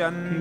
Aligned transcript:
Ramchandra 0.00 0.33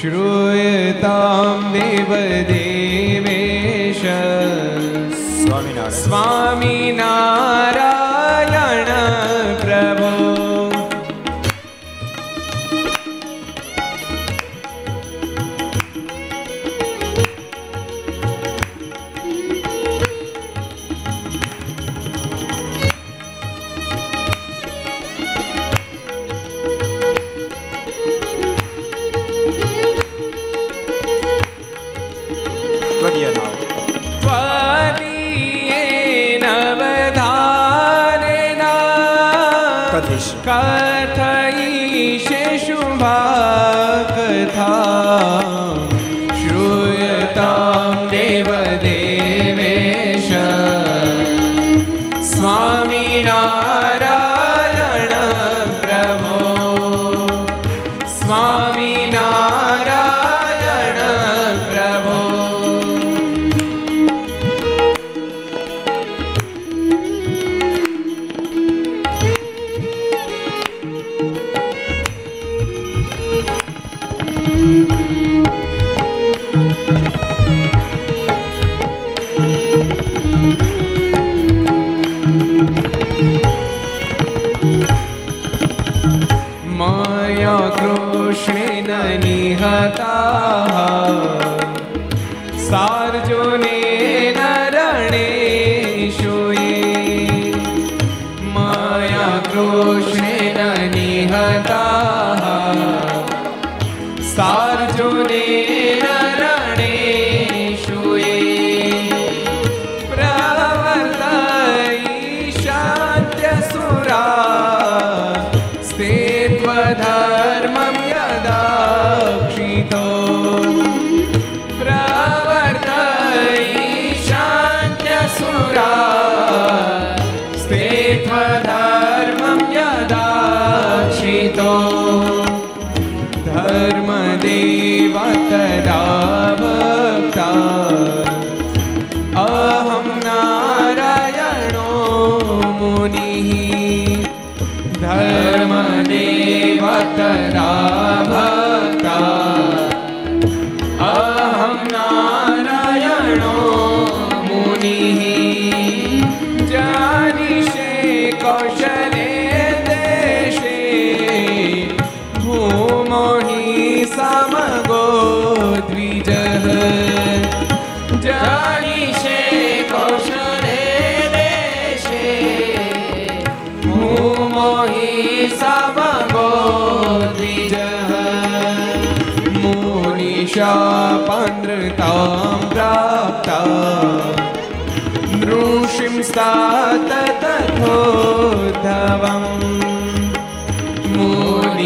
Şiru 0.00 0.37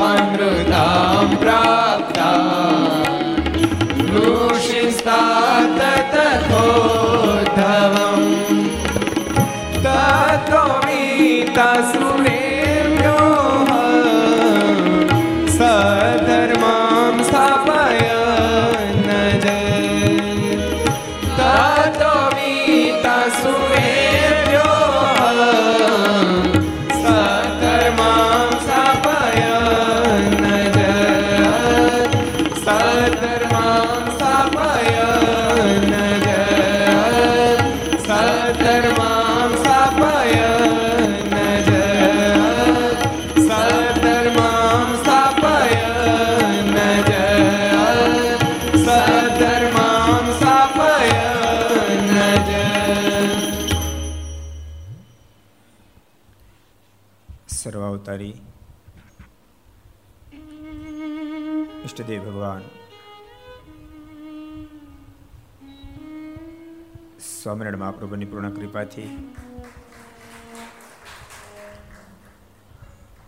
Swaminarayan 67.49 67.81
મહાપ્રભુની 67.81 68.27
પૂર્ણ 68.31 68.55
કૃપાથી 68.55 69.07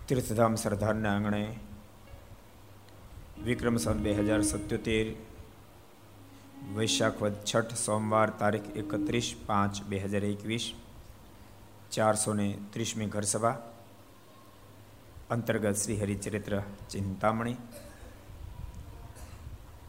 તીર્થધામ 0.07 0.55
સરદારના 0.63 1.13
આંગણે 1.13 1.39
વિક્રમ 3.47 3.77
સન 3.77 4.03
બે 4.05 4.13
હજાર 4.19 4.43
સત્યોતેર, 4.43 5.07
વૈશાખ 6.77 7.17
વદ 7.23 7.41
છઠ 7.49 7.81
સોમવાર 7.85 8.29
તારીખ 8.41 8.69
એકત્રીસ 8.81 9.29
પાંચ 9.47 9.83
બે 9.89 9.97
હજાર 10.05 10.23
એકવીસ, 10.23 10.65
ચારસો 11.91 12.33
ને 12.33 12.47
ત્રીસમી 12.73 13.11
ઘરસભા, 13.15 13.55
અંતર્ગત 15.29 15.77
Shri 15.83 16.01
Haricharitra 16.01 16.53
Chintamani, 16.89 17.57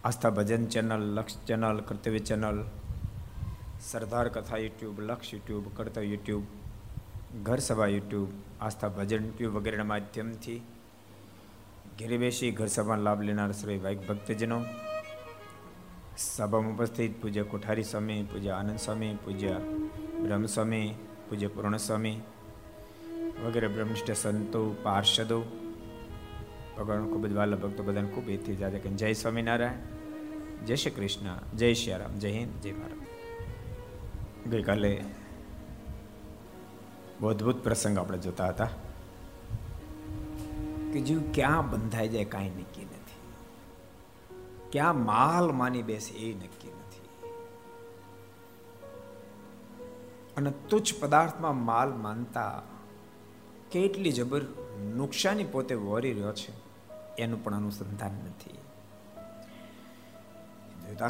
Aastha 0.04 0.36
Bhajan 0.38 0.64
channel, 0.66 1.04
Laksh 1.16 1.44
channel, 1.48 1.76
Kartavya 1.88 2.22
channel 2.30 2.60
Sardar 3.82 4.28
Katha 4.28 4.56
YouTube, 4.56 5.00
Laksh 5.00 5.34
YouTube, 5.34 5.64
કર્તવ્ય 5.76 6.04
યુટ્યુબ, 6.04 6.44
ઘર 7.42 7.58
સભા 7.58 7.86
યુટ્યુબ, 7.86 8.28
આસ્થા 8.60 8.88
ભજન 8.88 9.24
યુટ્યુબ 9.24 9.56
વગેરેના 9.56 9.84
માધ્યમથી 9.84 10.62
ઘેરે 11.98 12.16
બેસી 12.16 12.50
ઘર 12.50 12.66
સભાનો 12.66 13.02
લાભ 13.02 13.22
લેનાર 13.22 13.52
શ્રી 13.52 13.78
ભાઈ 13.78 13.94
ભક્તજનો, 13.94 14.64
સભામાં 16.18 16.72
ઉપસ્થિત 16.72 17.22
પૂજ્ય 17.22 17.42
કોઠારી 17.42 17.82
સ્વામી, 17.82 18.22
પૂજ્ય 18.22 18.48
આનંદ 18.48 18.78
સ્વામી, 18.78 19.14
પૂજ્ય 19.24 19.54
બ્રહ્મ 20.22 20.46
સ્વામી 20.46 20.94
પૂજ્ય 21.28 21.46
પૂર્ણ 21.46 21.76
સ્વામી 21.76 22.20
વગેરે 23.46 23.68
બ્રહ્મનિષ્ઠ 23.68 24.12
સંતો, 24.12 24.76
પાર્ષદો, 24.82 25.40
ભગવાન 26.78 27.08
ખૂબ 27.08 27.26
જ 27.26 27.32
વાલા 27.32 27.56
ભક્તો 27.56 27.82
બધાને 27.82 28.08
ખૂબ 28.08 28.28
એથી 28.28 28.56
જાજે 28.56 28.78
જય 28.78 29.12
સ્વામિનારાયણ, 29.12 30.66
જય 30.66 30.76
શ્રી 30.76 30.90
કૃષ્ણ, 30.90 31.56
જય 31.56 31.74
શ્રી 31.74 31.92
રામ, 31.92 32.18
જય 32.18 32.30
હિન્દ, 32.30 32.60
જય 32.62 32.72
ભારત. 32.72 33.11
ગઈકાલે 34.50 35.04
અદ્ભુત 37.24 37.64
પ્રસંગ 37.64 37.98
આપણે 37.98 38.18
જોતા 38.18 38.48
હતા 38.48 38.68
કે 40.92 41.00
જીવ 41.00 41.22
ક્યાં 41.34 41.70
બંધાઈ 41.70 42.08
જાય 42.08 42.24
કાંઈ 42.24 42.50
નક્કી 42.50 42.84
નથી. 42.84 43.20
ક્યાં 44.72 45.04
માલ 45.04 45.52
માની 45.52 45.82
બેસે 45.82 46.14
એ 46.14 46.34
નક્કી 46.34 46.68
નથી. 46.68 47.28
અને 50.36 50.52
તુચ્છ 50.68 50.92
પદાર્થમાં 51.00 51.64
માલ 51.64 51.92
માનતા 51.92 52.62
કેટલી 53.70 54.12
જબર 54.12 54.40
નુકસાની 54.96 55.44
પોતે 55.44 55.74
વરી 55.74 56.12
રહ્યો 56.12 56.32
છે 56.32 56.52
એનું 57.16 57.44
પણ 57.44 57.54
અનુસંધાન 57.54 58.12
નથી. 58.12 58.58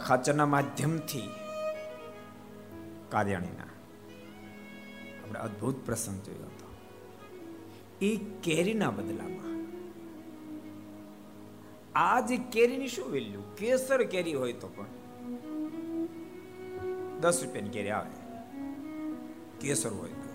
ખાચરના 0.07 0.47
માધ્યમથી 0.47 1.31
કાર્યાણીના. 3.12 3.62
આપણે 5.23 5.40
અદ્ભુત 5.40 5.87
પ્રસંગ 5.87 6.23
જોયો 6.23 6.47
હતો. 6.47 6.75
એ 8.00 8.16
કેરીના 8.16 8.90
બદલામાં. 8.90 9.66
આ 11.95 12.21
જે 12.21 12.37
કેરીની 12.37 12.88
શું 12.88 13.11
વેલ્યુ? 13.11 13.42
કેસર 13.57 14.02
કેરી 14.02 14.35
હોય 14.35 14.52
તો 14.52 14.69
પણ. 14.69 14.87
દસ 17.21 17.45
રૂપિયાની 17.45 17.71
કેરી 17.71 17.90
આવે. 17.90 18.11
કેસર 19.61 19.90
હોય 19.90 20.09
તો. 20.09 20.33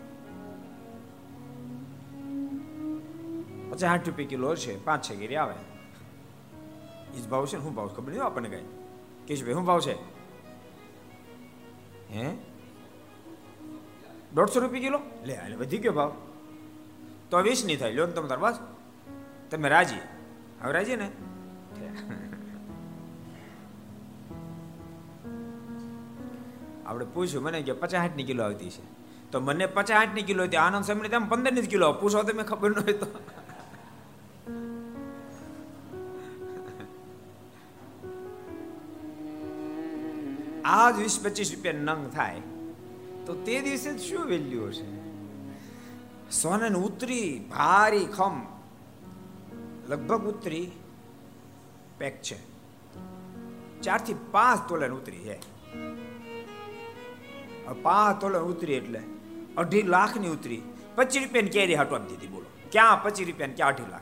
પછી 3.70 3.86
આઠ 3.86 4.08
રૂપિયા 4.08 4.28
કિલો 4.28 4.56
છે, 4.56 4.86
પાંચ, 4.86 5.06
છ 5.06 5.12
કેરી 5.12 5.36
આવે. 5.36 5.56
એ 7.18 7.22
જ 7.22 7.28
ભાવ 7.28 7.46
છે 7.46 7.52
શું 7.52 7.76
ભાવ 7.76 7.88
ખબર 7.88 8.10
નહીં 8.10 8.24
આપણને 8.24 8.50
કઈ. 8.50 8.64
કેશભાઈ, 9.28 9.54
શું 9.54 9.66
ભાવ 9.66 9.82
છે? 9.82 10.18
હે? 12.14 12.57
દોઢસો 14.36 14.60
રૂપિયા 14.60 14.82
કિલો? 14.82 15.02
લે 15.26 15.34
એટલે 15.34 15.56
વધી 15.56 15.78
ગયો 15.78 15.94
ભાવ. 15.94 16.12
તો 17.30 17.42
વીસ 17.42 17.66
નહીં 17.66 17.80
થાય. 17.80 17.94
લો 17.94 18.08
તમે 18.08 18.28
તાર 18.28 18.40
બસ 18.40 18.60
તમે 19.50 19.70
રાજી? 19.70 20.02
હવે 20.62 20.72
રાજી 20.72 20.96
ને? 20.96 21.08
આપણે 26.86 27.06
પૂછ્યું, 27.06 27.44
મને 27.44 27.62
કે 27.62 27.74
પચાસ 27.74 27.94
આઠની 27.94 28.24
કિલો 28.24 28.44
આવતી 28.44 28.70
છે. 28.70 28.84
તો 29.32 29.40
મને 29.40 29.66
પચાસ 29.66 29.92
આઠની 29.92 30.24
કિલો 30.24 30.44
હતી, 30.44 30.58
આનંદ 30.58 30.86
સમય 30.86 31.10
તેમ 31.10 31.30
પંદરની 31.30 31.62
જ 31.62 31.70
કિલો. 31.70 31.94
પૂછો 31.94 32.24
તમે, 32.24 32.44
ખબર 32.44 32.70
ન 32.70 32.74
હોય 32.74 32.94
તો. 32.94 33.08
આ 40.64 40.92
જ 40.92 40.94
વીસ 41.00 41.20
પચીસ 41.24 41.54
રૂપિયા 41.56 41.74
નંગ 41.74 42.10
થાય. 42.10 42.57
તો 43.28 43.34
તે 43.36 43.62
દિવસે 43.62 43.98
શું 43.98 44.26
વેલ્યુ 44.26 44.68
હશે? 44.68 44.86
સોને 46.32 46.70
ઉતરી, 46.76 47.40
ભારી, 47.50 48.06
ખમ. 48.06 48.42
લગભગ 49.90 50.24
ઉતરી, 50.26 50.72
પેક 51.98 52.22
છે. 52.22 52.38
ચારથી 53.82 54.16
પાંચ 54.32 54.70
તોલન 54.70 54.92
ઉતરી 54.92 55.18
છે 55.18 55.38
પાંચ 57.82 58.22
તોલન 58.22 58.40
ઉતરી 58.40 58.74
એટલે 58.74 59.02
અઢી 59.58 59.82
લાખની 59.82 60.28
ઉતરી. 60.28 60.62
પચીસ 60.96 61.24
રૂપિયા 61.24 61.48
કેરી 61.52 61.76
હાટવા 61.76 61.98
દીધી, 61.98 62.28
બોલો. 62.28 62.46
ક્યાં 62.72 63.04
પચીસ 63.04 63.28
રૂપિયા 63.28 63.50
ક્યાં 63.56 63.70
અઢી 63.70 63.92
લાખ? 63.92 64.02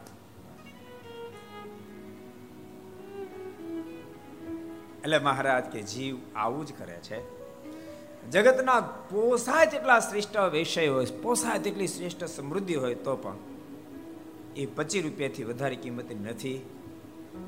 એટલે 5.00 5.20
મહારાજ 5.20 5.64
કે 5.64 5.82
જીવ 5.82 6.18
આવું 6.36 6.66
જ 6.66 6.74
કરે 6.78 7.00
છે. 7.00 7.45
જગતના 8.32 8.82
પોસાય 8.82 9.66
તેટલા 9.66 10.00
શ્રેષ્ઠ 10.00 10.38
વિષય 10.52 10.88
હોય 10.88 11.06
પોસાય 11.06 11.60
તેટલી 11.60 11.88
શ્રેષ્ઠ 11.88 12.24
સમૃદ્ધિ 12.24 12.76
હોય 12.76 12.96
તો 12.96 13.16
પણ 13.16 13.36
એ 14.56 14.66
પચીસ 14.66 15.04
રૂપિયાથી 15.04 15.44
વધારે 15.44 15.76
કિંમત 15.76 16.12
નથી. 16.12 16.66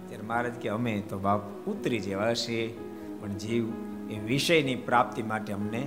ત્યારે 0.08 0.24
મહારાજ 0.24 0.52
કે, 0.52 0.70
અમે 0.70 1.04
તો 1.10 1.18
બાપ 1.18 1.42
ઉતરી 1.68 2.00
જેવા 2.00 2.34
છે, 2.34 2.68
પણ 3.22 3.28
જીવ 3.28 3.66
એ 4.10 4.20
વિષયની 4.20 4.76
પ્રાપ્તિ 4.76 5.24
માટે 5.24 5.54
અમને 5.54 5.80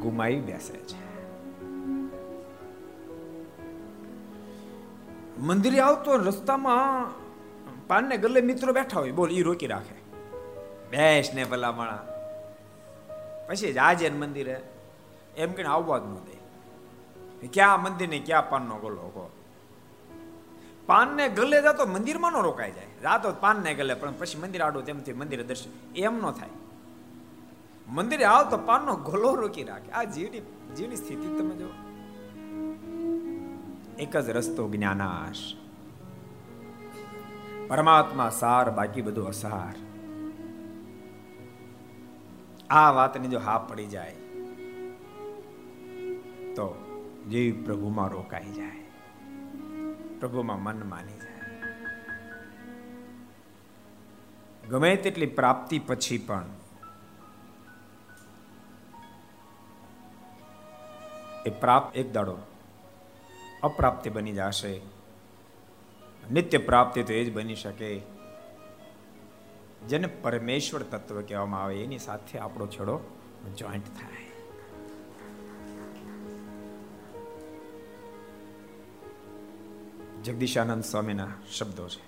ગુમાવી 0.00 0.40
બેસે 0.40 0.74
છે. 0.74 1.08
મંદિરે 5.38 5.80
આવતો 5.80 6.16
રસ્તામાં 6.16 7.10
પાનને 7.86 8.16
ગલે 8.16 8.40
મિત્રો 8.40 8.72
બેઠા 8.72 9.00
હોય, 9.00 9.10
બોલ 9.10 9.30
એ 9.30 9.42
રોકી 9.42 9.66
રાખે. 9.66 9.94
બેસ 10.90 11.30
ને 11.34 11.44
ભલા 11.44 11.72
માણા 11.72 12.17
પછી 13.48 13.72
જ 13.72 13.78
આજે 13.78 14.10
મંદિરે 14.10 14.62
એમ 15.36 15.52
કે 15.52 15.62
આવવા 15.62 15.98
જ 15.98 16.02
ન 16.02 16.14
દે. 16.14 17.46
ક્યાં 17.46 17.82
મંદિર 17.82 18.08
ને 18.08 18.18
ક્યાં 18.18 18.50
પાનનો 18.50 18.76
ગોલો 18.76 18.96
કહો 18.96 19.30
પાન 20.86 21.16
ને 21.16 21.28
ગલે 21.28 21.62
જતો 21.62 21.86
મંદિરમાં 21.86 22.32
નો 22.32 22.40
રોકાઈ 22.40 22.72
જાય. 22.72 22.84
જાતો 23.02 23.32
પાન 23.32 23.56
ને 23.64 23.74
ગલે, 23.74 23.94
પણ 23.94 24.12
પછી 24.18 24.38
મંદિર 24.38 24.62
આડો 24.62 24.80
તેમથી 24.80 25.12
મંદિરે 25.12 25.44
દર્શન. 25.44 25.92
એમ 25.96 26.18
ન 26.18 26.30
થાય. 26.30 26.48
મંદિરે 27.88 28.24
આવ 28.24 28.50
તો 28.50 28.58
પાનનો 28.58 28.96
ગોલો 28.96 29.34
રોકી 29.34 29.64
રાખે. 29.64 29.92
આ 29.92 30.04
જીવની 30.04 30.40
જીવની 30.74 30.96
સ્થિતિ 30.96 31.26
તમે 31.38 31.56
જો 31.56 31.68
એક 33.98 34.16
જ 34.16 34.30
રસ્તો 34.30 34.68
જ્ઞાનાશ. 34.68 35.36
પરમાત્મા 37.68 38.30
સાર, 38.30 38.70
બાકી 38.70 39.02
બધું 39.02 39.28
અસાર. 39.28 39.87
આ 42.70 42.90
વાતની 42.90 43.28
જો 43.28 43.38
હા 43.38 43.58
પડી 43.58 43.86
જાય, 43.86 44.16
તો 46.56 46.66
જીવ 47.30 47.64
પ્રભુમાં 47.64 48.08
રોકાઈ 48.08 48.52
જાય, 48.52 48.82
પ્રભુમાં 50.20 50.60
મન 50.62 50.78
માની 50.88 51.18
જાય. 51.18 51.26
ગમે 54.68 54.90
તેટલી 54.96 55.30
પ્રાપ્તિ 55.38 55.78
પછી 55.78 56.18
પણ 56.18 56.46
એ 61.46 61.50
પ્રાપ્ત 61.50 61.96
એક 61.96 62.12
દાડો 62.12 62.36
અપ્રાપ્તિ 63.62 64.10
બની 64.10 64.32
જશે. 64.32 64.72
નિત્ય 66.32 66.58
પ્રાપ્તિ 66.58 67.02
તો 67.02 67.12
એ 67.12 67.24
જ 67.24 67.26
બની 67.32 67.54
શકે. 67.54 68.17
જેને 69.86 70.06
પરમેશ્વર 70.06 70.82
તત્વ 70.82 71.20
કહેવામાં 71.20 71.62
આવે, 71.62 71.82
એની 71.82 71.98
સાથે 71.98 72.38
આપણો 72.38 72.66
છેડો 72.66 73.00
જોઈન્ટ 73.58 73.86
થાય. 73.86 74.28
જગદીશાનંદ 80.24 80.84
સ્વામીના 80.84 81.28
શબ્દો 81.52 81.88
છે. 81.88 82.07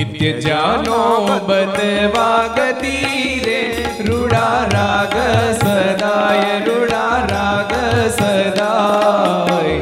નિત્ય 0.00 0.32
જાનો 0.40 0.98
બદવા 1.46 2.36
ગતિ 2.52 2.92
રે 3.42 3.56
રૂડા 4.06 4.60
રાગ 4.70 5.16
સદાય 5.56 6.54
રૂડા 6.66 7.16
રાગ 7.26 7.74
સદાય 8.14 9.74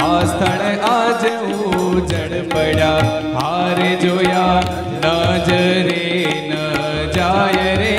આ 0.00 0.18
સ્થળ 0.26 0.84
આજ 0.90 1.24
ઉજળ 1.30 2.34
પડ્યા 2.50 3.08
હારે 3.38 3.88
જોયા 4.02 4.60
નજરે 4.98 6.04
ન 6.42 6.52
જાય 7.16 7.72
રે 7.80 7.96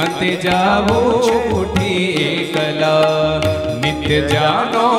અંતે 0.00 0.32
જાવું 0.46 1.12
ઉઠી 1.58 2.08
એકલા 2.30 3.52
નિત્ય 3.82 4.24
જાનો 4.32 4.95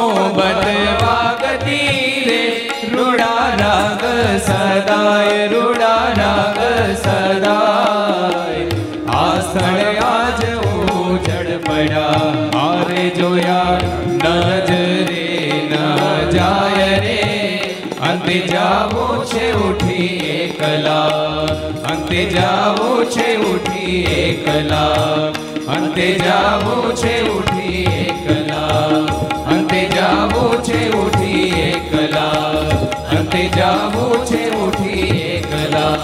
એકલા 24.47 25.33
અંતે 25.75 26.07
જાવો 26.17 26.75
છે, 26.91 27.13
ઉઠી 27.29 27.83
એકલા 28.03 28.99
અંતે 29.53 29.81
જાવો 29.89 30.43
છે, 30.61 30.79
ઉઠી 30.91 31.49
એકલા 31.61 32.53
અંતે 33.17 33.41
જાવો 33.57 34.05
છે, 34.25 34.41
ઉઠી 34.49 35.09
એકલા 35.35 35.95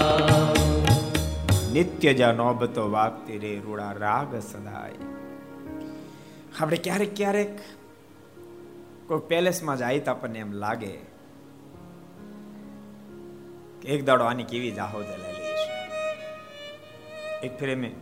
નિત્ય 1.72 2.12
જા 2.14 2.32
નોબતો 2.32 2.90
વાગતી 2.90 3.38
રે, 3.38 3.52
રૂડા 3.66 3.92
રાગ 3.92 4.30
સદાય. 4.50 5.00
આપણે 6.60 6.76
ક્યારેક 6.76 7.12
ક્યારેક 7.16 7.54
કોઈ 9.08 9.26
પેલેસમાં 9.28 9.78
જાય 9.78 9.98
તો 9.98 10.10
આપણને 10.10 10.38
એમ 10.38 10.52
લાગે 10.52 10.92
એક 13.84 14.00
દાડો 14.06 14.24
આની 14.24 14.44
કેવી 14.44 14.72
જાહો 14.72 14.98
દલાલી 15.02 15.54
છે 15.60 15.70
એક 17.46 17.58
ફેરે 17.58 17.74
મેં 17.74 17.94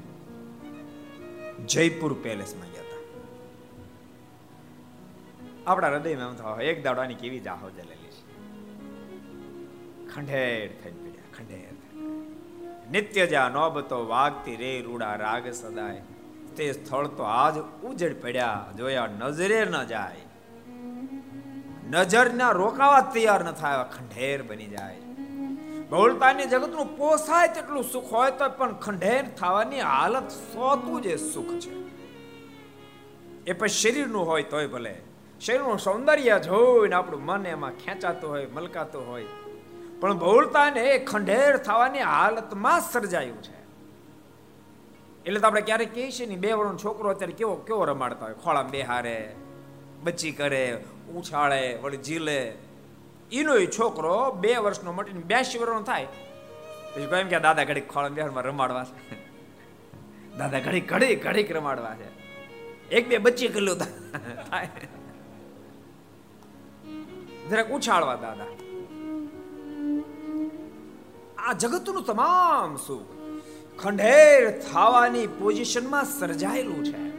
જયપુર 1.73 2.13
પેલેસમાં 2.23 2.71
ગયા 2.73 2.87
હતા. 2.87 3.03
આપણા 5.67 5.89
હૃદયમાં 5.89 6.55
એમ 6.55 6.61
એક 6.61 6.85
દાડાની 6.85 7.15
કેવી 7.15 7.41
જાહો 7.41 7.69
જલેલી 7.71 8.13
છે. 8.15 8.23
ખંડેર 10.15 10.71
થઈ 10.83 10.95
પીડ્યા, 11.03 11.29
ખંડેર 11.37 11.75
નિત્ય 12.91 13.25
જ્યાં 13.27 13.51
નોબતો 13.51 13.99
વાગતી 14.07 14.57
રે, 14.57 14.73
રૂડા 14.81 15.15
રાગ 15.17 15.47
સદાય. 15.53 16.01
તે 16.57 16.65
સ્થળ 16.73 17.07
તો 17.19 17.23
આજ 17.35 17.57
ઉજળ 17.83 18.15
પડ્યા, 18.15 18.67
જોયા 18.77 19.07
નજરે 19.21 19.61
ન 19.65 19.77
જાય. 19.85 20.25
નજર 21.91 22.27
ના 22.35 22.51
રોકાવા 22.53 23.01
તૈયાર 23.15 23.43
ન 23.45 23.53
થાય 23.53 23.85
ખંડેર 23.95 24.43
બની 24.43 24.67
જાય. 24.67 25.02
બહુળતાની 25.93 26.45
જગતનું 26.45 26.97
પોસાય 26.97 27.49
તેટલું 27.49 27.85
સુખ 27.85 28.13
હોય 28.13 28.31
તો 28.31 28.49
પણ 28.49 28.73
ખંડેર 28.73 29.25
થવાની 29.29 29.81
હાલત 29.81 30.31
સોતું 30.31 31.03
જે 31.03 31.17
સુખ 31.17 31.53
છે. 31.55 31.75
એ 33.47 33.53
પછી 33.53 33.69
શરીરનું 33.69 34.27
હોય 34.27 34.43
તોય 34.43 34.67
ભલે. 34.67 34.95
શરીરનું 35.41 35.79
સૌંદર્ય 35.79 36.39
જોઈને 36.39 36.95
આપણું 36.95 37.25
મન 37.25 37.47
એમાં 37.47 37.71
ખેંચાતું 37.71 38.31
હોય, 38.31 38.47
મલકાતું 38.47 39.09
હોય. 39.09 39.27
પણ 40.01 40.19
બહુળતાને 40.19 40.99
ખંડેર 40.99 41.57
થવાની 41.57 42.01
હાલતમાં 42.01 42.81
સર્જાયું 42.81 43.43
છે. 43.43 43.61
એટલે 45.25 45.41
તો 45.41 45.47
આપણે 45.47 45.61
ક્યારેક 45.61 45.95
કહીએ 45.95 46.11
છીએ 46.11 46.27
ને, 46.27 46.37
બે 46.37 46.53
વર્ષનો 46.53 46.79
છોકરો 46.79 47.11
અત્યારે 47.11 47.33
કેવો 47.33 47.55
કેવો 47.55 47.85
રમાડતા 47.85 48.25
હોય? 48.25 48.35
ખોળા 48.35 48.63
બેહારે 48.63 49.35
બચ્ચી 50.03 50.33
કરે, 50.33 50.85
ઉછાળે 51.15 51.79
વળી 51.83 51.97
ઝીલે 51.97 52.55
એનો 53.33 53.55
એ 53.55 53.67
છોકરો 53.67 54.33
બે 54.33 54.57
વર્ષનો 54.57 54.93
મટીને 54.93 55.21
બ્યાસી 55.21 55.59
વર્ષનો 55.59 55.83
થાય. 55.83 56.07
પછી 56.95 57.07
કોઈ 57.07 57.21
એમ 57.21 57.29
કે 57.29 57.41
દાદા 57.41 57.65
ઘડીક 57.65 57.89
ખોળા 57.89 58.09
બિહારમાં 58.09 58.45
રમાડવા 58.45 58.85
છે. 58.85 59.23
દાદા 60.39 60.61
ઘડીક 60.61 60.93
ઘડીક 60.93 61.25
ઘડીક 61.25 61.53
રમાડવા 61.53 61.95
છે. 61.95 62.23
એક 62.89 63.09
બે 63.09 63.19
બચ્ચી 63.19 63.49
કલ્યો 63.49 63.75
થાય. 63.75 64.69
જરાક 67.51 67.71
ઉછાળવા 67.71 68.15
દાદા. 68.15 68.45
આ 71.39 71.53
જગતનું 71.53 72.05
તમામ 72.05 72.77
સુખ 72.77 73.07
ખંડેર 73.81 74.61
થવાની 74.61 75.27
પોઝિશનમાં 75.27 76.05
સર્જાયેલું 76.05 76.85
છે. 76.85 77.13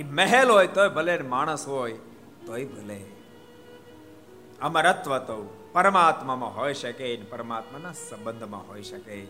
એ 0.00 0.02
મહેલ 0.02 0.50
હોય 0.50 0.66
તોય 0.66 0.88
ભલે 0.88 1.18
માણસ 1.18 1.68
હોય 1.68 1.92
તોય 2.46 2.64
ભલે. 2.64 3.11
અમરત્વ 4.62 5.18
તો 5.18 5.36
પરમાત્મામાં 5.72 6.56
હોઈ 6.56 6.74
શકે 6.74 7.16
પરમાત્માના 7.16 7.92
સંબંધમાં 7.92 8.68
હોઈ 8.68 8.82
શકે. 8.82 9.26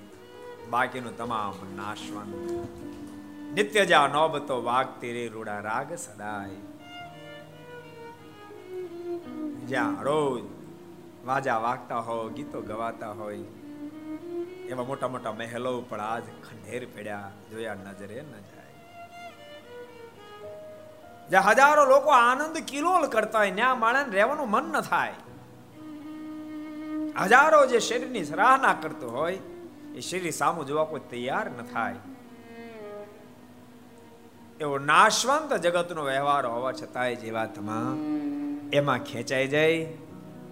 બાકીનું 0.71 1.17
તમામ 1.17 1.77
નાશવંત. 1.77 2.35
નિત્ય 3.55 3.87
જા 3.87 4.07
નોબતો 4.07 4.62
વાગતી 4.62 5.12
રે 5.12 5.29
રૂડા 5.29 5.61
રાગ 5.61 5.95
સદાય. 5.95 6.49
જ્યાં 9.67 10.03
રોજ 10.03 10.43
વાજા 11.27 11.59
વાગતા 11.59 11.99
હોય, 11.99 12.33
ગીતો 12.33 12.61
ગવાતા 12.61 13.11
હોય, 13.11 13.39
એવા 14.69 14.85
મોટા 14.85 15.09
મોટા 15.09 15.33
મહેલો 15.33 15.81
પણ 15.81 16.01
આજ 16.01 16.23
ખંડેર 16.23 16.87
પડ્યા, 16.97 17.31
જોયા 17.51 17.75
નજરે 17.75 18.21
ન 18.21 18.33
જાય. 18.33 18.73
જ્યાં 21.30 21.45
હજારો 21.45 21.85
લોકો 21.85 22.11
આનંદ 22.11 22.56
કિલોલ 22.59 23.06
કરતા 23.06 23.39
હોય 23.39 23.50
ત્યાં 23.50 23.80
માણસ 23.80 24.13
રહેવાનું 24.13 24.50
મન 24.50 24.73
ન 24.73 24.80
થાય. 24.80 25.15
હજારો 27.21 27.67
જે 27.67 27.79
શરીરની 27.79 28.25
સરાહના 28.25 28.73
કરતો 28.73 29.11
હોય, 29.11 29.39
એ 29.95 30.01
શરીર 30.01 30.31
સામું 30.31 30.67
જોવા 30.67 30.85
કોઈ 30.85 31.01
તૈયાર 31.11 31.51
ન 31.51 31.63
થાય. 31.63 31.95
એવો 34.61 34.79
નાશવંત 34.79 35.53
જગતનો 35.53 36.03
વ્યવહાર 36.05 36.47
હોવા 36.47 36.73
છતાંય 36.73 37.15
જેવા 37.15 37.47
તમામ 37.47 37.99
એમાં 38.73 38.99
ખેંચાઈ 38.99 39.49
જાય, 39.49 39.95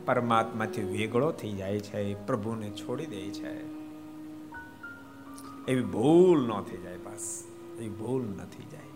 પરમાત્માથી 0.06 0.82
વેગળો 0.82 1.32
થઈ 1.32 1.52
જાય 1.52 1.80
છે, 1.80 2.14
પ્રભુને 2.26 2.70
છોડી 2.70 3.06
દે 3.06 3.30
છે. 3.30 3.80
એવી 5.68 5.82
ભૂલ 5.82 6.46
ન 6.46 6.62
થઈ 6.62 6.76
જાય 6.76 6.96
બસ, 6.96 7.44
એવી 7.78 7.88
ભૂલ 7.88 8.22
નથી 8.22 8.68
જાય. 8.70 8.92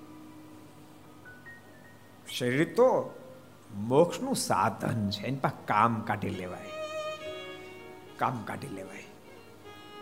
શરીર 2.32 2.74
તો 2.74 3.18
મોક્ષનું 3.74 4.36
સાધન 4.36 5.10
છે, 5.10 5.26
એની 5.26 5.38
પાસે 5.38 5.66
કામ 5.66 6.00
કાઢી 6.00 6.28
લેવાય. 6.28 6.83
કામ 8.18 8.42
કાઢી 8.44 8.68
લેવાય. 8.68 9.04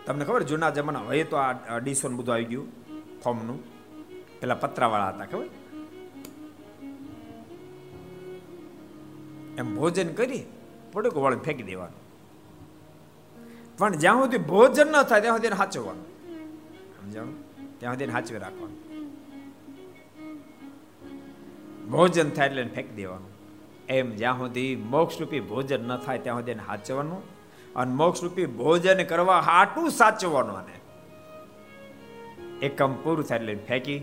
તમને 0.05 0.25
ખબર 0.25 0.43
જૂના 0.43 0.69
જમાના 0.69 0.99
હોય 0.99 1.23
તો 1.23 1.35
આ 1.37 1.75
અડીસન 1.75 2.17
બધું 2.17 2.35
આવી 2.35 2.45
ગયું, 2.45 2.67
ફોર્મનું. 3.21 3.59
પેલા 4.39 4.55
પત્રાવાળા 4.55 5.09
હતા, 5.09 5.25
ખબર? 5.25 5.45
એમ 9.57 9.75
ભોજન 9.75 10.13
કરી 10.13 10.43
પડકો 10.93 11.21
વળ 11.21 11.37
ફેંકી 11.37 11.63
દેવાનું. 11.63 12.03
પણ 13.77 13.95
જ્યાં 13.95 14.15
સુધી 14.15 14.37
ભોજન 14.37 14.87
ન 14.87 15.03
થાય, 15.03 15.21
ત્યાં 15.21 15.37
સુધી 15.37 15.57
સાચવવાનું 15.57 16.05
સમજાણું? 16.97 17.79
ત્યાં 17.79 17.93
સુધી 17.93 18.11
સાચવી 18.11 18.39
રાખવાનું. 18.39 18.83
ભોજન 21.91 22.29
થાય 22.29 22.47
એટલે 22.47 22.63
ફેંકી 22.63 22.95
દેવાનું. 22.95 23.27
એમ 23.89 24.15
જ્યાં 24.15 24.37
સુધી 24.37 24.75
મોક્ષરૂપી 24.75 25.39
ભોજન 25.39 25.87
ન 25.87 25.97
થાય, 25.97 26.19
ત્યાં 26.19 26.39
સુધી 26.39 26.53
સાચવવાનું 26.53 27.42
અને 27.75 27.93
મોક્ષરૂપી 27.93 28.45
ભોજન 28.45 29.03
કરવા 29.03 29.39
હાટું 29.39 29.89
સાચવવાનું 29.89 30.57
અને. 30.57 30.73
એકમ 32.65 32.93
પૂરું 32.93 33.25
થાય 33.25 33.39
એટલે 33.39 33.55
ફેંકી 33.55 33.99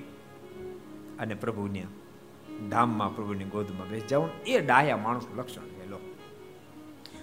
અને 1.19 1.35
પ્રભુને 1.35 1.87
ધામમાં 2.71 3.15
પ્રભુની 3.15 3.45
ગોદમાં 3.45 3.89
બેસી 3.89 4.53
એ 4.53 4.61
ડાયા 4.61 4.97
માણસનું 4.97 5.37
લક્ષણ 5.37 5.63
છે 5.63 5.81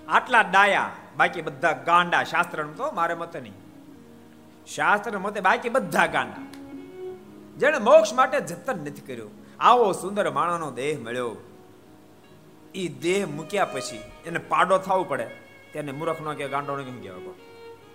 આટલા 0.07 0.41
ડાયા, 0.41 0.91
બાકી 1.17 1.41
બધા 1.41 1.71
ગાંડા 1.71 2.23
શાસ્ત્ર 2.23 2.63
તો 2.63 2.91
મારે 2.91 3.13
મતે 3.13 3.39
નહીં. 3.39 3.53
શાસ્ત્ર 4.67 5.17
મતે 5.17 5.39
બાકી 5.39 5.69
બધા 5.69 6.05
ગાંડા. 6.05 6.43
જેણે 7.57 7.77
મોક્ષ 7.77 8.13
માટે 8.13 8.41
જતન 8.41 8.79
નથી 8.79 9.01
કર્યું. 9.01 9.31
આવો 9.59 9.91
સુંદર 9.91 10.31
માણસનો 10.31 10.71
દેહ 10.71 10.99
મળ્યો. 10.99 11.35
એ 12.75 12.87
દેહ 12.87 13.27
મૂક્યા 13.27 13.65
પછી 13.65 14.01
એને 14.25 14.39
પાડો 14.39 14.77
થવું 14.77 15.09
પડે. 15.09 15.46
તેને 15.77 15.91
મૂર્ખ 15.91 16.21
નો 16.21 16.33
કે 16.33 16.47
ગાંડો 16.47 16.77
નો 16.77 16.83
કેમ 16.83 17.01
કહેવાય 17.01 17.21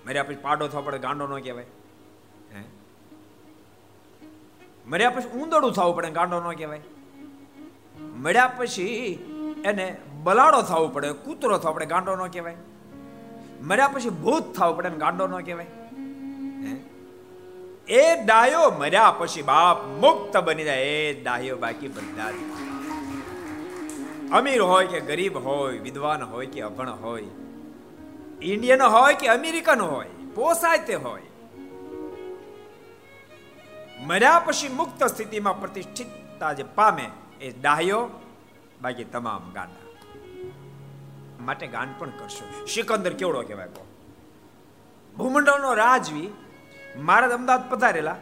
મર્યા 0.07 0.23
પછી 0.23 0.35
પાડો 0.35 0.69
થવો 0.69 0.83
પડે, 0.83 0.99
ગાંડો 0.99 1.27
નો 1.27 1.37
કહેવાય. 1.37 1.65
હે? 2.55 2.63
મર્યા 4.87 5.11
પછી 5.11 5.39
ઊંદડું 5.39 5.73
થવું 5.73 5.97
પડે, 5.97 6.11
ગાંડો 6.11 6.41
નો 6.41 6.51
કહેવાય. 6.51 6.81
મળ્યા 8.17 8.47
પછી 8.47 8.89
એને 9.65 9.97
બલાડો 10.23 10.63
થવું 10.63 10.93
પડે, 10.93 11.13
કૂતરો 11.13 11.59
થવો 11.59 11.73
પડે, 11.73 11.87
ગાંડો 11.87 12.17
નો 12.17 12.27
કહેવાય. 12.27 12.57
મર્યા 13.63 13.89
પછી 13.89 14.11
ભૂત 14.11 14.53
થવું 14.53 14.77
પડે 14.77 14.91
ગાંડો 14.91 15.27
નો 15.27 15.39
કહેવાય. 15.39 15.67
એ 17.89 18.25
ડાયો 18.25 18.71
મર્યા 18.79 19.15
પછી 19.19 19.43
બાપ 19.43 19.85
મુક્ત 19.85 20.37
બની 20.37 20.65
જાય, 20.65 20.81
એ 20.81 21.23
ડાયો 21.23 21.57
બાકી 21.57 21.89
બધા 21.89 22.33
અમીર 24.39 24.61
હોય 24.61 24.87
કે 24.87 25.01
ગરીબ 25.01 25.37
હોય, 25.37 25.79
વિદ્વાન 25.79 26.23
હોય 26.23 26.47
કે 26.47 26.61
અભણ 26.61 26.91
હોય 26.91 27.25
ઇન્ડિયન 28.43 28.83
હોય 28.83 29.15
કે 29.15 29.29
અમેરિકન 29.29 29.81
હોય, 29.81 30.07
પોસાય 30.35 30.79
તે 30.79 30.95
હોય. 30.95 31.23
મર્યા 34.01 34.39
પછી 34.39 34.69
મુક્ત 34.69 35.05
સ્થિતિમાં 35.05 35.61
પ્રતિષ્ઠિતતા 35.61 36.53
જે 36.53 36.63
પામે 36.63 37.11
એ 37.41 37.53
ડાહ્યો 37.53 38.09
બાકી 38.83 39.05
તમામ 39.05 39.53
ગાંડા. 39.53 39.83
માટે 41.41 41.67
ગાન 41.67 41.95
પણ 41.99 42.11
કરશો. 42.11 42.67
સિકંદર 42.67 43.13
કેવડો 43.13 43.43
કહેવાય 43.43 43.67
કહો. 43.67 43.87
ભૂમંડળનો 45.17 45.75
રાજવી 45.75 46.31
મહારાજ 46.97 47.31
અમદાવાદ 47.31 47.71
પધારેલા 47.71 48.17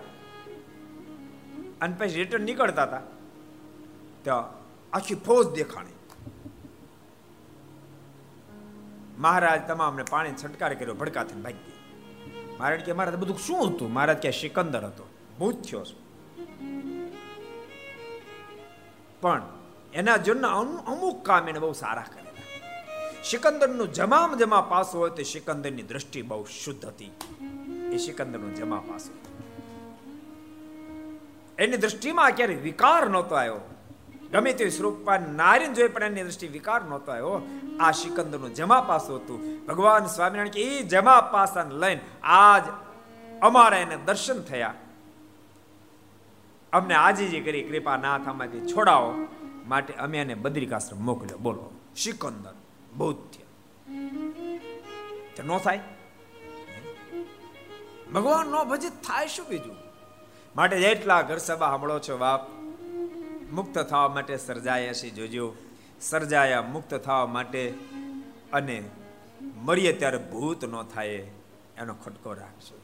અને 1.81 1.95
પછી 1.99 2.15
રિટર્ન 2.15 2.43
નીકળતા 2.43 2.83
હતા. 2.83 3.01
તો 4.25 4.65
આખી 4.93 5.15
ફોજ 5.15 5.47
દેખાણી. 5.55 6.00
મહારાજ 9.21 9.69
તમામને 9.69 10.03
પાણી 10.03 10.33
છંટકાર 10.33 10.75
કર્યો 10.75 10.95
ભડકાથી 10.95 11.41
ભાગી 11.41 11.73
મહારાજ 12.61 12.81
કે 12.81 12.93
મહારાજ 12.93 13.15
બધું 13.15 13.39
શું 13.39 13.69
હતું? 13.69 13.93
મહારાજ 13.93 14.17
કે 14.17 14.31
સિકંદર 14.31 14.85
હતો. 14.85 15.09
ભૂત 15.39 15.63
થયો 15.63 15.85
પણ 19.21 19.43
એના 19.95 20.17
જન્મ 20.17 20.77
અમુક 20.77 21.25
કામ 21.25 21.49
એને 21.49 21.59
બહુ 21.59 21.73
સારા 21.73 22.03
કરેલા. 22.03 22.31
સિકંદરનું 23.25 23.93
જમામ 23.93 24.37
જમા 24.37 24.61
પાસો 24.61 24.99
હોય 24.99 25.11
તો 25.11 25.23
સિકંદરની 25.23 25.83
દ્રષ્ટિ 25.83 26.23
બહુ 26.23 26.45
શુદ્ધ 26.45 26.85
હતી. 26.85 27.13
એ 27.93 27.97
સિકંદરનું 27.97 28.55
જમા 28.55 28.83
પાસો. 28.89 29.19
એની 31.59 31.77
દ્રષ્ટિમાં 31.77 32.31
ક્યારે 32.31 32.55
વિકાર 32.55 33.11
નહોતો 33.11 33.35
આવ્યો. 33.35 33.61
ગમે 34.33 34.53
તે 34.53 34.71
સ્વરૂપમાં 34.71 35.21
નારીને 35.35 35.75
જોઈ 35.75 35.89
પણ 35.89 36.03
એની 36.03 36.23
દ્રષ્ટિ 36.23 36.49
વિકાર 36.49 36.85
નહોતો 36.85 37.13
આવ્યો. 37.13 37.49
આ 37.81 37.91
સિકંદરનું 37.91 38.55
જમા 38.55 38.81
પાસું 38.81 39.17
હતું. 39.17 39.67
ભગવાન 39.67 40.07
સ્વામિનારાયણ 40.07 40.49
કે 40.49 40.61
એ 40.61 40.83
જમા 40.83 41.21
પાસાને 41.21 41.75
લઈને 41.75 42.01
આજ 42.23 42.63
અમારા 43.43 43.77
એને 43.77 43.97
દર્શન 43.97 44.43
થયા. 44.43 44.75
અમને 46.73 46.95
આજીજી 46.95 47.41
કરી 47.41 47.63
કૃપા 47.63 47.97
નાથ 47.97 48.29
આમાંથી 48.29 48.61
છોડાવો 48.61 49.15
માટે 49.67 49.95
અમે 49.95 50.19
એને 50.19 50.35
બદ્રિકાશ્રમ 50.35 51.05
મોકલ્યો. 51.05 51.39
બોલો, 51.39 51.71
સિકંદર, 51.97 52.55
બૌદ્ધ. 52.97 53.41
નો 55.45 55.59
થાય? 55.59 55.81
ભગવાન 58.15 58.49
નો 58.49 58.65
ભજિત 58.65 58.93
થાય 58.93 59.27
શું 59.27 59.47
બીજું? 59.49 59.77
માટે 60.57 60.81
જેટલા 60.81 61.23
ઘર 61.23 61.37
સભા 61.37 61.69
સાંભળો 61.69 61.99
છો 61.99 62.17
બાપ 62.17 62.60
મુક્ત 63.53 63.79
થવા 63.79 64.09
માટે 64.09 64.37
સર્જાયા 64.37 64.93
છે 64.93 65.11
જોજો. 65.11 65.55
સર્જાયા 66.01 66.63
મુક્ત 66.63 66.95
થવા 66.95 67.27
માટે 67.27 67.75
અને 68.53 68.85
મરીએ 69.57 69.93
ત્યારે 69.93 70.19
ભૂત 70.19 70.65
ન 70.65 70.83
થાય 70.83 71.09
એનો 71.77 71.95
ખટકો 71.95 72.33
રાખજો. 72.33 72.81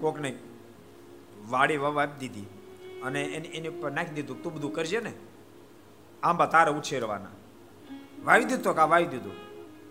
કોકને 0.00 0.38
વાડી 1.48 1.76
વાવ 1.76 2.00
આપી 2.00 2.28
દીધી 2.28 2.46
અને 3.02 3.24
એની 3.24 3.48
એની 3.48 3.68
ઉપર 3.68 3.90
નાખી 3.90 4.14
દીધું, 4.14 4.42
તું 4.42 4.54
બધું 4.54 4.72
કરજે 4.72 5.00
ને. 5.00 5.12
આંબા 6.22 6.46
તારે 6.46 6.70
ઉછેરવાના. 6.70 7.28
વાવી 8.24 8.44
દીધું 8.44 8.74
કા 8.74 8.84
વાવી 8.84 9.04
દીધું? 9.04 9.32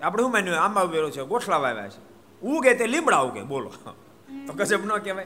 આપણે 0.06 0.24
શું 0.24 0.32
માન્યું? 0.32 0.60
આંબા 0.60 0.82
ઉભેરો 0.82 1.10
છે, 1.10 1.24
ગોઠલા 1.24 1.58
વાવ્યા 1.58 1.88
છે. 1.88 2.02
ઉગે 2.42 2.74
તે 2.74 2.88
લીમડા 2.88 3.18
ઉગે, 3.18 3.42
બોલો. 3.42 3.72
તો 4.48 4.54
કશબ 4.54 4.86
ન 4.86 4.98
કહેવાય. 4.98 5.26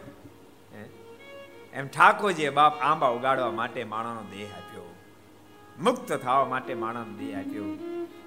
એમ 1.77 1.87
ઠાકોરજીએ 1.87 2.49
બાપ 2.49 2.79
આંબા 2.81 3.07
ઉગાડવા 3.07 3.51
માટે 3.51 3.83
માણાનો 3.83 4.21
દેહ 4.21 4.47
આપ્યો. 4.47 4.95
મુક્ત 5.79 6.13
થવા 6.13 6.45
માટે 6.45 6.73
માણાનો 6.73 7.17
દેહ 7.17 7.39
આપ્યો. 7.39 7.63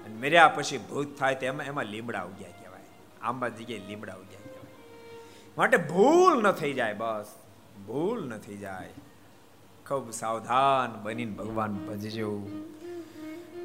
અને 0.05 0.15
મર્યા 0.15 0.47
પછી 0.47 0.77
ભૂત 0.77 1.17
થાય 1.17 1.35
તો 1.35 1.45
એમાં 1.45 1.65
એમાં 1.65 1.85
લીમડા 1.85 2.23
ઉગ્યા 2.23 2.47
કહેવાય. 2.47 2.81
આંબા 3.21 3.47
જગ્યાએ 3.47 3.87
લીમડા 3.87 4.15
ઉગ્યા 4.15 4.39
કહેવાય. 4.39 4.75
માટે 5.57 5.77
ભૂલ 5.77 6.41
ન 6.41 6.51
થઈ 6.51 6.73
જાય 6.73 6.93
બસ. 6.93 7.25
ભૂલ 7.87 8.27
ન 8.27 8.37
થઈ 8.37 8.57
જાય. 8.57 8.89
ખૂબ 9.87 10.11
સાવધાન 10.11 11.03
બનીને 11.03 11.31
ભગવાન 11.31 11.73
ભજજો 11.73 12.49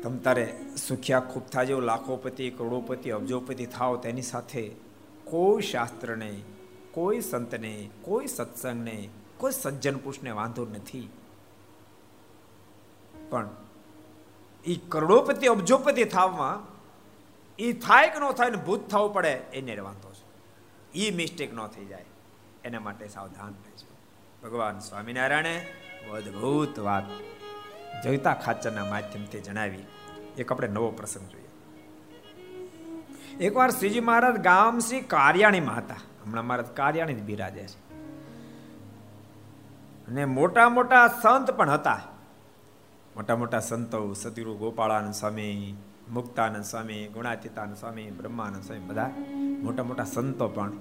તમ 0.02 0.16
તારે 0.16 0.58
સુખ્યા 0.88 1.20
ખૂબ 1.20 1.46
થાજો 1.46 1.80
લાખોપતિ, 1.80 2.50
કરોડોપતિ, 2.50 3.10
અબજોપતિ 3.10 3.66
થાવ 3.66 3.96
તેની 3.96 4.22
સાથે 4.22 4.70
કોઈ 5.24 5.62
શાસ્ત્રને 5.62 6.42
કોઈ 6.90 7.20
સંતને 7.20 7.90
કોઈ 8.02 8.26
સત્સંગને 8.26 9.08
કોઈ 9.38 9.52
સજ્જન 9.52 9.96
પુરુષને 9.96 10.30
વાંધો 10.30 10.64
નથી. 10.64 11.08
પણ 13.30 13.48
એ 14.64 14.74
કરોડોપતિ, 14.74 15.46
અબજોપતિ 15.46 16.04
થાવમાં 16.04 16.76
એ 17.58 17.72
થાય 17.72 18.08
કે 18.08 18.18
ન 18.18 18.32
થાય 18.32 18.50
ને 18.50 18.56
ભૂત 18.56 18.88
થવું 18.88 19.14
પડે, 19.14 19.32
એને 19.32 19.78
વાંધો 19.78 20.12
છે. 20.12 20.26
એ 20.98 21.10
મિસ્ટેક 21.10 21.54
ન 21.54 21.66
થઈ 21.66 21.84
જાય. 21.84 22.04
એના 22.64 22.80
માટે 22.80 23.08
સાવધાન 23.08 23.48
રહેજો. 23.48 23.96
ભગવાન 24.42 24.78
સ્વામિનારાયણે 24.78 25.66
અદ્ભુત 26.12 26.78
વાત 26.78 27.04
જયતા 28.04 28.34
ખાચરના 28.34 28.84
માધ્યમથી 28.84 29.40
જણાવી. 29.40 29.78
એક 30.38 30.52
આપણે 30.52 30.68
નવો 30.68 30.90
પ્રસંગ 30.90 31.28
જોઈએ. 31.28 31.46
એકવાર 33.46 33.70
શ્રીજી 33.70 34.00
મહારાજ 34.00 34.36
ગામ 34.36 34.78
શ્રી 34.78 35.00
કાર્યાણીમાં 35.00 35.76
હતા. 35.76 35.94
હમણાં 35.94 36.46
મહારાજ 36.46 36.66
કાર્યાણી 36.66 37.14
બિરાજે 37.14 37.66
છે. 37.66 37.85
અને 40.08 40.24
મોટા 40.24 40.68
મોટા 40.68 41.08
સંત 41.08 41.50
પણ 41.50 41.70
હતા. 41.70 42.00
મોટા 43.16 43.36
મોટા 43.36 43.60
સંતો 43.60 44.14
સતીરુ 44.14 44.54
ગોપાળાનંદ 44.54 45.14
સ્વામી, 45.14 45.76
મુક્તાનંદ 46.10 46.64
સ્વામી, 46.64 47.06
ગુણાતીતાનંદ 47.06 47.76
સ્વામી, 47.76 48.10
બ્રહ્માનંદ 48.10 48.62
સ્વામી 48.62 48.82
બધા 48.82 49.10
મોટા 49.62 49.82
મોટા 49.82 50.04
સંતો 50.04 50.48
પણ 50.48 50.72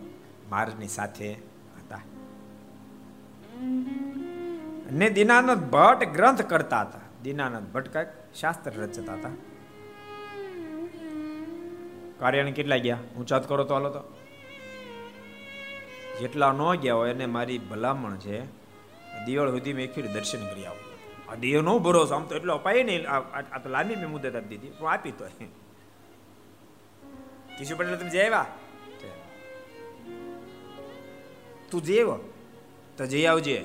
મહારાજની 0.52 0.88
સાથે 0.88 1.34
હતા. 1.34 2.00
ને 4.92 5.10
દીનાનંદ 5.10 5.58
ભટ્ટ 5.58 6.10
ગ્રંથ 6.10 6.42
કરતા 6.42 6.82
હતા. 6.82 7.00
દીનાનંદ 7.24 7.68
ભટ્ટ 7.68 7.94
કંઈક 7.94 8.08
શાસ્ત્ર 8.36 8.72
રચતા 8.72 9.14
હતા. 9.14 9.30
કાર્યાણી 12.20 12.52
કેટલા 12.52 12.78
ગયા? 12.78 12.98
ઊંચાત 13.18 13.50
કરો 13.50 13.64
તો 13.64 13.74
હાલો 13.74 13.90
તો. 13.90 14.16
જેટલા 16.20 16.52
ન 16.52 16.76
ગયા 16.76 16.96
હોય 16.96 17.10
એને 17.10 17.26
મારી 17.26 17.58
ભલામણ 17.58 18.16
છે 18.16 18.65
દિવાળ 19.26 19.50
સુધી 19.52 19.74
મેં 19.74 19.94
ખીર 19.94 20.08
દર્શન 20.08 20.42
કરી 20.50 20.66
આવું 20.66 20.84
આ 21.30 21.36
દિયો 21.36 21.62
નો 21.62 21.74
ભરોસો, 21.80 22.16
આમ 22.16 22.26
તો 22.26 22.36
એટલો 22.36 22.54
અપાય 22.54 22.84
નહીં, 22.84 23.10
આ 23.10 23.60
તો 23.64 23.70
લાંબી 23.70 23.96
મેં 23.96 24.10
મુદત 24.10 24.36
આપી 24.36 24.48
દીધી. 24.48 24.72
પણ 24.80 24.92
આપી 24.94 25.12
તો. 25.12 25.26
કિશોર 27.58 27.78
પટેલ, 27.78 27.96
તમે 27.96 28.10
જઈ 28.10 28.24
આવ્યા? 28.26 28.46
તું 31.72 31.82
જેવ 31.84 32.10
તો 32.98 33.06
જઈ 33.06 33.26
આવજે. 33.26 33.58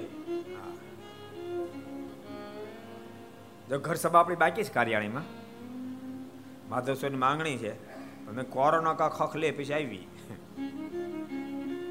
જો 3.68 3.79
ઘર 3.79 3.94
સભા 3.94 4.20
આપણી 4.20 4.37
બાકી 4.37 4.64
છે 4.64 4.73
કાર્યાણીમાં 4.75 5.27
માધવસ્વની 6.70 7.16
માંગણી 7.16 7.59
છે. 7.59 7.73
અમે 8.29 8.42
કોરોના 8.55 8.94
કા 8.94 9.09
ખખ 9.09 9.37
લે 9.37 9.51
પછી 9.51 9.73
આવી. 9.73 10.05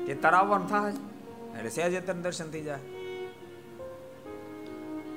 તે 0.05 0.13
તરાવવાનું 0.15 0.67
થાય. 0.69 0.93
એટલે 1.57 1.69
સહેજ 1.69 1.93
દર્શન 2.09 2.49
થઈ 2.51 2.63
જાય. 2.63 2.98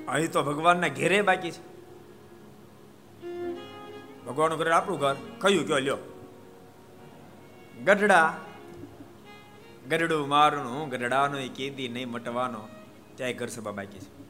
અહીં 0.07 0.31
તો 0.31 0.43
ભગવાનના 0.43 0.87
ઘેરે 0.87 1.21
બાકી 1.21 1.51
છે. 1.51 1.73
ભગવાનનું 4.25 4.59
ઘર 4.59 4.71
આપણું 4.71 4.99
ઘર. 4.99 5.15
કયું 5.39 5.67
કયો 5.67 5.79
લ્યો? 5.79 5.97
ગઢડા. 7.85 8.37
ગઢડું 9.89 10.27
મારનું 10.27 10.89
ગઢડાનો 10.89 11.37
એ 11.37 11.47
કેદી 11.47 11.87
નહીં 11.87 12.09
મટવાનો. 12.09 12.67
ત્યાં 13.15 13.31
ઘર 13.31 13.47
સભા 13.47 13.71
બાકી 13.71 13.99
છે. 13.99 14.23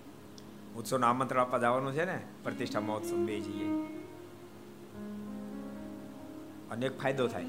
ઉત્સવનું 0.76 1.10
આમંત્રણ 1.10 1.42
આપવા 1.42 1.60
જવાનું 1.60 1.94
છે 1.94 2.06
ને, 2.06 2.20
પ્રતિષ્ઠા 2.44 2.80
મહોત્સવ 2.80 3.16
બે 3.16 3.40
જઈએ. 3.40 3.66
અને 6.72 6.86
એક 6.86 7.02
ફાયદો 7.02 7.28
થાય. 7.28 7.46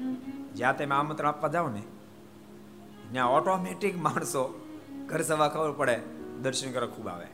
જ્યાં 0.53 0.77
તમે 0.77 0.95
આમંત્રણ 0.95 1.29
આપવા 1.29 1.49
જાઓ 1.49 1.67
ને, 1.67 1.81
ત્યાં 3.11 3.31
ઓટોમેટિક 3.31 3.97
માણસો 3.97 4.67
ઘર 5.05 5.21
સભા 5.21 5.47
ખબર 5.47 5.71
પડે, 5.71 5.99
દર્શન 6.41 6.71
કરવા 6.71 6.87
ખૂબ 6.87 7.07
આવે. 7.07 7.27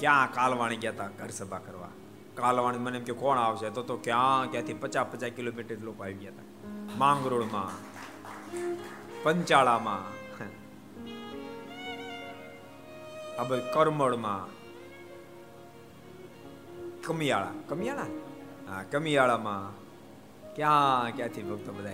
ક્યાં 0.00 0.32
કાલવાણી 0.32 0.76
ગયા 0.76 0.92
હતા 0.92 1.06
ઘર 1.06 1.30
સભા 1.30 1.58
કરવા? 1.58 1.88
કાલવાણી 2.34 2.78
મને 2.78 2.98
એમ 2.98 3.04
કે, 3.04 3.12
કોણ 3.12 3.38
આવશે? 3.38 3.70
તો 3.70 3.82
તો 3.82 3.96
ક્યાં, 3.96 4.50
ક્યાંથી 4.50 4.74
પચાસ 4.74 5.06
પચાસ 5.12 5.32
કિલોમીટર 5.36 5.78
લોકો 5.78 6.02
આવી 6.02 6.14
ગયા 6.14 6.32
હતા 6.32 6.96
માંગરોળમાં, 6.96 7.72
પંચાળામાં, 9.22 10.04
આ 13.40 13.44
બધું 13.44 13.72
કરમળમાં, 13.72 14.44
કમિયાળા 17.02 17.54
કમિયાળા? 17.68 18.10
હા, 18.68 18.82
કમિયાળામાં 18.82 19.66
ક્યાં, 20.54 21.16
ક્યાંથી 21.16 21.42
ભક્તો 21.42 21.72
બધા 21.72 21.90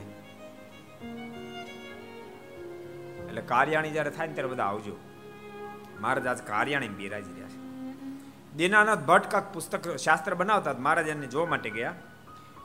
એટલે 3.24 3.40
કાર્યાણી 3.40 3.90
જ્યારે 3.90 4.10
થાય 4.10 4.26
ને 4.26 4.34
ત્યારે 4.34 4.50
બધા 4.50 4.64
આવજો. 4.64 4.96
મહારાજ 6.00 6.26
આજ 6.26 6.40
કાર્યાણી 6.42 6.88
બિરાજી 6.88 7.32
રહ્યા 7.32 7.48
છે. 7.48 7.61
દીનાનાથ 8.56 8.98
ભટ્ટ 8.98 9.26
કાક 9.26 9.54
પુસ્તક 9.54 9.96
શાસ્ત્ર 9.96 10.34
બનાવતા 10.34 10.72
મહારાજ 10.72 11.08
એને 11.08 11.26
જોવા 11.26 11.46
માટે 11.46 11.70
ગયા. 11.70 11.94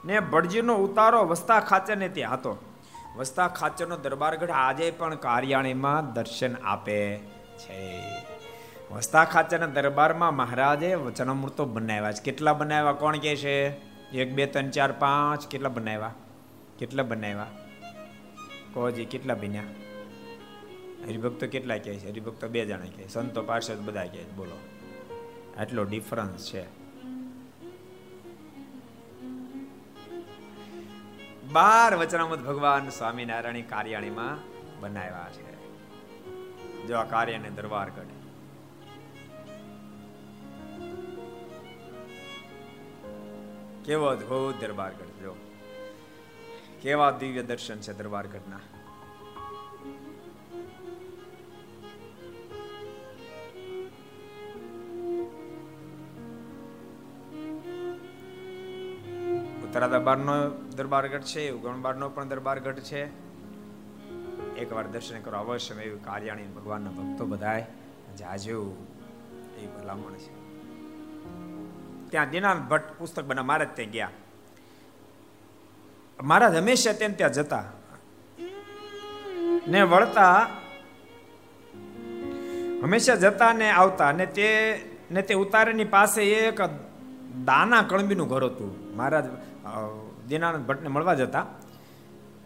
ને 0.05 0.19
ભટજીનો 0.19 0.75
ઉતારો 0.75 1.25
વસ્તા 1.25 1.59
ખાચરને 1.59 2.09
ત્યાં 2.09 2.33
હતો. 2.33 2.57
વસ્તા 3.15 3.47
ખાચરનો 3.47 3.97
દરબારગઢ 3.97 4.49
આજે 4.49 4.91
પણ 4.91 5.15
કાર્યાણીમાં 5.15 6.13
દર્શન 6.13 6.55
આપે 6.63 7.17
છે. 7.57 8.03
વસ્તા 8.91 9.25
ખાચરના 9.25 9.65
દરબારમાં 9.65 10.35
મહારાજે 10.35 10.95
વચનામૃતો 10.95 11.65
બનાવ્યા 11.65 12.11
છે. 12.11 12.23
કેટલા 12.23 12.53
બનાવ્યા, 12.53 12.91
કોણ 12.91 13.17
કહે 13.17 13.35
છે? 13.35 13.69
એક, 14.11 14.33
બે, 14.33 14.45
ત્રણ, 14.45 14.69
ચાર, 14.69 14.91
પાંચ, 14.91 15.47
કેટલા 15.47 15.69
બનાવ્યા? 15.69 16.13
કેટલા 16.79 17.03
બનાવ્યા? 17.03 17.45
કોજી 18.73 19.05
કેટલા 19.05 19.33
બન્યા? 19.33 19.63
હરિભક્તો 21.03 21.47
કેટલા 21.47 21.77
કહે 21.77 21.95
છે? 21.95 22.11
હરિભક્તો 22.11 22.47
બે 22.47 22.65
જણા 22.65 22.77
કહે 22.77 23.07
સંતો, 23.07 23.41
પાર્ષદ 23.41 23.79
બધા 23.79 24.05
કહે 24.05 24.23
બોલો. 24.23 24.76
આટલો 25.57 25.83
ડિફરન્સ 25.83 26.51
છે. 26.51 26.63
બાર 31.51 31.95
વચનામૃત 31.95 32.39
ભગવાન 32.39 32.89
સ્વામિનારાયણ 32.89 33.61
કાર્યાણીમાં 33.61 34.37
બનાવ્યા 34.79 35.29
છે. 35.33 35.57
જો 36.87 36.97
આ 36.97 37.03
કાર્યને 37.03 37.49
દરબાર 37.49 37.89
ગઢ 37.89 38.13
કેવો 43.85 44.05
અદભુત 44.05 44.61
દરબારગઢ 44.61 45.21
જો. 45.21 45.35
કેવા 46.81 47.11
દિવ્ય 47.11 47.43
દર્શન 47.43 47.79
છે 47.79 47.93
દરબારગઢના 47.93 48.59
ઉત્તરા 59.67 59.87
દરબારનો 59.87 60.49
દરબારગઢ 60.49 61.19
છે 61.19 61.51
ગણબારનો 61.51 62.09
પણ 62.09 62.27
દરબારગઢ 62.27 62.73
છે. 62.73 63.05
એકવાર 64.55 64.87
દર્શન 64.87 65.21
કરો, 65.21 65.39
અવશ્ય 65.39 65.75
એવી 65.75 65.97
કાર્યાણી 65.97 66.47
ભગવાનના 66.47 66.89
ભક્તો 66.89 67.25
બધાય. 67.25 67.65
જાજો 68.19 68.87
એ 69.61 69.65
ભલામણ 69.65 70.13
છે. 70.13 70.37
ત્યાં 72.09 72.29
દિનાનંદ 72.29 72.69
ભટ્ટ 72.69 72.97
પુસ્તક 72.97 73.25
બના 73.25 73.43
મહારાજ 73.43 73.67
ત્યાં 73.75 73.89
ગયા. 73.89 74.09
મહારાજ 76.23 76.55
હંમેશા 76.55 76.93
તેમ 76.93 77.13
ત્યાં 77.13 77.33
જતા. 77.33 77.63
ને 79.67 79.81
વળતા, 79.81 80.49
હંમેશા 82.81 83.15
જતા 83.15 83.53
ને 83.53 83.69
આવતા. 83.69 84.11
ને 84.11 84.25
તે 84.25 84.79
ને 85.11 85.21
તે 85.21 85.33
ઉતારેની 85.33 85.83
પાસે 85.83 86.23
એક 86.23 86.61
દાના 87.45 87.81
કણબીનું 87.81 88.29
ઘર 88.29 88.43
હતું. 88.43 88.97
મહારાજ 88.97 89.25
દિનાનંદ 90.27 90.65
ભટ્ટને 90.65 90.87
મળવા 90.87 91.13
જતા, 91.13 91.45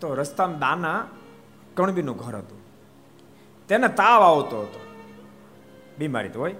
તો 0.01 0.13
રસ્તામાં 0.13 0.59
દાના 0.59 1.07
કણબીનું 1.75 2.17
ઘર 2.17 2.35
હતું. 2.35 2.61
તેને 3.67 3.87
તાવ 3.87 4.21
આવતો 4.23 4.61
હતો. 4.61 4.79
બીમારી 5.99 6.29
તો 6.29 6.39
હોય. 6.39 6.55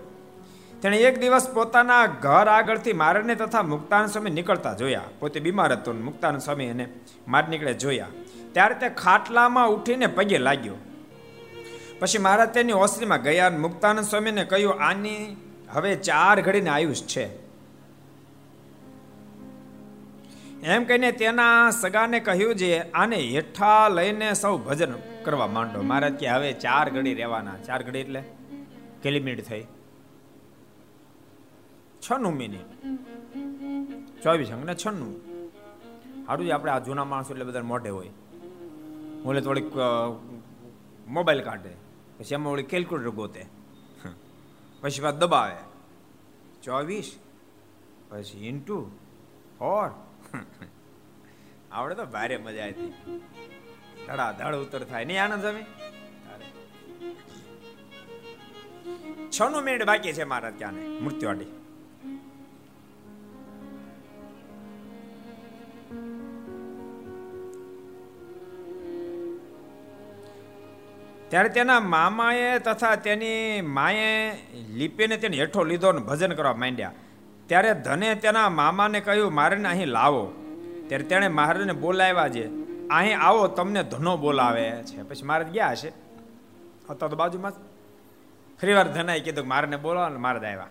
તેણે 0.82 0.98
એક 0.98 1.20
દિવસ 1.20 1.50
પોતાના 1.50 2.06
ઘર 2.06 2.48
આગળથી 2.48 2.94
મારને 2.94 3.36
તથા 3.36 3.64
મુક્તાન 3.64 4.06
સ્વામી 4.06 4.30
નીકળતા 4.30 4.74
જોયા. 4.74 5.02
પોતે 5.20 5.40
બીમાર 5.40 5.72
હતો 5.72 5.94
મુક્તાન 5.94 6.38
સ્વામી 6.38 6.66
એને 6.66 6.90
માર 7.28 7.48
નીકળે 7.48 7.74
જોયા. 7.74 8.08
ત્યારે 8.52 8.76
તે 8.76 8.90
ખાટલામાં 8.90 9.70
ઉઠીને 9.70 10.08
પગે 10.08 10.38
લાગ્યો. 10.38 10.74
પછી 12.00 12.18
મહારાજ 12.18 12.50
તેની 12.50 12.74
ઓસરીમાં 12.74 13.22
ગયા 13.22 13.50
મુક્તાનંદ 13.50 14.06
સ્વામીને 14.06 14.46
કહ્યું, 14.46 14.82
આની 14.84 15.38
હવે 15.70 15.96
ચાર 15.96 16.42
ઘડીને 16.42 16.70
આયુષ 16.70 17.02
છે. 17.02 17.41
એમ 20.64 20.84
કહીને 20.84 21.12
તેના 21.12 21.70
સગાને 21.70 22.20
કહ્યું 22.20 22.56
છે 22.56 22.92
આને 22.92 23.18
હેઠા 23.18 23.88
લઈને 23.88 24.34
સૌ 24.34 24.58
ભજન 24.58 24.94
કરવા 25.24 25.48
માંડો. 25.48 25.82
મહારાજ 25.82 26.14
કે, 26.14 26.28
હવે 26.28 26.54
ચાર 26.54 26.90
ઘડી 26.90 27.14
રહેવાના. 27.14 27.58
ચાર 27.58 27.84
ઘડી 27.84 28.00
એટલે 28.00 28.24
કેટલી 29.04 29.20
મિનિટ 29.20 29.46
થઈ. 29.46 29.64
છન્નું 32.02 32.34
મિનિટ. 32.34 32.70
ચોવીસ 34.24 34.52
અંક 34.52 34.66
ને 34.66 34.76
છન્નું. 34.86 35.14
સારું 36.26 36.54
આપણે 36.54 36.72
આ 36.72 36.80
જૂના 36.80 37.04
માણસો 37.04 37.34
એટલે 37.34 37.46
બધા 37.46 37.62
મોઢે 37.62 37.90
હોય. 37.90 38.10
ઓલે 39.26 39.42
થોડીક 39.42 39.72
મોબાઈલ 41.08 41.42
કાઢે. 41.42 41.74
પછી 42.18 42.34
એમાં 42.34 42.54
ઓલી 42.54 42.64
કેલ્ક્યુલેટર 42.64 43.10
ગોતે. 43.10 43.46
પછી 44.82 45.02
વાત 45.02 45.16
દબાવે. 45.16 45.56
ચોવીસ. 46.64 47.20
પછી 48.10 48.48
ઇન્ટુ 48.48 48.92
ફોર. 49.60 50.11
આવડે 51.72 51.96
તો 51.96 52.06
ભારે 52.06 52.38
મજા 52.38 52.64
આવી 52.64 52.92
ધડા 54.08 54.32
ધડ 54.32 54.56
ઉતર 54.56 54.84
થાય. 54.84 55.06
નહીં 55.06 55.24
આનંદ 55.24 55.46
છ 59.32 59.42
નું 59.42 59.64
મિનિટ 59.64 59.84
બાકી 59.84 60.14
છે 60.14 60.24
મારા 60.24 60.50
ત્યાં 60.50 60.74
મૃત્યુવાડી 60.74 61.52
ત્યારે 71.30 71.50
તેના 71.50 71.80
મામાએ 71.80 72.60
તથા 72.60 72.96
તેની 72.96 73.62
માએ 73.62 74.32
લીપીને 74.74 75.18
તેને 75.18 75.38
હેઠો 75.38 75.64
લીધો 75.64 75.88
અને 75.88 76.00
ભજન 76.00 76.34
કરવા 76.34 76.54
માંડ્યા. 76.54 76.92
ત્યારે 77.52 77.74
ધને 77.74 78.16
તેના 78.16 78.50
મામાને 78.50 79.00
કહ્યું, 79.00 79.34
મારેને 79.34 79.70
અહીં 79.70 79.88
લાવો. 79.88 80.34
ત્યારે 80.88 81.04
તેણે 81.04 81.28
મહારાજને 81.28 81.74
બોલાવ્યા 81.74 82.30
છે, 82.30 82.46
અહીં 82.88 83.20
આવો, 83.20 83.48
તમને 83.48 83.84
ધનો 83.84 84.18
બોલાવે 84.18 84.70
છે. 84.84 85.04
પછી 85.04 85.24
મહારાજ 85.24 85.50
ગયા 85.52 85.72
હશે. 85.72 85.92
હતા 86.90 87.08
તો 87.08 87.16
બાજુમાં 87.16 87.52
ફરી 88.62 88.74
વાર 88.74 88.88
ધનાએ 88.88 89.20
કીધું 89.20 89.48
મારને 89.48 89.78
બોલાવો 89.78 90.10
ને 90.10 90.18
મહારાજ 90.18 90.44
આવ્યા. 90.44 90.68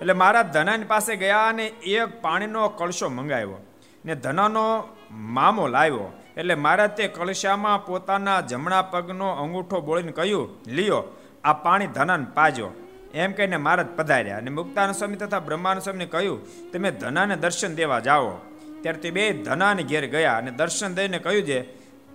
એટલે 0.00 0.12
મહારાજ 0.12 0.46
ધનાની 0.46 0.84
પાસે 0.84 1.16
ગયા 1.16 1.48
અને 1.48 1.66
એક 1.66 2.20
પાણીનો 2.20 2.68
કળશો 2.68 3.08
મંગાવ્યો 3.08 3.66
ને 4.04 4.14
ધનાનો 4.14 4.88
મામો 5.10 5.66
લાવ્યો. 5.66 6.12
એટલે 6.36 6.54
મહારાજ 6.54 6.90
તે 6.90 7.08
કળશામાં 7.08 7.86
પોતાના 7.86 8.40
જમણા 8.40 8.82
પગનો 8.82 9.28
અંગૂઠો 9.28 9.80
બોળીને 9.80 10.12
કહ્યું, 10.12 10.56
લિયો, 10.66 11.02
આ 11.44 11.52
પાણી 11.52 11.86
ધનાને 11.86 12.26
પાજો. 12.34 12.68
એમ 13.14 13.32
કહીને 13.32 13.56
મહારાજ 13.56 13.86
પધાર્યા 13.86 14.36
અને 14.36 14.50
મુક્તાન 14.50 14.92
સ્વામી 14.92 15.16
તથા 15.16 15.38
બ્રહ્માન 15.38 15.78
સ્વામીને 15.78 16.06
કહ્યું, 16.06 16.70
તમે 16.72 16.90
ધનાને 16.90 17.36
દર્શન 17.36 17.74
દેવા 17.74 18.00
જાઓ. 18.00 18.38
ત્યારે 18.82 18.98
તે 18.98 19.10
બે 19.10 19.32
ધનાને 19.32 19.82
ઘેર 19.82 20.06
ગયા 20.06 20.36
અને 20.36 20.50
દર્શન 20.50 20.94
દઈને 20.94 21.18
કહ્યું 21.18 21.42
છે, 21.42 21.60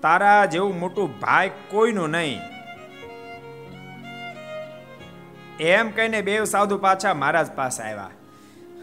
તારા 0.02 0.46
જેવું 0.46 0.80
મોટું 0.80 1.20
ભાઈ 1.20 1.50
કોઈનું 1.70 2.10
નહીં. 2.10 2.40
એમ 5.60 5.92
કહીને 5.92 6.22
બે 6.22 6.46
સાધુ 6.46 6.78
પાછા 6.78 7.14
મહારાજ 7.14 7.52
પાસે 7.52 7.84
આવ્યા. 7.84 8.10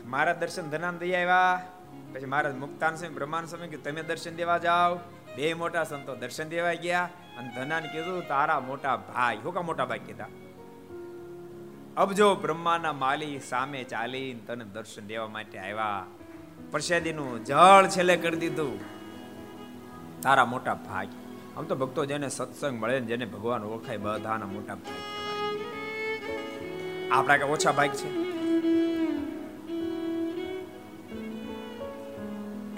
મહારાજ 0.06 0.36
દર્શન 0.36 0.62
ધનાન 0.62 0.98
દઈ 0.98 1.12
આવ્યા. 1.12 1.62
પછી 2.14 2.24
મહારાજ 2.24 2.54
મુક્તાન 2.54 2.94
સ્વામી 2.94 3.14
બ્રહ્માન 3.14 3.44
સ્વામી 3.44 3.68
કે, 3.68 3.76
તમે 3.76 4.02
દર્શન 4.02 4.36
દેવા 4.36 4.58
જાઓ. 4.58 4.94
બે 5.36 5.54
મોટા 5.54 5.84
સંતો 5.84 6.16
દર્શન 6.16 6.48
દેવા 6.48 6.72
ગયા 6.72 7.08
અને 7.38 7.48
ધનાને 7.56 7.88
કીધું, 7.88 8.28
તારા 8.28 8.60
મોટા 8.60 8.96
ભાઈ. 8.96 9.36
હું 9.36 9.54
કા 9.54 9.62
મોટા 9.62 9.84
ભાઈ 9.84 9.98
કીધા? 9.98 10.26
અબજો 11.96 12.34
બ્રહ્માના 12.34 12.92
માલી 12.92 13.38
સામે 13.38 13.84
ચાલી 13.84 14.34
તને 14.34 14.64
દર્શન 14.64 15.06
દેવા 15.06 15.28
માટે 15.28 15.58
આવ્યા. 15.58 16.06
પ્રસાદીનું 16.70 17.44
જળ 17.44 17.88
છેલ્લે 17.88 18.16
કરી 18.16 18.36
દીધું. 18.36 18.80
તારા 20.22 20.44
મોટા 20.44 20.74
ભાગ. 20.74 21.08
આમ 21.56 21.64
તો 21.64 21.74
ભક્તો 21.74 22.04
જેને 22.04 22.28
સત્સંગ 22.28 22.80
મળે 22.80 23.00
ને 23.00 23.06
જેને 23.06 23.24
ભગવાન 23.24 23.62
ઓળખાય, 23.62 23.96
બધાના 23.96 24.46
મોટા 24.46 24.74
ભાગ 24.74 25.16
આપણા 27.12 27.36
કે 27.36 27.42
ઓછા 27.42 27.72
ભાગ 27.72 27.88
છે? 27.88 28.26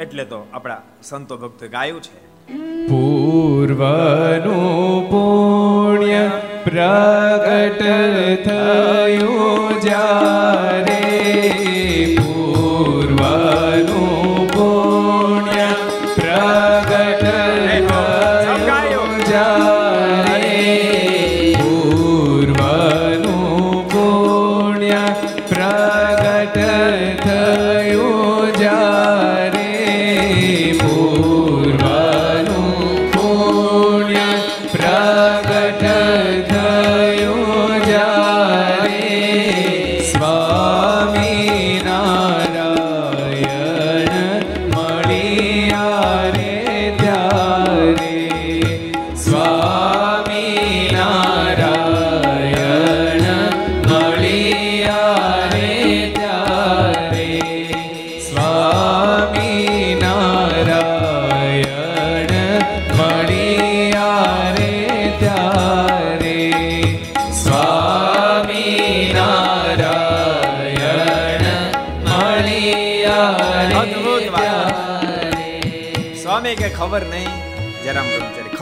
એટલે 0.03 0.25
તો 0.25 0.47
આપણા 0.53 0.83
સંતો 1.03 1.37
ભક્તો 1.37 1.69
ગાયું 1.69 2.03
છે. 2.03 2.29
પૂર્વનું 2.89 5.11
પુણ્ય 5.11 6.31
પ્રગટ 6.69 7.83
થયું 8.45 9.81
જ્યારે 9.85 10.98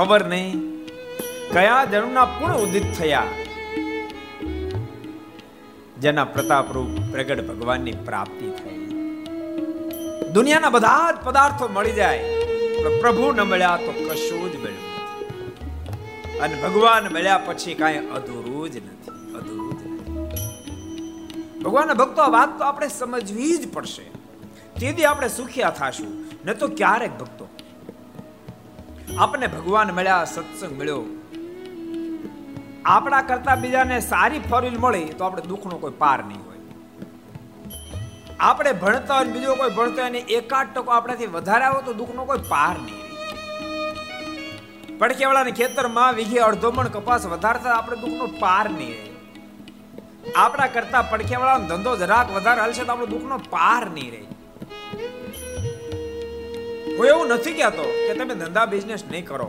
ખબર 0.06 0.24
નહીં. 0.24 0.58
કયા 1.52 1.84
જન્મના 1.84 2.24
પૂર્ણ 2.24 2.56
ઉદિત 2.56 2.84
થયા? 2.98 3.22
જેના 5.98 6.24
પ્રતાપ 6.24 6.66
રૂપ 6.72 6.92
પ્રગટ 7.12 7.40
ભગવાનની 7.46 7.94
પ્રાપ્તિ 8.06 8.50
થઈ. 8.58 8.84
દુનિયાના 10.32 10.70
બધા 10.70 11.10
જ 11.12 11.16
પદાર્થો 11.24 11.68
મળી 11.72 11.92
જાય 11.92 12.20
પ્રભુ 13.00 13.32
ન 13.32 13.40
મળ્યા 13.42 13.76
તો 13.76 13.92
કશું 14.08 14.46
જ 14.52 14.54
મળ્યું 14.56 16.40
અને 16.40 16.54
ભગવાન 16.62 17.04
મળ્યા 17.14 17.38
પછી 17.38 17.74
કાંઈ 17.74 17.98
અધૂરું 17.98 18.70
જ 18.70 18.76
નથી, 18.76 19.10
અધૂરું 19.38 19.74
જ 19.78 19.82
નથી. 19.86 21.60
ભગવાનના 21.60 21.94
ભક્તો 21.94 22.20
આ 22.22 22.30
વાત 22.38 22.58
તો 22.58 22.64
આપણે 22.64 22.88
સમજવી 23.00 23.52
જ 23.56 23.72
પડશે. 23.72 24.06
તેથી 24.80 25.04
આપણે 25.04 25.28
સુખિયા 25.28 25.70
થાશું. 25.70 26.10
ન 26.46 26.52
તો 26.52 26.66
ક્યારેક 26.68 27.18
ભક્તો 27.18 27.44
આપણને 29.18 29.46
ભગવાન 29.46 29.90
મળ્યા, 29.90 30.24
સત્સંગ 30.24 30.72
મળ્યો. 30.78 31.04
આપણા 32.84 33.22
કરતા 33.22 33.54
બીજાને 33.54 33.96
સારી 34.00 34.38
ફોર 34.38 34.60
મળી 34.78 35.08
તો 35.18 35.24
આપણે 35.24 35.42
દુઃખનો 35.42 35.78
કોઈ 35.78 35.96
પાર 35.98 36.18
નહીં 36.24 36.42
હોય. 36.46 36.60
આપણે 38.40 38.72
ભણતા 38.72 39.16
હોય 39.16 39.24
બીજો 39.24 39.54
કોઈ 39.54 39.70
ભણતો 39.70 40.02
હોય 40.02 40.22
એકાદ 40.38 40.66
ટકો 40.74 40.90
આપણાથી 40.90 41.26
વધારે 41.26 41.64
આવો 41.64 41.80
તો 41.80 41.92
દુઃખનો 41.92 42.22
કોઈ 42.24 42.44
પાર 42.48 42.76
નહીં 42.78 43.02
પડકેવાળાને 44.98 45.50
ખેતરમાં 45.50 46.14
વીઘે 46.14 46.38
અડધો 46.40 46.68
મણ 46.70 46.88
કપાસ 46.88 47.26
વધારતા 47.26 47.74
આપણે 47.74 47.96
દુઃખનો 47.96 48.26
પાર 48.38 48.66
નહીં 48.70 48.94
રહે. 48.94 49.10
આપણા 50.36 50.66
કરતા 50.66 51.02
પડખેવાળાનો 51.02 51.66
ધંધો 51.66 51.92
જરાક 51.96 52.28
વધારે 52.36 52.60
હાલશે 52.60 52.84
તો 52.84 52.92
આપણો 52.92 53.06
દુઃખનો 53.06 53.36
પાર 53.50 53.84
નહીં 53.90 54.10
રહે. 54.14 54.22
હું 56.96 57.06
એવું 57.06 57.26
નથી 57.28 57.52
કહેતો 57.52 57.84
કે 58.06 58.12
તમે 58.14 58.34
ધંધા 58.34 58.66
બિઝનેસ 58.66 59.02
નહીં 59.10 59.26
કરો. 59.26 59.48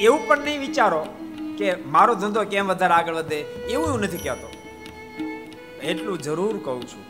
એવું 0.00 0.20
પણ 0.28 0.44
નહીં 0.44 0.60
વિચારો 0.60 1.02
કે 1.58 1.74
મારો 1.86 2.14
ધંધો 2.14 2.44
કેમ 2.44 2.68
વધારે 2.68 2.94
આગળ 2.94 3.14
વધે, 3.14 3.38
એવું 3.70 3.88
હું 3.92 4.00
નથી 4.00 4.16
કહેતો. 4.16 4.48
એટલું 5.82 6.18
જરૂર 6.18 6.56
કહું 6.64 6.82
છું. 6.82 7.04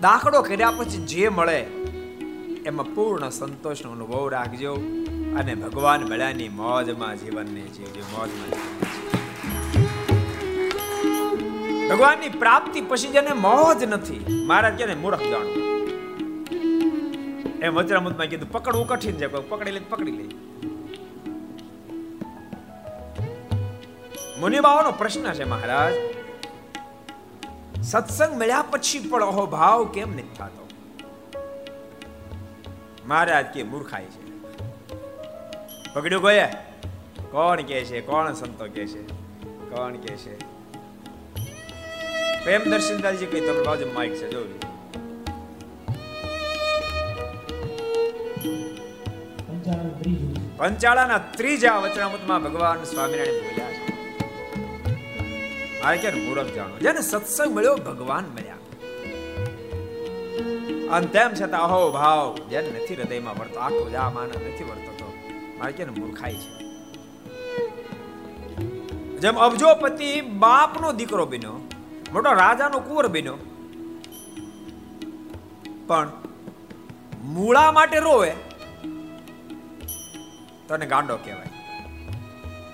દાખલો 0.00 0.42
કર્યા 0.42 0.70
પછી 0.70 1.04
જે 1.06 1.28
મળે, 1.28 1.60
એમાં 2.66 2.94
પૂર્ણ 2.94 3.30
સંતોષનો 3.30 3.90
અનુભવ 3.90 4.28
રાખજો 4.28 4.74
અને 5.38 5.54
ભગવાન 5.54 6.02
મળ્યાની 6.10 6.48
મોજમાં 6.48 7.16
જીવનને 7.16 7.64
જીવજો, 7.76 8.02
મોજમાં 8.12 8.50
ભગવાનની 11.90 12.28
પ્રાપ્તિ 12.28 12.80
પછી 12.80 13.08
જેને 13.08 13.32
મોજ 13.32 13.84
નથી, 13.84 14.24
મારા 14.46 14.70
કે 14.70 14.94
મૂર્ખ 14.94 15.24
જાણો 15.32 15.63
એમ 17.62 17.74
વજરામૃતમાં 17.74 18.26
કીધું, 18.26 18.52
પકડવું 18.52 18.88
કઠિન 18.88 19.16
છે 19.16 19.26
પકડી 19.26 19.70
લે 19.70 19.80
પકડી 19.80 20.10
લે. 20.10 20.24
મુનિબાઓનો 24.40 24.92
પ્રશ્ન 24.92 25.32
છે, 25.32 25.44
મહારાજ. 25.44 25.92
સત્સંગ 27.82 28.40
મળ્યા 28.40 28.64
પછી 28.70 29.08
પણ 29.08 29.22
અહોભાવ 29.22 29.84
કેમ 29.84 30.12
નથી 30.12 30.22
થતો? 30.22 30.68
મહારાજ 33.06 33.46
કે 33.46 33.62
મૂર્ખાય 33.62 34.04
છે. 34.04 34.40
પકડ્યું 35.94 36.22
કોઈ 36.22 36.40
કોણ 37.30 37.60
કે 37.60 37.84
છે? 37.84 38.00
કોણ 38.00 38.32
સંતો 38.32 38.66
કે 38.66 38.86
છે? 38.86 39.02
કોણ 39.44 39.92
કે 39.92 40.16
છે? 40.16 40.54
પ્રેમ 42.44 42.60
દર્શનદાલજી 42.64 43.26
કઈ 43.26 43.40
તમે 43.40 43.64
બાજુ 43.64 43.92
માઇક 43.92 44.14
છે 44.14 44.30
જોયું 44.30 44.73
પંચાળાના 50.56 51.18
ત્રીજા 51.18 51.78
વચનામૃતમાં 51.78 52.42
ભગવાન 52.42 52.84
સ્વામિનારાયણ 52.84 53.32
બોલ્યા 53.32 53.72
છે. 53.72 53.84
મારે 55.82 55.98
કે 55.98 56.10
મૂરખ 56.10 56.46
જાણો? 56.46 56.78
જેને 56.78 57.00
સત્સંગ 57.00 57.54
મળ્યો, 57.56 57.76
ભગવાન 57.76 58.24
મળ્યા. 58.24 58.54
અને 60.90 61.06
તેમ 61.06 61.30
છતાં 61.34 61.60
અહો 61.60 61.90
ભાવ, 61.90 62.38
જેને 62.50 62.68
નથી 62.68 62.94
હૃદયમાં 62.94 63.34
વર્તો 63.34 63.60
આખો 63.60 63.90
જા 63.90 64.10
માનવ 64.10 64.30
નથી 64.30 64.64
વર્તતો 64.64 65.12
મારે 65.58 65.72
કે 65.72 65.84
મૂર્ખાઈ 65.84 66.34
છે? 66.34 66.64
જેમ 69.18 69.36
અબજોપતિ 69.36 70.20
બાપનો 70.20 70.92
દીકરો 70.92 71.26
બન્યો, 71.26 71.68
મોટો 72.12 72.32
રાજાનો 72.32 72.80
કુંવર 72.80 73.08
બન્યો, 73.08 73.36
પણ 75.86 76.08
મૂળા 77.24 77.72
માટે 77.72 77.98
રોવે, 77.98 78.32
તને 80.68 80.86
ગાંડો 80.86 81.16
કહેવાય. 81.16 81.50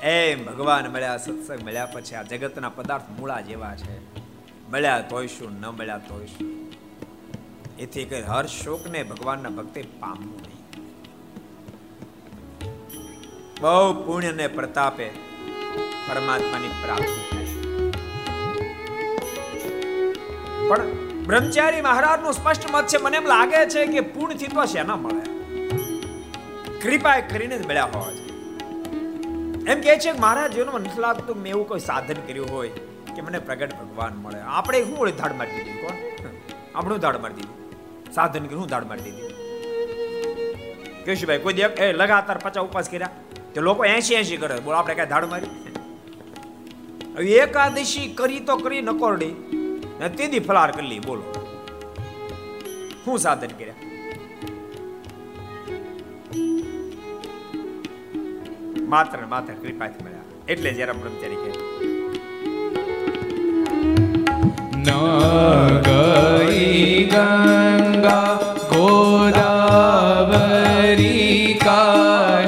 એમ 0.03 0.45
ભગવાન 0.47 0.87
મળ્યા, 0.93 1.17
સત્સંગ 1.17 1.63
મળ્યા 1.67 1.87
પછી 1.87 2.15
આ 2.15 2.23
જગતના 2.23 2.69
પદાર્થ 2.69 3.09
મૂળા 3.19 3.41
જેવા 3.41 3.75
છે. 3.75 3.97
મળ્યા 4.73 5.01
તોય 5.01 5.27
શું 5.27 5.53
ન 5.61 5.67
મળ્યા 5.67 5.99
તોય 5.99 6.27
શું 6.27 6.51
એથી 7.79 8.05
કઈ 8.05 8.23
હર 8.23 8.47
શોકને 8.47 9.03
ભગવાનના 9.03 9.49
ભક્તે 9.49 9.81
પામવું 10.01 10.41
નહીં. 10.41 10.63
બહુ 13.61 13.93
પુણ્ય 14.05 14.33
ને 14.33 14.47
પ્રતાપે 14.49 15.09
પરમાત્માની 16.07 16.73
પ્રાપ્તિ 16.83 17.21
થાય. 17.31 17.47
પણ 20.69 21.10
બ્રહ્મચારી 21.31 21.83
મહારાજનું 21.87 22.33
સ્પષ્ટ 22.33 22.64
મત 22.73 22.85
છે. 22.87 22.99
મને 23.03 23.16
એમ 23.16 23.27
લાગે 23.27 23.61
છે 23.73 23.81
કે 23.87 24.01
પૂર્ણથી 24.14 24.47
તો 24.47 24.62
શેના 24.64 24.97
મળે. 24.97 25.23
કૃપા 26.81 27.21
કરીને 27.33 27.57
જ 27.59 27.66
મળ્યા 27.66 27.90
હોવા 27.93 28.12
જોઈએ 28.12 28.37
એમ 29.73 29.79
કે 29.81 29.93
છે 29.97 30.11
કે 30.12 30.19
મારા 30.19 30.49
જીવનમાં 30.49 30.81
નથી 30.81 31.01
લાગતું 31.01 31.37
મેં 31.43 31.51
એવું 31.53 31.66
કોઈ 31.69 31.79
સાધન 31.81 32.19
કર્યું 32.27 32.49
હોય 32.55 32.71
કે 33.14 33.21
મને 33.21 33.38
પ્રગટ 33.38 33.73
ભગવાન 33.81 34.14
મળે. 34.16 34.40
આપણે 34.40 34.79
શું 34.85 34.99
ઓળી 34.99 35.12
ધાડ 35.12 35.33
મારી 35.33 35.55
દીધી, 35.57 35.79
કોણ? 35.83 35.97
આપણું 36.75 36.99
ધાડ 36.99 37.16
મારી 37.16 37.35
દીધી? 37.35 38.12
સાધન 38.14 38.45
કર્યું 38.45 38.62
હું 38.62 38.69
ધાડ 38.69 38.85
મારી 38.85 39.03
દીધી? 39.03 39.29
કેશુભાઈ, 41.05 41.38
કોઈ 41.38 41.53
દેખ 41.53 41.81
એ 41.81 41.93
લગાતાર 41.93 42.38
પચાસ 42.38 42.64
ઉપવાસ 42.64 42.88
કર્યા. 42.88 43.11
તો 43.55 43.59
લોકો 43.61 43.83
એસી 43.85 44.14
એસી 44.14 44.37
કરે. 44.37 44.61
બોલો, 44.61 44.77
આપણે 44.77 44.95
કઈ 44.95 45.07
ધાડ 45.07 45.25
મારી? 45.25 45.53
એકાદશી 47.38 48.07
કરી 48.19 48.40
તો 48.40 48.55
કરી 48.57 48.83
નકોરડી. 48.83 49.60
ને 50.01 50.09
તેદી 50.19 50.43
ફલાર 50.49 50.71
કરી 50.77 51.01
બોલો. 51.07 51.25
શું 53.05 53.19
સાધન 53.25 53.53
કર્યા? 53.59 53.79
માત્ર 58.93 59.19
માત્ર 59.33 59.53
કૃપાથી 59.63 60.03
મળ્યા. 60.05 60.27
એટલે 60.49 60.71
જયારે 60.77 60.95
બ્રહ્મચારી 61.01 61.41
કહે 61.43 61.51
ન 64.79 64.89
ગઈ 65.87 67.05
ગંગા, 67.13 68.33
ગોદાવરી 68.71 69.59
કાશી 71.65 72.39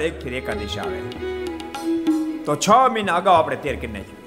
દાડ 0.00 0.08
એક 0.08 0.20
ફેર 0.24 0.34
એકાદશી 0.34 0.80
આવે 0.80 1.00
તો 2.44 2.56
છ 2.56 2.68
મહિના 2.92 3.16
અગાઉ 3.16 3.34
આપણે 3.34 3.56
તેર 3.56 3.76
કરી 3.76 3.92
નાખ્યું. 3.92 4.20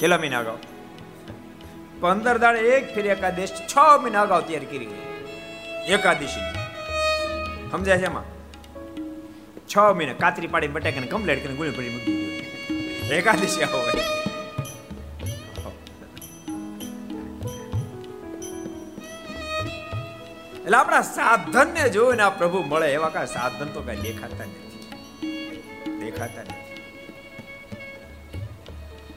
કેટલા 0.00 0.18
મહિના 0.18 0.38
અગાઉ? 0.38 0.58
પંદર 2.00 2.38
દાડ 2.38 2.56
એક 2.56 2.94
ફેર 2.94 3.06
એકાદશ, 3.06 3.56
છ 3.72 3.76
મહિના 4.02 4.22
અગાઉ 4.22 4.40
તૈયાર 4.40 4.64
કરી 4.64 4.90
એકાદશી. 5.88 6.46
સમજાય 7.70 7.98
છે 7.98 8.06
એમાં? 8.06 8.26
છ 9.66 9.78
મહિના, 9.96 10.12
કાતરી 10.12 10.46
પાડી 10.46 10.72
બટાકાને 10.76 11.06
કમ્પ્લેટ 11.06 11.42
કરીને 11.42 11.56
ગુણી 11.56 11.70
પડી 11.70 11.88
મૂકી 11.88 12.16
દીધું. 12.16 13.20
એકાદશી 13.20 13.62
આવો. 13.62 14.19
એટલે 20.70 20.78
આપણા 20.78 21.02
સાધનને 21.02 21.84
જોઈને 21.88 22.22
આ 22.22 22.30
પ્રભુ 22.30 22.58
મળે, 22.62 22.88
એવા 22.92 23.08
કાંઈ 23.08 23.26
સાધન 23.26 23.66
તો 23.66 23.80
કઈ 23.82 23.96
દેખાતા 23.96 24.44
નથી. 24.44 25.98
દેખાતા 26.00 26.42
નથી. 26.42 26.76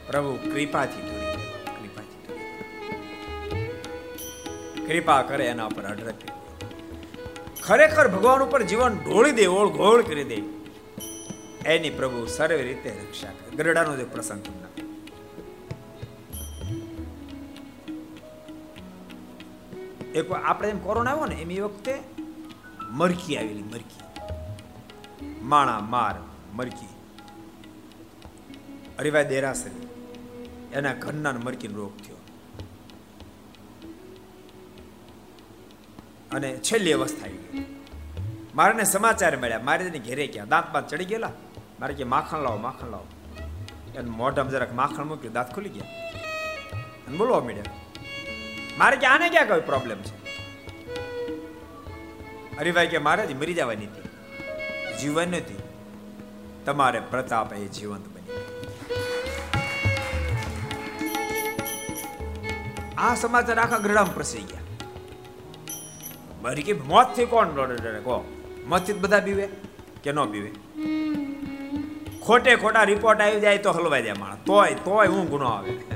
પ્રભુ 0.06 0.32
કૃપાથી 0.50 1.04
કૃપાથી 1.82 2.32
કૃપા 4.86 5.22
કરે 5.22 5.46
એના 5.46 5.68
પર 5.68 5.82
અઢળક 5.82 6.18
ખરેખર 7.62 8.08
ભગવાન 8.08 8.42
ઉપર 8.42 8.62
જીવન 8.62 8.98
ઢોળી 9.04 9.32
દે 9.32 9.46
ઓળ 9.46 9.68
ઘોળ 9.68 10.02
કરી 10.02 10.24
દે. 10.24 10.38
એની 11.68 11.90
પ્રભુ 11.90 12.26
સર્વ 12.26 12.56
રીતે 12.56 12.90
રક્ષા 12.90 13.28
કરે. 13.28 13.56
ગરડાનો 13.56 13.96
જે 13.96 14.04
પ્રસંગ 14.04 14.42
એક 20.14 20.32
આપણે 20.32 20.68
એમ 20.68 20.78
કોરોના 20.78 21.10
આવ્યો 21.10 21.26
ને, 21.26 21.34
એમ 21.34 21.50
એ 21.50 21.60
વખતે 21.60 22.02
મરકી 22.90 23.36
આવેલી 23.36 23.62
મરકી 23.62 24.04
માણા, 25.42 25.80
માર 25.80 26.14
મરકી 26.52 26.88
હરિભાઈ 28.98 29.24
દેરાસરી. 29.24 29.88
એના 30.72 30.94
ઘરના 30.94 31.32
મરકીનો 31.32 31.76
રોગ 31.76 31.96
થયો. 31.96 32.16
અને 36.32 36.56
છેલ્લી 36.56 36.92
અવસ્થા 36.92 37.26
આવી 37.26 37.38
ગઈ. 37.38 37.64
મારાને 38.54 38.84
સમાચાર 38.84 39.36
મળ્યા. 39.36 39.58
મારે 39.58 39.90
તેને 39.90 40.04
ઘેરે 40.04 40.26
ગયા. 40.26 40.44
દાંત 40.44 40.72
બાંત 40.72 40.88
ચડી 40.88 41.04
ગયેલા? 41.04 41.30
મારે 41.80 41.94
કે, 41.94 42.04
માખણ 42.04 42.38
લાવો 42.38 42.56
માખણ 42.56 42.90
લાવો. 42.90 43.06
એને 43.94 44.10
મોઢામાં 44.10 44.50
જરાક 44.50 44.74
માખણ 44.74 45.04
મૂક્યું, 45.04 45.34
દાંત 45.34 45.54
ખુલી 45.54 45.68
ગયા. 45.68 46.10
અને 47.06 47.16
બોલવા 47.16 47.40
મળ્યા. 47.40 47.62
મારે 48.78 48.96
કે 48.96 49.06
આને 49.06 49.28
ક્યાં 49.28 49.48
કોઈ 49.48 49.60
પ્રોબ્લેમ 49.60 49.98
છે? 50.02 50.24
હરિભાઈ 52.58 52.86
કે 52.86 52.98
મારે 52.98 53.26
જ 53.26 53.36
મરી 53.36 53.54
જવાની 53.54 53.86
હતી. 53.86 54.08
જીવન 54.96 55.28
નથી. 55.28 55.58
તમારે 56.64 57.00
પ્રતાપ 57.00 57.52
એ 57.52 57.68
જીવંત 57.68 58.08
બની 58.08 58.30
આ 62.98 63.14
સમાચાર 63.14 63.58
આખા 63.58 63.78
ગ્રડામાં 63.78 64.14
પ્રસરી 64.14 64.42
ગયા. 64.42 64.60
મારી 66.42 66.62
કે 66.62 66.72
મોતથી 66.72 67.26
કોણ 67.26 67.48
ડરે 67.48 68.00
કહો. 68.00 68.24
મોતથી 68.66 68.92
બધા 68.92 69.20
બીવે 69.20 69.48
કે 70.02 70.12
ન 70.12 70.24
બીવે? 70.24 70.50
ખોટે 72.20 72.56
ખોટા 72.56 72.82
રિપોર્ટ 72.82 73.20
આવી 73.20 73.40
જાય 73.40 73.58
તો 73.58 73.70
હલવાઈ 73.70 74.02
જાય 74.02 74.12
માણસ. 74.12 74.38
તોય 74.46 74.74
તોય 74.74 75.06
હું 75.06 75.28
ગુનો 75.28 75.46
આવે. 75.46 75.93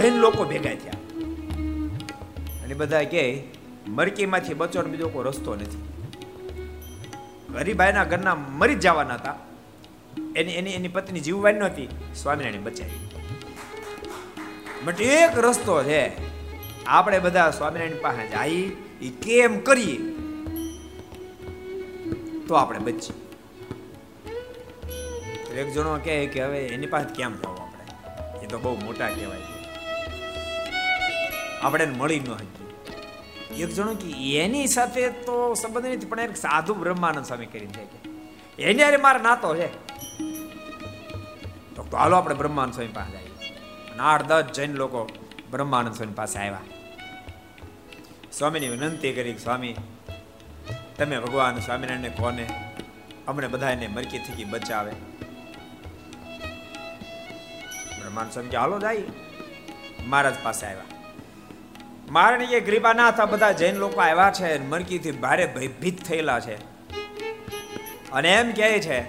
જૈન 0.00 0.14
લોકો 0.14 0.44
ભેગા 0.44 0.74
થયા. 0.74 0.92
અને 2.62 2.74
બધા 2.74 3.02
કે, 3.02 3.42
મરકીમાંથી 3.88 4.54
બચવાનો 4.54 4.88
બીજો 4.88 5.08
કોઈ 5.08 5.24
રસ્તો 5.24 5.54
નથી. 5.54 5.84
હરિભાઈના 7.54 8.04
ઘરના 8.04 8.34
મરી 8.34 8.74
જ 8.74 8.80
જવાના 8.80 9.14
હતા. 9.14 9.34
એની 10.36 10.52
એની 10.52 10.70
એની 10.70 10.88
પત્ની 10.88 11.20
જીવવાની 11.20 11.58
નહોતી 11.58 11.88
સ્વામિનારાયણ 12.14 12.62
બચાવી. 12.62 13.08
બટ 14.84 15.00
એક 15.00 15.38
રસ્તો 15.38 15.82
છે. 15.82 16.12
આપણે 16.86 17.18
બધા 17.18 17.50
સ્વામિનારાયણ 17.50 18.02
પાસે 18.02 18.28
જઈ 18.28 18.76
એ 19.02 19.10
કેમ 19.10 19.58
કરીએ? 19.58 19.98
તો 22.46 22.54
આપણે 22.54 22.78
બચીએ. 22.78 23.30
એક 25.60 25.72
જણો 25.72 26.00
કહે 26.04 26.26
કે, 26.26 26.44
હવે 26.44 26.66
એની 26.66 26.86
પાસે 26.86 27.14
કેમ 27.14 27.32
જવું 27.32 27.58
આપણે? 27.58 28.44
એ 28.44 28.46
તો 28.46 28.58
બહુ 28.58 28.76
મોટા 28.76 29.08
કહેવાય 29.08 29.38
આપણે 31.62 31.86
મળી 31.86 32.20
ન 32.20 32.30
હતી 32.30 32.60
એક 33.62 33.68
જણો 33.68 33.94
કે 33.94 34.38
એની 34.38 34.66
સાથે 34.66 35.08
તો 35.10 35.54
સંબંધ 35.54 35.86
નથી, 35.86 36.06
પણ 36.06 36.20
એક 36.20 36.36
સાધુ 36.36 36.74
બ્રહ્માનંદ 36.74 37.24
સ્વામી 37.24 37.46
કરીને 37.46 37.72
છે 37.72 37.84
કે. 37.84 38.62
એની 38.62 38.82
અરે 38.82 38.96
મારા 38.96 39.20
નાતો 39.20 39.54
છે. 39.56 39.68
તો 41.74 41.96
હાલો 41.96 42.16
આપણે 42.16 42.34
બ્રહ્માનંદ 42.34 42.74
સ્વામી 42.74 42.92
પાસે 42.92 43.10
જઈએ 43.10 43.54
અને 43.90 44.02
આઠ 44.02 44.22
દસ 44.22 44.44
જૈન 44.54 44.74
લોકો 44.74 45.08
બ્રહ્માનંદ 45.50 45.94
સ્વામી 45.94 46.12
પાસે 46.12 46.38
આવ્યા. 46.38 46.60
સ્વામીની 48.32 48.68
વિનંતી 48.68 49.12
કરી 49.12 49.38
સ્વામી, 49.38 49.74
તમે 50.98 51.18
ભગવાન 51.18 51.58
સ્વામિનારાયણને 51.58 52.08
કોને? 52.08 52.46
અમને 53.28 53.48
બધાને 53.48 53.86
મરકી 53.86 54.18
થકી 54.18 54.44
બચાવે. 54.44 54.92
બ્રહ્માનંદ 58.00 58.32
સ્વામી 58.32 58.56
હાલો, 58.56 58.78
જાય. 58.78 59.02
મહારાજ 60.06 60.34
પાસે 60.42 60.66
આવ્યા. 60.66 60.89
મારણી 62.10 62.44
એ 62.44 62.60
કૃપા 62.60 62.92
ના 62.92 63.08
હતા 63.08 63.24
બધા 63.24 63.52
જૈન 63.52 63.76
લોકો 63.76 64.00
આવ્યા 64.00 64.32
છે 64.32 64.58
મરકીથી 64.58 65.10
ભારે 65.10 65.46
ભયભીત 65.46 66.04
થયેલા 66.04 66.40
છે. 66.40 66.54
અને 68.12 68.32
એમ 68.32 68.52
કહે 68.52 68.80
છે 68.80 69.00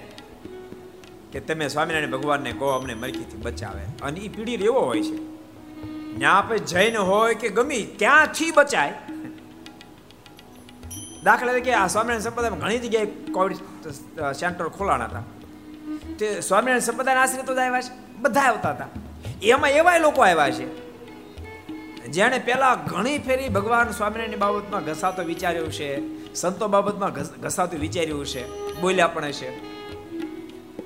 કે 1.31 1.39
તમે 1.39 1.67
સ્વામિનારાયણ 1.67 2.11
ભગવાનને 2.11 2.51
કહો, 2.51 2.67
અમને 2.67 2.93
મરકીથી 2.93 3.37
બચાવે. 3.37 3.81
અને 4.01 4.19
એ 4.19 4.27
પીડી 4.27 4.53
એવો 4.53 4.79
હોય 4.79 5.01
છે. 5.01 5.15
ત્યાં 6.17 6.37
આપણે 6.37 6.57
જૈન 6.57 6.97
હોય 6.97 7.35
કે 7.35 7.49
ગમી 7.49 7.83
ક્યાંથી 7.83 8.51
બચાય. 8.51 8.93
દાખલા 11.23 11.51
તરીકે 11.51 11.73
આ 11.73 11.87
સ્વામિનારાયણ 11.87 12.21
સંપ્રદાયમાં 12.21 12.59
ઘણી 12.59 12.77
જગ્યાએ 12.77 13.05
કોવિડ 13.05 13.55
સેન્ટર 14.31 14.67
ખોલાણા 14.67 15.05
હતા. 15.05 15.23
તે 16.19 16.41
સ્વામિનારાયણ 16.41 16.79
સંપ્રદાયના 16.79 17.21
આશ્રિતો 17.21 17.55
જ 17.55 17.57
આવ્યા 17.57 17.81
છે. 17.81 18.17
બધા 18.17 18.41
આવતા 18.41 18.69
હતા. 18.69 18.87
એમાં 19.43 19.69
એવા 19.69 19.97
લોકો 19.97 20.21
આવ્યા 20.21 20.49
છે. 20.49 20.90
જેણે 22.15 22.39
પહેલા 22.39 22.75
ઘણી 22.91 23.19
ફેરી 23.25 23.49
ભગવાન 23.49 23.91
સ્વામિનારાયણની 23.91 24.41
બાબતમાં 24.43 24.83
ઘસાતો 24.85 25.21
વિચાર્યું 25.23 25.71
છે, 25.71 25.89
સંતો 26.35 26.65
બાબતમાં 26.67 27.13
ઘસાતું 27.43 27.79
વિચાર્યું 27.79 28.25
છે, 28.25 28.43
બોલ્યા 28.81 29.13
પણ 29.15 29.31
છે. 29.31 29.49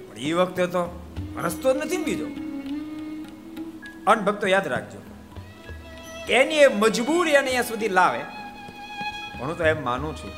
પણ 0.05 0.19
એ 0.29 0.33
વખતે 0.39 0.63
તો 0.75 0.83
રસ્તો 1.43 1.67
જ 1.73 1.75
નથી 1.77 2.03
બીજો. 2.07 2.27
અન 4.07 4.19
ભક્તો 4.27 4.47
યાદ 4.47 4.67
રાખજો, 4.67 4.99
એની 6.31 6.63
એ 6.65 6.67
મજબૂરી 6.81 7.35
અને 7.35 7.47
અહીંયા 7.47 7.69
સુધી 7.71 7.93
લાવે. 7.99 8.21
હું 9.39 9.57
તો 9.57 9.63
એમ 9.63 9.79
માનું 9.83 10.13
છું, 10.19 10.33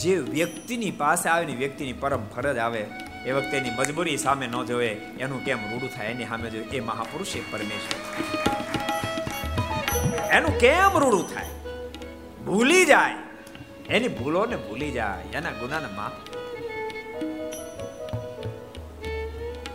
જે 0.00 0.14
વ્યક્તિની 0.36 0.94
પાસે 1.02 1.26
આવે 1.28 1.44
ને 1.50 1.54
વ્યક્તિની 1.62 2.00
પરમ 2.02 2.24
ફરજ 2.34 2.58
આવે, 2.58 2.82
એ 3.26 3.30
વખતે 3.32 3.54
એની 3.60 3.76
મજબૂરી 3.80 4.18
સામે 4.18 4.46
ન 4.46 4.56
જોવે, 4.70 4.90
એનું 5.24 5.44
કેમ 5.44 5.60
રૂડું 5.72 5.90
થાય, 5.96 6.10
એની 6.10 6.30
સામે 6.32 6.48
જોવે, 6.50 6.66
એ 6.76 6.86
મહાપુરુષ 6.90 7.36
એ 7.36 7.44
પરમેશ્વર. 7.50 8.65
એનું 10.30 10.58
કેમ 10.58 10.98
રૂડું 10.98 11.34
થાય? 11.34 11.50
ભૂલી 12.44 12.84
જાય. 12.84 13.14
એની 13.88 14.08
ભૂલોને 14.08 14.56
ભૂલી 14.56 14.90
જાય. 14.90 15.22
એના 15.32 15.50
ગુનાને 15.50 15.86
માફ 15.96 16.12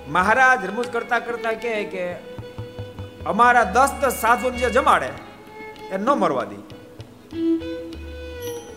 મહારાજ 0.10 0.66
રમૂજ 0.66 0.88
કરતા 0.88 1.20
કરતા 1.20 1.52
કહે 1.54 1.84
કે, 1.84 2.14
અમારા 3.26 3.64
દસ 3.64 3.92
દસ 4.02 4.16
સાધુ 4.16 4.50
જે 4.50 4.70
જમાડે, 4.70 5.10
એ 5.92 5.98
ન 5.98 6.10
મરવા 6.10 6.44
દે. 6.44 6.56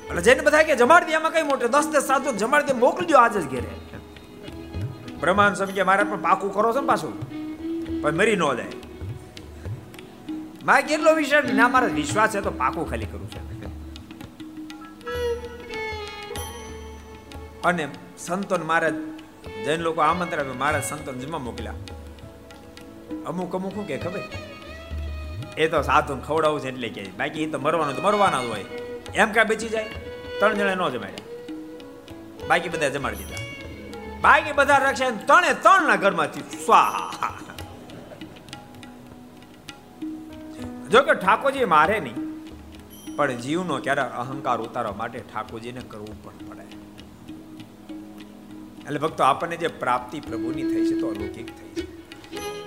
એટલે 0.08 0.22
જેને 0.22 0.40
બધા 0.40 0.62
કે 0.62 0.76
જમાડી 0.76 1.06
દે, 1.06 1.12
એમાં 1.12 1.32
કઈ 1.32 1.42
મોટું 1.42 1.70
દસ 1.70 1.86
દસ 1.86 2.04
સાધુ 2.04 2.32
જમાડી 2.32 2.66
દે, 2.66 2.72
મોકલી 2.72 3.06
દો 3.06 3.18
આજ 3.18 3.38
જ 3.38 3.46
ઘેરે. 3.50 3.72
બ્રહ્માંડ 5.20 5.54
સમજે 5.54 5.82
મારા 5.82 6.04
પણ 6.04 6.22
પાકું 6.22 6.54
કરો 6.54 6.72
છો 6.72 6.80
ને 6.80 6.86
પાછું, 6.86 7.14
પણ 8.02 8.14
મરી 8.14 8.36
ન 8.36 8.54
જાય. 8.56 8.83
મારે 10.64 10.82
કેટલો 10.82 11.14
વિશ્વાસ 11.14 11.44
ના 11.44 11.68
મારો 11.68 11.86
વિશ્વાસ 11.86 12.30
છે 12.30 12.40
તો 12.40 12.50
પાકું 12.50 12.90
ખાલી 12.90 13.06
કરું 13.06 13.30
છે. 13.30 13.64
અને 17.62 17.88
સંતોન 18.18 18.62
મહારાજ 18.62 18.94
જૈન 19.64 19.80
લોકો 19.80 20.00
આમંત્રણ 20.00 20.40
આપ્યું 20.40 20.58
મહારાજ 20.58 20.84
સંતોન 20.84 21.20
જમા 21.20 21.38
મોકલ્યા. 21.38 21.74
અમુક 23.26 23.54
અમુક 23.54 23.74
શું 23.74 23.86
કે 23.86 23.98
ખબર? 23.98 24.20
એ 25.58 25.68
તો 25.68 25.82
સાધુ 25.82 26.16
ખવડાવું 26.16 26.60
છે 26.60 26.68
એટલે 26.68 26.88
કે, 26.88 27.04
બાકી 27.18 27.42
એ 27.42 27.50
તો 27.50 27.58
મરવાનું 27.58 27.96
તો 27.96 28.02
મરવાના 28.02 28.42
જ 28.42 28.46
હોય. 28.46 28.64
એમ 29.14 29.32
કાંઈ 29.32 29.46
બચી 29.46 29.68
જાય? 29.68 29.84
ત્રણ 30.38 30.54
જણા 30.54 30.74
ન 30.74 30.88
જમાડ્યા. 30.88 31.46
બાકી 32.46 32.68
બધા 32.68 32.88
જમાડી 32.88 33.16
દીધા. 33.16 33.36
બાકી 34.20 34.52
બધા 34.52 34.76
રક્ષા 34.76 35.10
ત્રણે 35.10 35.54
ત્રણ 35.54 35.86
ના 35.86 35.96
ઘરમાંથી 35.96 36.40
સ્વાહા. 36.40 37.53
જો 40.94 41.02
કે 41.02 41.14
ઠાકોરજી 41.14 41.64
મારે 41.64 42.00
નહીં, 42.00 42.18
પણ 43.16 43.32
જીવનો 43.36 43.78
ક્યારે 43.78 44.02
અહંકાર 44.02 44.60
ઉતારવા 44.60 44.92
માટે 44.92 45.18
ઠાકોરજીને 45.18 45.80
કરવું 45.88 46.24
પણ 46.24 46.36
પડે. 46.48 46.66
એટલે 48.82 48.98
ભક્તો, 48.98 49.22
આપણને 49.22 49.56
જે 49.56 49.68
પ્રાપ્તિ 49.68 50.20
પ્રભુની 50.20 50.62
થઈ 50.62 50.84
છે 50.86 51.00
તો 51.00 51.06
અલૌકિક 51.08 51.46
થઈ 51.46 51.68
છે. 51.68 51.84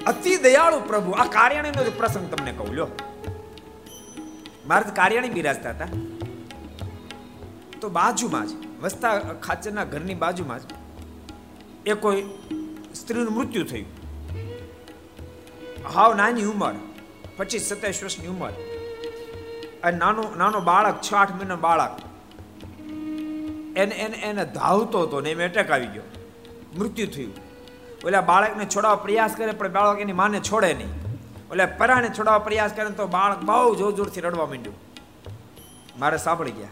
અતિ 0.04 0.38
દયાળુ 0.38 0.80
પ્રભુ, 0.80 1.12
આ 1.12 1.26
કાર્યાણીનો 1.26 1.92
પ્રસંગ 1.98 2.36
તમને 2.36 2.52
કહું, 2.52 2.74
લ્યો. 2.74 2.88
મારે 4.68 4.96
કાર્યાણી 4.96 5.30
બિરાજતા 5.30 5.70
હતા. 5.70 5.88
તો 7.82 7.90
બાજુમાં 7.90 8.48
જ, 8.48 8.52
વસ્તા 8.82 9.20
ખાચરના 9.20 9.84
ઘરની 9.84 10.14
બાજુમાં 10.16 10.60
જ 10.60 10.64
એ 11.86 11.94
કોઈ 11.94 12.22
સ્ત્રીનું 12.96 13.34
મૃત્યુ 13.34 13.64
થયું. 13.64 13.90
હાવ 15.96 16.16
નાની 16.16 16.44
ઉંમર. 16.44 16.76
પચીસ 17.38 17.62
સત્યાવીસ 17.62 18.04
વર્ષની 18.04 18.28
ઉંમર. 18.28 18.50
અને 19.84 19.98
નાનો 19.98 20.36
નાનો 20.38 20.60
બાળક, 20.60 21.02
છ, 21.02 21.14
આઠ 21.14 21.32
મહિના 21.32 21.56
બાળક, 21.56 22.02
એને 23.78 23.96
એને 23.96 24.18
એને 24.18 24.46
ધાવતો 24.46 25.02
હતો 25.02 25.22
ને 25.22 25.32
એમ 25.32 25.42
એટેક 25.42 25.72
આવી 25.72 25.88
ગયો. 25.88 26.04
મૃત્યુ 26.78 27.08
થયું. 27.08 27.34
ઓલા 28.06 28.22
બાળકને 28.22 28.66
છોડાવવા 28.66 28.96
પ્રયાસ 28.96 29.34
કરે, 29.38 29.52
પણ 29.52 29.72
બાળક 29.72 30.00
એની 30.00 30.14
માને 30.14 30.40
છોડે 30.40 30.74
નહીં. 30.74 30.90
ઓલા 31.52 31.66
પરાને 31.66 32.10
છોડાવવા 32.20 32.40
પ્રયાસ 32.40 32.72
કરે 32.72 32.90
તો 32.90 33.08
બાળક 33.08 33.38
બહુ 33.38 33.76
જોર 33.76 33.92
જોરથી 33.92 34.22
રડવા 34.22 34.46
માંડ્યું. 34.46 34.76
મારે 36.00 36.18
સાંભળી 36.18 36.52
ગયા. 36.52 36.68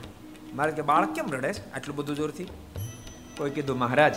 મારે 0.54 0.72
કે, 0.72 0.82
બાળક 0.82 1.14
કેમ 1.14 1.32
રડે 1.32 1.54
છે? 1.54 1.74
આટલું 1.74 1.96
બધું 1.96 2.16
જોરથી? 2.16 2.44
કોઈ 3.38 3.50
કીધું, 3.50 3.78
મહારાજ, 3.78 4.16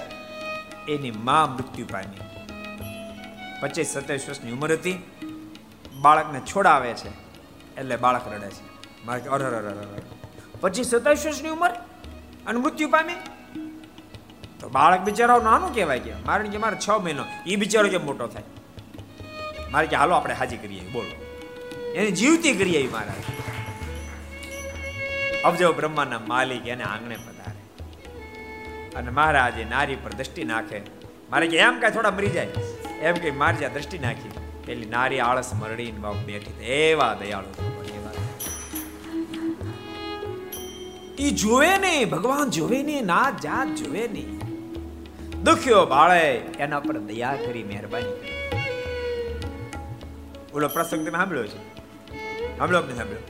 એની 0.89 1.11
મા 1.11 1.47
મૃત્યુ 1.47 1.87
પામી. 1.93 2.21
પચીસ, 3.61 3.87
સત્યાવીસ 3.87 4.29
વર્ષની 4.29 4.53
ઉંમર 4.53 4.73
હતી. 4.73 5.03
બાળકને 6.01 6.41
છોડાવે 6.41 6.93
છે, 6.93 7.09
એટલે 7.77 7.97
બાળક 7.97 8.29
રડે 8.35 8.51
છે. 8.51 8.69
મારે 9.07 9.29
અર, 9.29 9.43
અરે 9.43 10.01
પછી 10.01 10.51
પચીસ 10.61 10.87
સત્યાવીસ 10.87 11.27
વર્ષની 11.27 11.49
ઉંમર 11.49 11.71
અને 12.47 12.61
મૃત્યુ 12.61 12.89
પામી. 12.89 13.15
તો 14.61 14.69
બાળક 14.69 15.01
બિચારો 15.01 15.43
નાનું 15.43 15.75
કહેવાય 15.75 15.99
કે, 15.99 16.15
મારે 16.15 16.49
કે 16.49 16.59
મારે 16.59 16.77
છ 16.89 16.91
મહિનો 16.91 17.25
એ 17.47 17.57
બિચારો 17.57 17.89
કેમ 17.89 18.07
મોટો 18.07 18.27
થાય? 18.27 18.43
મારે 19.71 19.87
કે, 19.87 19.97
હાલો, 19.97 20.15
આપણે 20.15 20.35
હાજી 20.35 20.57
કરીએ. 20.57 20.81
બોલો. 20.81 21.25
એની 21.93 22.11
જીવતી 22.11 22.53
કરીએ 22.53 22.89
મારા 22.93 23.15
અબજો 25.45 25.73
બ્રહ્માના 25.73 26.19
માલિક 26.19 26.67
એને 26.67 26.85
આંગણે 26.85 27.17
પધારે. 27.17 27.85
અને 28.95 29.11
મહારાજે 29.11 29.65
નારી 29.65 29.97
પર 29.97 30.13
દ્રષ્ટિ 30.13 30.45
નાખે. 30.45 30.81
મારે 31.31 31.47
કે, 31.47 31.57
એમ 31.57 31.81
કાંઈ 31.81 31.93
થોડા 31.93 32.11
મરી 32.11 32.29
જાય? 32.29 32.47
એમ 33.01 33.15
કે, 33.15 33.31
મારી 33.31 33.57
જ્યાં 33.57 33.73
દ્રષ્ટિ 33.73 33.99
નાખી 33.99 34.29
પેલી 34.69 34.87
નારી 34.87 35.21
આળસ 35.21 35.55
મરડીને 35.55 35.99
બાપ 35.99 36.17
બેઠી 36.17 36.65
એવા 36.65 37.15
દયાળુ 37.15 37.69
એ 41.19 41.31
જોવે 41.31 41.79
નહીં, 41.79 42.11
ભગવાન 42.11 42.51
જોવે 42.51 42.83
નહીં, 42.83 43.07
ના 43.07 43.31
જાત 43.31 43.69
જોવે 43.77 44.09
નહીં. 44.09 44.39
દુખ્યો 45.43 45.87
બાળે, 45.87 46.33
એના 46.37 46.81
પર 46.81 46.99
દયા 46.99 47.37
કરી 47.47 47.65
મહેરબાની. 47.65 48.13
ઓલો 50.55 50.69
પ્રસંગ 50.69 51.09
તમે 51.09 51.19
સાંભળ્યો 51.19 51.47
છે? 51.47 51.61
સાંભળ્યો 52.59 52.83
કે 52.83 52.95
સાંભળ્યો? 52.95 53.25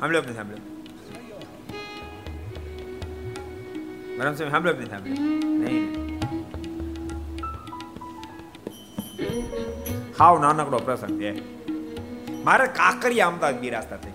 સાંભળ્યો 0.00 0.22
કે 0.22 0.34
સાંભળ્યો? 0.34 0.68
મરમ 4.18 4.34
સાહેબ, 4.34 4.50
સાંભળ્યો 4.50 4.76
કે 4.76 4.84
સાંભળ્યો? 4.84 5.16
નહીં. 5.58 6.02
હાવ 10.18 10.34
નાનકડો 10.42 10.78
પ્રસંગ 10.78 11.16
છે. 11.22 11.30
મારે 12.44 12.66
કાકરિયા 12.80 13.30
અમદાવાદ 13.32 13.58
બિરાજતા 13.60 13.96
થઈ 13.96 14.14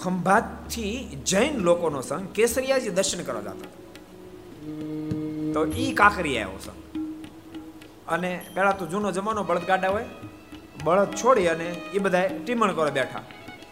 ખંભાતથી 0.00 0.94
જૈન 1.26 1.54
લોકોનો 1.66 2.00
સંઘ 2.00 2.28
કેસરિયાજી 2.36 2.94
દર્શન 2.98 3.20
કરવા 3.22 3.44
જતો 3.46 3.66
તો 5.54 5.60
ઈ 5.82 5.92
કાકરિયા 6.00 6.46
આવ્યો 6.46 6.62
સંઘ. 6.66 6.80
અને 8.08 8.30
પેલા 8.54 8.74
તો 8.80 8.84
જૂનો 8.86 9.08
જમાનો 9.12 9.42
બળદગાડા 9.42 9.92
હોય, 9.94 10.06
બળદ 10.84 11.10
છોડી 11.14 11.48
અને 11.48 11.68
એ 11.94 11.98
બધા 11.98 12.26
ટીમણ 12.44 12.72
કરો 12.72 12.90
બેઠા. 12.90 13.24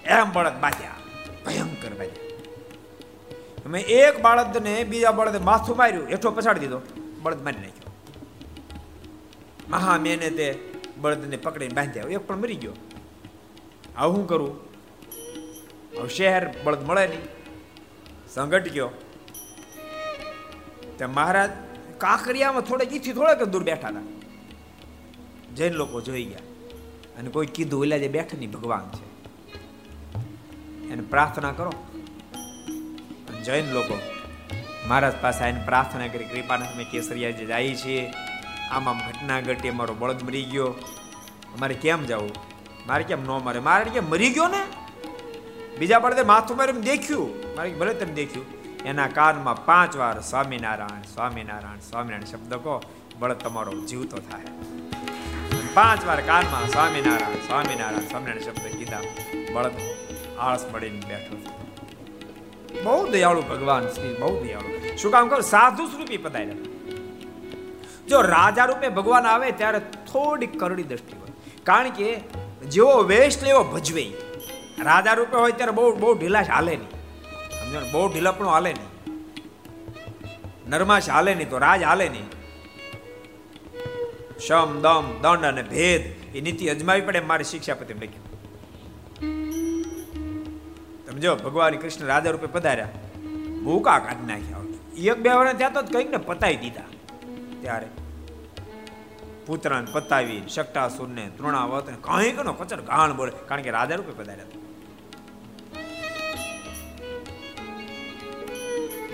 એમ 0.07 0.29
બળદ 0.33 0.57
બાજ્યા 0.61 0.99
ભયંકર 1.47 1.93
બાજ્યા 1.99 3.69
મેં 3.73 3.83
એક 4.01 4.15
બળદને 4.23 4.75
બીજા 4.85 5.13
બળદે 5.13 5.39
માથું 5.49 5.77
માર્યું, 5.77 6.07
હેઠો 6.09 6.31
પછાડી 6.31 6.61
દીધો. 6.61 6.81
બળદ 7.23 7.41
મારી 7.45 7.63
નાખ્યો. 7.65 7.82
મહા 9.69 9.99
મેને 9.99 10.31
તે 10.31 10.73
બળદને 10.97 11.37
પકડીને 11.37 11.75
બાંધ્યા. 11.75 12.05
એક 12.05 12.19
પણ 12.19 12.37
મરી 12.37 12.55
ગયો. 12.55 12.73
આવું 13.97 14.17
શું 14.17 14.29
કરું? 14.29 14.61
હવે 15.99 16.09
શહેર 16.09 16.55
બળદ 16.65 16.83
મળે 16.83 17.07
નહીં. 17.07 17.21
સંગઠ 18.35 18.73
ગયો. 18.73 18.91
તે 20.99 21.07
મહારાજ 21.07 21.51
કાંકરિયામાં 21.99 22.63
થોડેક 22.63 22.93
ઈથી 22.93 23.13
થોડેક 23.13 23.43
દૂર 23.43 23.63
બેઠા 23.63 23.89
હતા. 23.89 24.01
જૈન 25.57 25.73
લોકો 25.73 26.01
જોઈ 26.01 26.25
ગયા. 26.25 26.39
અને 27.19 27.31
કોઈ 27.31 27.47
કીધું 27.47 27.81
ઓલા 27.81 27.99
જે 27.99 28.09
બેઠા 28.09 28.39
નહીં 28.39 28.51
ભગવાન 28.53 28.91
છે. 28.91 29.13
એને 30.89 31.03
પ્રાર્થના 31.03 31.53
કરો. 31.53 31.73
જૈન 33.45 33.73
લોકો, 33.73 33.99
મહારાજ 34.89 35.13
પાસે 35.21 35.45
આવીને 35.45 35.63
પ્રાર્થના 35.65 36.07
કરી 36.07 36.25
કૃપાના 36.25 36.67
તમે 36.67 36.85
કેસરિયા 36.85 37.31
જે 37.31 37.47
જાય 37.47 37.75
છીએ 37.75 38.13
આમાં 38.73 38.99
ઘટના 38.99 39.41
ઘટી 39.41 39.69
અમારો 39.69 39.95
બળદ 39.95 40.23
મરી 40.23 40.43
ગયો. 40.43 40.67
અમારે 41.57 41.75
કેમ 41.75 42.05
જવું? 42.05 42.31
મારે 42.87 43.05
કેમ 43.05 43.23
ન 43.23 43.27
મરે? 43.27 43.59
મારે 43.59 43.91
કેમ 43.91 44.11
મરી 44.11 44.31
ગયો 44.31 44.49
ને? 44.49 44.63
બીજા 45.79 45.99
બળદે 45.99 46.23
માથું 46.23 46.57
મારે 46.57 46.73
દેખ્યું. 46.73 47.57
મારે 47.57 47.71
ભલે 47.71 47.95
તમે 47.95 48.15
દેખ્યું. 48.15 48.47
એના 48.85 49.07
કાનમાં 49.07 49.65
પાંચ 49.65 49.97
વાર 49.97 50.21
સ્વામિનારાયણ 50.21 51.03
સ્વામિનારાયણ 51.03 51.79
સ્વામિનારાયણ 51.79 52.25
શબ્દ 52.25 52.55
કહો, 52.55 52.83
બળદ 53.19 53.37
તમારો 53.37 53.73
જીવતો 53.73 54.19
થાય. 54.19 54.45
પાંચ 55.75 56.07
વાર 56.07 56.21
કાનમાં 56.21 56.69
સ્વામિનારાયણ 56.69 57.47
સ્વામિનારાયણ 57.47 58.09
સ્વામિનારાયણ 58.09 58.53
શબ્દ 58.53 58.77
કીધા. 58.79 59.01
બળદ 59.55 59.73
આળસ 60.39 60.65
મળીને 60.75 61.01
બેઠો 61.09 61.37
બહુ 62.83 63.09
દયાળુ 63.09 63.43
ભગવાન 63.43 63.89
શ્રી, 63.89 64.15
બહુ 64.15 64.45
દયાળુ. 64.45 64.97
શું 64.97 65.13
કામ 65.13 65.29
કરો 65.29 65.41
સાધુ 65.41 65.87
સ્વરૂપી 65.87 66.17
પધાર્યા. 66.17 66.72
જો 68.09 68.21
રાજા 68.21 68.65
રૂપે 68.65 68.89
ભગવાન 68.89 69.27
આવે 69.27 69.51
ત્યારે 69.51 69.79
થોડી 69.79 70.47
કરડી 70.47 70.83
દ્રષ્ટિ 70.83 71.17
હોય. 71.17 71.29
કારણ 71.63 71.91
કે 71.91 72.17
જેવો 72.69 73.03
વેશ 73.03 73.43
લેવો 73.43 73.65
ભજવે 73.65 74.13
રાજા 74.85 75.13
રૂપે 75.13 75.37
હોય 75.37 75.53
ત્યારે 75.53 75.73
બહુ 75.73 75.97
બહુ 75.97 76.19
ઢીલાશ 76.19 76.51
હાલે 76.51 76.77
નહીં. 76.77 76.91
સમજો 77.51 77.81
ને? 77.81 77.93
બહુ 77.93 78.13
ઢીલાપણું 78.13 78.51
હાલે 78.51 78.73
નહીં. 78.73 79.15
નરમાશ 80.71 81.09
હાલે 81.09 81.35
નહીં 81.35 81.51
તો 81.51 81.59
રાજ 81.59 81.83
હાલે 81.83 82.09
નહીં. 82.09 82.25
શમ, 84.39 84.81
દમ, 84.81 85.21
દંડ 85.23 85.45
અને 85.45 85.63
ભેદ 85.63 86.37
એ 86.37 86.41
નીતિ 86.41 86.69
અજમાવી 86.69 87.01
પડે 87.01 87.21
મારી 87.21 87.45
શિક્ષાપતિ 87.45 87.95
લખ્યું. 87.95 88.33
સમજો? 91.11 91.37
ભગવાન 91.37 91.75
કૃષ્ણ 91.75 92.07
રાજા 92.07 92.31
રૂપે 92.31 92.47
પધાર્યા. 92.47 92.89
ભૂકા 93.65 93.99
કાઢી 93.99 94.27
નાખ્યા. 94.27 94.59
એક 94.99 95.19
બે 95.19 95.31
વર્ષ 95.31 95.57
ત્યાં 95.57 95.73
તો 95.73 95.83
કંઈક 95.83 96.11
ને 96.11 96.17
પતાવી 96.17 96.57
દીધા. 96.57 96.83
ત્યારે 97.63 97.89
પુત્રને 99.47 99.87
પતાવી 99.93 100.43
શકટાસુરને 100.49 101.31
તૃણાવત 101.39 101.87
કંઈક 102.01 102.39
નો 102.39 102.53
કચર 102.53 102.81
ગાણ 102.81 103.17
બોલે, 103.17 103.33
કારણ 103.49 103.63
કે 103.63 103.71
રાજા 103.71 103.95
રૂપે 103.95 104.13
પધાર્યા 104.13 104.45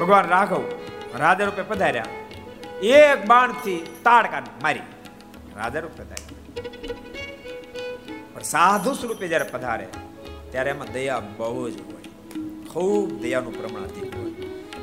ભગવાન 0.00 0.28
રાઘવ 0.28 0.64
રાજા 1.16 1.44
રૂપે 1.44 1.62
પધાર્યા. 1.62 2.04
એક 2.82 3.26
બાણથી 3.26 3.86
તાડકા 4.04 4.42
મારી. 4.62 4.80
રાજા 5.56 5.80
રૂપે 5.80 6.02
પધાર્યા. 6.02 6.26
પણ 8.34 8.42
સાધુ 8.42 8.92
સ્વરૂપે 8.94 9.28
જ્યારે 9.28 9.44
પધારે, 9.44 9.88
ત્યારે 10.50 10.70
એમાં 10.70 10.92
દયા 10.92 11.20
બહુ 11.36 11.70
જ 11.70 11.80
હોય. 11.80 12.06
ખૂબ 12.64 13.20
દયાનું 13.20 13.58
પ્રમાણ 13.58 13.82
અધિક 13.82 14.16
હોય. 14.16 14.30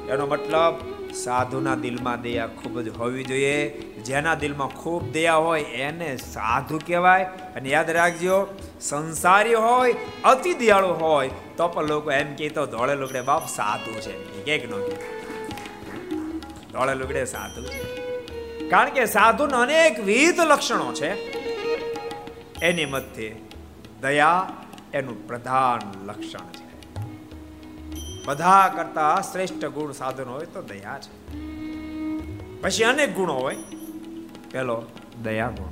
એનો 0.10 0.26
મતલબ 0.26 0.95
સાધુના 1.24 1.76
દિલમાં 1.76 2.22
દયા 2.22 2.48
ખૂબ 2.48 2.82
જ 2.82 2.90
હોવી 2.90 3.24
જોઈએ. 3.24 3.70
જેના 3.80 4.36
દિલમાં 4.36 4.68
ખૂબ 4.68 5.12
દયા 5.12 5.36
હોય 5.36 5.64
એને 5.64 6.18
સાધુ 6.18 6.78
કહેવાય. 6.78 7.24
અને 7.24 7.70
યાદ 7.70 7.90
રાખજો, 7.90 8.60
સંસારી 8.82 9.54
હોય, 9.54 9.96
અતિ 10.24 10.54
દયાળુ 10.54 10.88
હોય, 10.88 11.30
તો 11.58 11.68
પણ 11.68 11.86
લોકો 11.86 12.12
એમ 12.12 12.36
કહે 12.36 12.50
તો 12.50 12.66
ધોળે 12.66 12.96
લુગડે 12.96 13.22
બાપ 13.22 13.48
સાધુ 13.48 13.92
છે. 13.92 14.36
કે 14.44 14.68
ન 14.68 14.72
ધોળે 16.72 16.96
લુગડે 16.96 17.26
સાધુ 17.26 17.64
છે. 17.64 18.06
કારણ 18.70 18.90
કે 18.90 19.06
સાધુના 19.06 19.62
અનેક 19.62 20.00
વિવિધ 20.00 20.40
લક્ષણો 20.40 20.94
છે. 20.94 21.32
એની 22.60 22.86
મધ્યે 22.86 23.36
દયા 24.02 24.50
એનું 24.94 25.28
પ્રધાન 25.28 26.08
લક્ષણ 26.08 26.40
છે. 26.40 26.65
બધા 28.26 28.74
કરતા 28.76 29.22
શ્રેષ્ઠ 29.22 29.66
ગુણ 29.66 29.92
સાધન 29.92 30.24
હોય 30.24 30.46
તો 30.46 30.62
દયા 30.62 31.00
છે. 31.00 31.38
પછી 32.62 32.84
અનેક 32.84 33.16
ગુણો 33.16 33.34
હોય. 33.34 33.58
પેલો 34.52 34.84
દયા 35.24 35.50
ગુણ. 35.50 35.68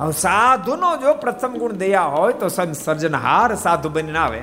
હવે 0.00 0.12
સાધુનો 0.12 0.96
જો 0.96 1.14
પ્રથમ 1.14 1.54
ગુણ 1.54 1.72
દયા 1.72 2.02
હોય 2.02 2.32
તો 2.32 2.48
સંત 2.48 2.76
સર્જનહાર 2.76 3.54
સાધુ 3.54 3.88
બનીને 3.88 4.18
આવે. 4.18 4.42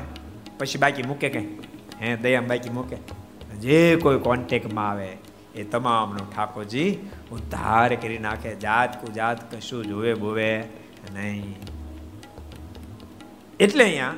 પછી 0.57 0.77
બાકી 0.77 1.03
મૂકે 1.03 1.29
કઈ? 1.29 1.59
હે, 2.01 2.15
દયા 2.15 2.41
બાકી 2.41 2.69
મૂકે. 2.69 2.97
જે 3.59 3.95
કોઈ 3.95 4.19
કોન્ટેક્ટમાં 4.19 4.89
આવે 4.89 5.17
એ 5.55 5.63
તમામનો 5.63 6.25
ઠાકોરજી 6.36 6.97
ઉદ્ધાર 7.32 7.95
કરી 7.95 8.17
નાખે. 8.17 8.55
જાત 8.55 9.05
કુ 9.05 9.11
જાત 9.11 9.55
કશું 9.55 9.86
જોવે 9.86 10.13
બોવે 10.13 10.63
નહીં. 11.13 11.55
એટલે 13.59 13.84
અહીંયા 13.84 14.13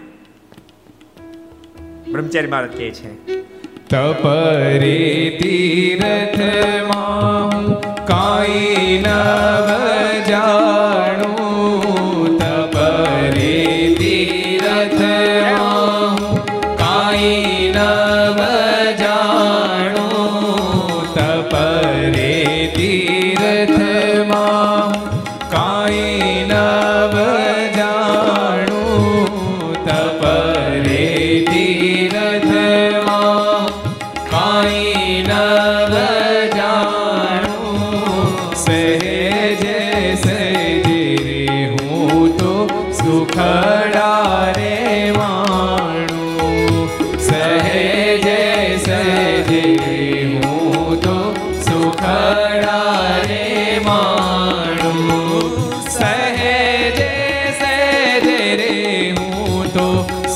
બ્રહ્મચારી 2.12 2.48
મહારાજ 2.48 2.78
કહે 2.78 2.92
છે. 2.92 3.10
તપરે 3.90 5.38
તીરથમાં 5.42 7.52
કાઈ 8.06 9.04
નવ 9.06 9.70
જાણું 10.30 11.33
સહેજે 48.80 48.84
સહેજે 48.86 50.24
હું 50.34 51.00
તો 51.02 51.18
સુખડા 51.62 53.22
રે 53.28 53.80
માણું. 53.86 55.52
સહેજે 55.90 57.10
સહેજે 57.60 58.56
રે 58.56 59.12
હું 59.12 59.74
તો 59.74 59.88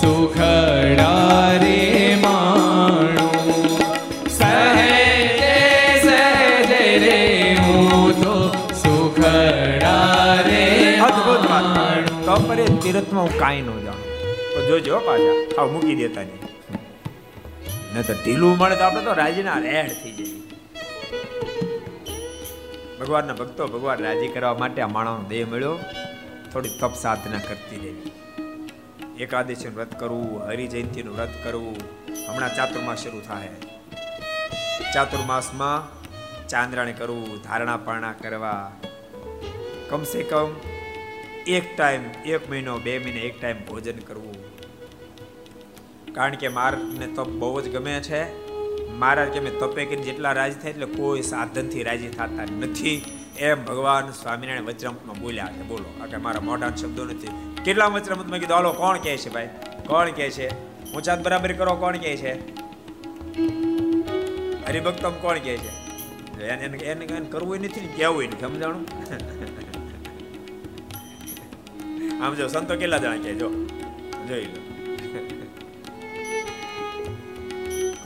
સુખડા 0.01 1.57
રે 1.63 2.15
માણું. 2.23 3.79
સહેજે 4.29 5.55
સહેજે 6.05 6.83
રે 7.05 7.55
હું 7.55 8.23
તો 8.23 8.35
સુખડા 8.83 10.41
રે 10.47 10.99
અદ્ભુત 10.99 11.43
વાત. 11.51 12.11
તો 12.25 12.35
પર 12.47 12.59
તીર્થમાં 12.83 13.23
હું 13.23 13.39
કાંઈ 13.39 13.61
ન 13.61 13.69
જાણું. 13.85 14.67
જોજો 14.67 14.99
પાછા. 14.99 15.61
આવ 15.61 15.71
મૂકી 15.71 15.95
દેતા 15.95 16.21
નહીં. 16.21 16.46
ન 17.97 18.03
તો 18.07 18.13
ઢીલું 18.13 18.53
મળે 18.57 18.75
તો 18.75 18.83
આપણે 18.83 19.01
તો 19.05 19.13
રાજીના 19.13 19.59
રેડ 19.59 19.91
થઈ 20.01 20.11
જાય 20.17 20.41
ભગવાનના 22.99 23.33
ભક્તો 23.33 23.63
ભગવાન 23.67 23.99
રાજી 23.99 24.27
કરવા 24.27 24.57
માટે 24.61 24.79
આ 24.81 24.87
માણસનો 24.87 25.23
દેહ 25.29 25.45
મળ્યો. 25.47 25.75
થોડી 26.51 26.73
તપ 26.81 26.93
સાધના 27.03 27.41
કરતી 27.47 27.79
રહેવી 27.83 28.11
એકાદશીનું 29.23 29.75
વ્રત 29.75 29.93
કરવું, 29.99 30.33
હરિજયંતીનું 30.47 31.13
વ્રત 31.17 31.33
કરવું, 31.43 31.77
હમણાં 32.27 32.53
ચાતુર્માસ 32.55 32.99
શરૂ 33.03 33.21
થાય. 33.21 33.51
ચાતુર્માસમાં 34.93 35.79
ચાંદ્રાણી 36.47 36.93
કરવું, 36.93 37.31
ધારણા 37.43 37.77
પારણા 37.77 38.15
કરવા. 38.23 38.71
કમસે 39.89 40.21
કમ 40.23 40.51
એક 41.47 41.65
ટાઈમ, 41.77 42.03
એક 42.25 42.43
મહિનો, 42.49 42.77
બે 42.77 42.93
મહિને 42.99 43.21
એક 43.29 43.35
ટાઈમ 43.41 43.59
ભોજન 43.65 43.99
કરવું. 44.07 44.36
કારણ 46.17 46.35
કે 46.35 46.47
મારને 46.47 47.07
તપ 47.07 47.29
બહુ 47.29 47.61
જ 47.61 47.69
ગમે 47.69 47.99
છે. 47.99 48.21
મહારાજ 48.91 49.29
કે 49.29 49.49
તપે 49.49 49.85
કરીને 49.85 50.03
જેટલા 50.03 50.31
રાજી 50.31 50.59
થાય 50.59 50.71
એટલે 50.71 50.85
કોઈ 50.85 51.21
સાધનથી 51.21 51.83
રાજી 51.83 52.07
થતા 52.07 52.45
નથી. 52.59 53.01
એમ 53.37 53.65
ભગવાન 53.65 54.09
સ્વામિનારાયણ 54.11 54.63
વચરામૃતમાં 54.63 55.19
બોલ્યા 55.19 55.45
છે 55.45 55.63
બોલો, 55.63 56.03
આ 56.03 56.05
કે 56.05 56.17
મારા 56.17 56.41
મોઢા 56.41 56.69
શબ્દો 56.69 57.05
નથી. 57.05 57.27
કેટલા 57.65 57.87
વચરામૃતમાં 57.87 58.39
કીધું, 58.39 58.55
હાલો, 58.55 58.71
કોણ 58.73 58.97
કહે 58.97 59.17
છે 59.17 59.29
ભાઈ? 59.29 59.49
કોણ 59.87 60.09
કહે 60.11 60.29
છે? 60.29 60.47
ઊંચાત 60.93 61.23
બરાબર 61.23 61.53
કરો, 61.53 61.75
કોણ 61.75 61.97
કહે 61.97 62.15
છે? 62.17 62.33
હરિભક્તમ 64.65 65.11
કોણ 65.11 65.37
કહે 65.37 65.57
છે? 65.57 65.71
એને 66.43 66.77
એને 66.77 67.05
કરવું 67.31 67.55
નથી 67.55 67.81
ને 67.81 67.89
કહેવું 67.97 68.23
નથી, 68.23 68.41
સમજાણું? 68.41 68.85
આમ 72.23 72.33
જો, 72.35 72.47
સંતો 72.47 72.75
કેટલા 72.75 72.97
જણા 72.97 73.17
કહે 73.17 73.33
જો, 73.33 73.49
જોઈ 74.27 74.45
લો. 74.45 74.66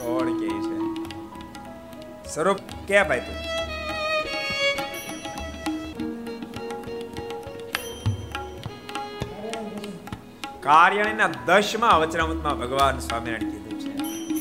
કોણ 0.02 0.28
કે 0.40 0.48
છે. 0.66 0.76
સ્વરૂપ 2.34 2.58
કે 2.88 3.02
ભાઈ 3.02 3.20
તું? 3.20 3.38
કાર્યાણીના 10.60 11.30
દસમા 11.46 11.96
વચનામૃતમાં 11.96 12.58
ભગવાન 12.58 12.98
સ્વામિનારાયણ 12.98 13.50
કીધું 13.50 13.80
છે. 13.80 13.90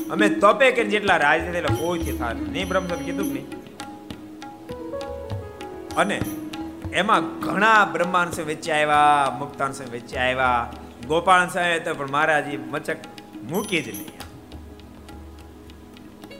અમે 0.09 0.30
તપે 0.43 0.72
કે 0.72 0.84
જેટલા 0.84 1.18
રાજ 1.18 1.41
એટલે 1.41 1.62
કોઈથી 1.62 2.18
થાય 2.18 2.34
નહીં. 2.34 2.70
બ્રહ્મસમ 2.70 3.01
કીધું 3.05 3.34
નહીં. 3.34 3.47
અને 5.95 6.18
એમાં 6.93 7.22
ઘણા 7.39 7.86
બ્રહ્માંશ 7.86 8.39
વચ્ચે 8.39 8.72
આવ્યા 8.72 9.36
મુક્તાંશ 9.39 9.82
વચ્ચે 9.93 10.18
આવ્યા, 10.18 10.72
ગોપાલ 11.07 11.47
સાહેબ 11.47 11.84
તો 11.84 11.93
પણ 11.93 12.12
મહારાજ 12.12 12.45
મચક 12.72 12.97
મૂકી 13.49 13.82
જ 13.82 13.88
નહીં 13.88 14.30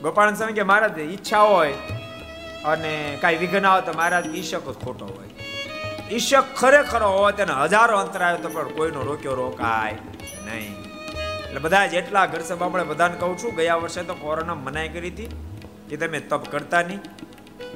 ગોપાળન 0.02 0.34
સ્વામી 0.34 0.52
કે 0.52 0.62
મહારાજ 0.62 0.98
ઈચ્છા 0.98 1.40
હોય 1.40 1.72
અને 2.64 3.18
કાંઈ 3.20 3.36
વિઘ્ન 3.36 3.66
આવે 3.66 3.82
તો 3.82 3.98
મહારાજ 3.98 4.36
ઈશક 4.36 4.60
ખોટો 4.60 5.06
હોય. 5.06 5.28
ઈશક 6.14 6.44
ખરેખર 6.56 7.02
હોય 7.02 7.32
તેને 7.32 7.52
હજારો 7.62 7.98
અંતર 7.98 8.22
આવે 8.22 8.38
તો 8.38 8.48
પણ 8.48 8.68
કોઈનો 8.68 9.02
રોક્યો 9.02 9.34
રોકાય 9.34 9.94
નહીં. 10.44 10.82
એટલે 11.46 11.58
બધા 11.58 11.86
જેટલા 11.86 12.26
ઘર 12.26 12.40
સભામાં 12.40 12.88
બધાને 12.88 13.16
કહું 13.20 13.38
છું, 13.38 13.54
ગયા 13.54 13.74
વર્ષે 13.74 14.02
તો 14.02 14.14
કોરોના 14.14 14.54
મનાઈ 14.54 14.88
કરી 14.88 15.08
હતી 15.08 15.28
કે 15.88 15.96
તમે 15.96 16.20
તપ 16.20 16.50
કરતા 16.50 16.82
નહીં. 16.82 17.00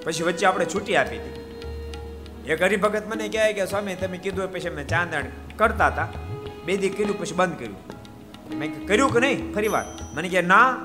પછી 0.05 0.23
વચ્ચે 0.23 0.47
આપણે 0.47 0.65
છૂટી 0.65 0.97
આપી 0.97 1.17
હતી. 1.17 1.43
એક 2.49 2.63
હરિભગત 2.63 3.03
મને 3.07 3.29
કહે 3.29 3.53
કે, 3.53 3.67
સ્વામી, 3.67 3.95
તમે 3.95 4.19
કીધું 4.19 4.53
પછી 4.53 4.69
અમે 4.69 4.85
ચાંદણ 4.85 5.25
કરતા 5.57 5.87
હતા. 5.87 6.09
બે 6.65 6.77
દી 6.77 6.89
કર્યું, 6.89 7.21
પછી 7.21 7.35
બંધ 7.35 7.59
કર્યું. 7.59 7.77
મેં 8.59 8.87
કર્યું 8.87 9.13
કે 9.13 9.21
નહીં? 9.21 9.55
ફરી 9.55 9.69
વાર. 9.69 9.85
મને 10.15 10.29
કે 10.29 10.43
ના 10.43 10.77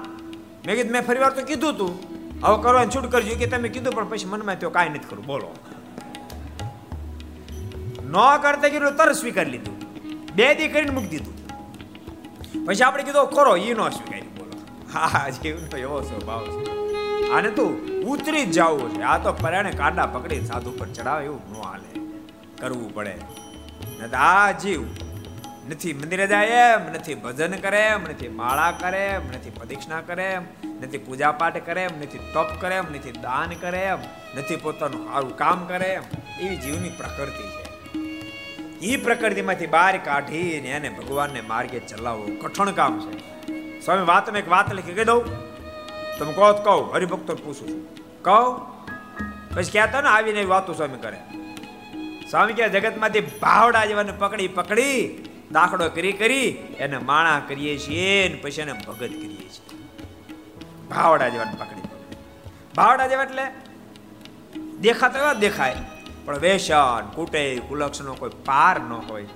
મેં 0.65 0.75
કીધું, 0.75 0.91
મેં 0.91 1.01
ફરી 1.01 1.19
વાર 1.19 1.33
તો 1.33 1.41
કીધું 1.41 1.77
તું. 1.77 1.99
હવે 2.45 2.63
કરવાની 2.63 2.95
છૂટ 2.95 3.11
કરજો. 3.11 3.35
કે 3.35 3.45
તમે 3.45 3.69
કીધું, 3.69 3.93
પણ 3.93 4.09
પછી 4.09 4.25
મનમાં 4.25 4.59
તો 4.59 4.69
કાંઈ 4.69 4.89
નથી 4.89 4.99
કરું. 4.99 5.25
બોલો. 5.25 5.55
ન 8.03 8.13
કરતા 8.41 8.69
કીધું 8.69 8.97
તરત 8.97 9.15
સ્વીકારી 9.15 9.51
લીધું. 9.51 9.79
બે 10.35 10.55
દી 10.55 10.67
કરીને 10.67 10.89
મૂકી 10.89 11.07
દીધું. 11.07 11.47
પછી 12.65 12.83
આપણે 12.83 13.03
કીધું 13.03 13.27
કરો. 13.27 13.55
એ 13.55 13.73
ન 13.73 13.89
સ્વીકારી 13.89 14.21
બોલો. 14.21 14.53
હા 14.93 15.29
જીવનો 15.29 15.77
એવો 15.77 16.01
સ્વભાવ 16.01 16.45
છે. 16.45 16.71
આને 17.31 17.49
તું 17.49 17.85
ઉતરી 18.03 18.45
જ 18.45 18.51
જવું 18.51 18.93
છે. 18.93 19.01
આ 19.01 19.17
તો 19.17 19.33
પરાણે 19.33 19.71
કાંડા 19.71 20.05
પકડી 20.05 20.45
સાધુ 20.45 20.71
પર 20.71 20.87
ચડાવે 20.87 21.25
એવું 21.25 21.41
ન 21.51 21.55
હાલે. 21.55 22.01
કરવું 22.57 22.93
પડે. 22.93 23.17
આ 24.13 24.51
જીવ 24.51 24.83
નથી 25.69 25.93
મંદિરે 25.93 26.27
જાય 26.27 26.47
એમ, 26.47 26.93
નથી 26.93 27.15
ભજન 27.15 27.51
કરે 27.51 27.79
એમ, 27.79 28.03
નથી 28.03 28.27
માળા 28.27 28.71
કરે 28.71 29.07
એમ, 29.07 29.27
નથી 29.27 29.49
પ્રદક્ષિણા 29.49 30.01
કરે 30.01 30.23
એમ, 30.23 30.41
નથી 30.81 30.97
પૂજા 30.97 31.31
પાઠ 31.31 31.65
કરે 31.65 31.83
એમ, 31.83 31.99
નથી 31.99 32.19
તપ 32.33 32.47
કરે 32.61 32.75
એમ, 32.75 32.83
નથી 32.91 33.11
દાન 33.11 33.49
કરે 33.49 33.79
એમ, 33.79 33.97
નથી 34.37 34.55
પોતાનું 34.55 35.07
સારું 35.07 35.37
કામ 35.37 35.65
કરે 35.65 35.85
એમ. 35.85 36.01
એવી 36.39 36.55
જીવની 36.55 36.89
પ્રકૃતિ 36.89 37.43
છે. 37.43 37.71
એ 38.85 38.97
પ્રકૃતિમાંથી 38.97 39.67
બહાર 39.67 39.97
કાઢીને 39.97 40.69
એને 40.69 40.89
ભગવાનને 40.89 41.41
માર્ગે 41.41 41.79
ચલાવવું 41.79 42.39
કઠણ 42.39 42.71
કામ 42.71 42.99
છે. 42.99 43.19
સ્વામી 43.85 44.05
વાતમાં 44.05 44.39
એક 44.39 44.49
વાત 44.49 44.73
લખી, 44.73 44.93
કહી 44.93 45.03
દઉં? 45.03 45.25
તમે 46.19 46.33
કહો 46.33 46.51
તો 46.51 46.63
કહો 46.63 46.91
હરિભક્તો 46.93 47.35
પૂછું 47.35 47.69
છું. 47.69 47.95
કહું? 48.21 48.71
પછી 49.55 49.71
કહેતા 49.71 50.01
ને 50.01 50.09
આવીને 50.09 50.43
વાતો 50.43 50.73
સ્વામી 50.73 50.97
કરે. 50.97 51.17
સ્વામી 52.31 52.53
કે 52.53 52.69
જગતમાંથી 52.69 53.21
ભાવડા 53.21 53.85
જેવાને 53.85 54.11
પકડી 54.11 54.47
પકડી 54.47 55.23
દાખલો 55.51 55.89
કરી 55.89 56.11
કરી 56.11 56.47
એને 56.79 56.97
માણા 56.97 57.41
કરીએ 57.47 57.77
છીએ 57.77 58.27
ને 58.27 58.35
પછી 58.35 58.61
એને 58.61 58.73
ભગત 58.73 58.99
કરીએ 58.99 59.49
છીએ. 59.49 59.77
ભાવડા 60.89 61.29
પકડી 61.29 61.81
પકડી. 61.81 62.15
ભાવડા 62.75 63.07
જેવા 63.07 63.23
એટલે 63.23 63.43
દેખાતા 64.79 65.19
એવા 65.19 65.33
દેખાય. 65.33 65.75
પણ 66.25 66.39
વેસન, 66.39 67.11
કુટે, 67.15 67.61
કુલક્ષનો 67.69 68.13
કોઈ 68.13 68.29
પાર 68.45 68.79
ન 68.79 68.93
હોય. 68.93 69.27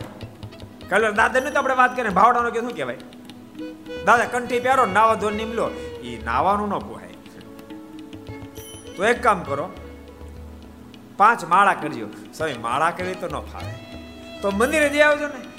કલર 0.90 1.12
દાદાની 1.12 1.52
તો 1.52 1.60
આપણે 1.60 1.76
વાત 1.76 1.96
કરીએ 1.96 2.10
ભાવડાનો 2.10 2.52
કે 2.52 2.60
શું 2.60 2.76
કહેવાય? 2.76 2.98
દાદા, 4.06 4.26
કંઠી 4.26 4.60
પહેરો, 4.60 4.86
નાવા 4.86 5.16
ધોન 5.16 5.36
નીમલો. 5.36 5.70
એ 6.04 6.22
નાવાનું 6.24 6.70
ન 6.70 6.80
પોહાય. 6.80 7.08
તો 8.98 9.06
એક 9.06 9.24
કામ 9.24 9.44
કરો, 9.44 9.70
પાંચ 11.18 11.46
માળા 11.46 11.74
કરજો. 11.74 12.08
સ્વામી 12.38 12.54
માળા 12.54 12.92
કરવી 12.92 13.14
તો 13.14 13.28
ન 13.28 13.40
ફાવે. 13.40 14.02
તો 14.42 14.52
મંદિરે 14.52 14.90
જઈ 14.90 15.00
આવજો 15.00 15.28
ને. 15.28 15.55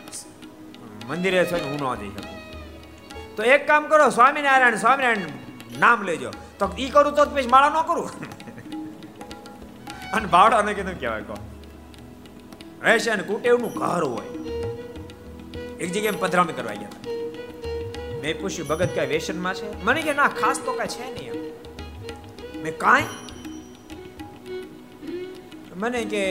મંદિરે 1.07 1.45
સ્વામી 1.45 1.65
હું 1.65 1.81
ન 1.81 1.95
જઈ 1.95 2.09
શકું. 2.09 3.37
તો 3.37 3.43
એક 3.43 3.67
કામ 3.67 3.89
કરો, 3.89 4.11
સ્વામિનારાયણ 4.11 4.77
સ્વામિનારાયણ 4.77 5.79
નામ 5.79 6.03
લેજો. 6.03 6.31
તો 6.59 6.71
ઈ 6.79 6.91
કરું 6.91 7.15
તો 7.15 7.25
પછી 7.25 7.47
માળા 7.47 7.69
ન 7.69 7.83
કરું. 7.83 8.11
અને 10.13 10.27
ભાવડાને 10.27 10.75
કીધું 10.75 11.01
કહેવાય, 11.01 11.23
કહો. 11.23 11.37
રહેશે 12.83 13.11
અને 13.11 13.23
કુટેવનું 13.23 13.73
ઘર 13.73 14.05
હોય. 14.05 14.27
એક 15.79 15.93
જગ્યાએ 15.93 16.13
પધરામણી 16.13 16.53
કરવા 16.53 16.75
ગયા 16.75 16.89
મેં 18.21 18.41
પૂછ્યું, 18.41 18.69
ભગત 18.69 18.89
કઈ 18.95 19.07
વેસનમાં 19.07 19.55
છે? 19.55 19.85
મને 19.85 20.03
કે, 20.03 20.13
ના, 20.13 20.29
ખાસ 20.29 20.61
તો 20.65 20.73
કઈ 20.73 20.87
છે 20.87 21.05
નહીં 21.15 21.33
એમ. 21.33 22.63
મેં 22.63 22.79
કાંઈ? 22.79 23.05
મને 25.77 26.05
કે 26.05 26.23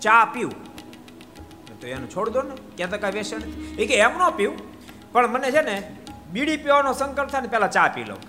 ચા 0.00 0.24
પીવું. 0.24 0.71
તો 1.82 1.88
એનું 1.94 2.08
છોડ 2.14 2.28
દો 2.34 2.40
ને 2.48 2.54
ત્યાં 2.76 2.92
તો 2.94 2.98
કાંઈ 3.04 3.18
વ્યસન 3.18 3.42
એ 3.82 3.82
કે 3.90 3.94
એમ 4.06 4.14
ન 4.18 4.22
પીવું, 4.38 4.58
પણ 5.12 5.28
મને 5.34 5.48
છે 5.56 5.62
ને 5.70 5.76
બીડી 6.34 6.58
પીવાનો 6.64 6.90
સંકલ્પ 7.00 7.28
થાય 7.32 7.44
ને 7.46 7.50
પેલા 7.54 7.72
ચા 7.76 7.88
પી 7.94 8.06
લઉં. 8.10 8.20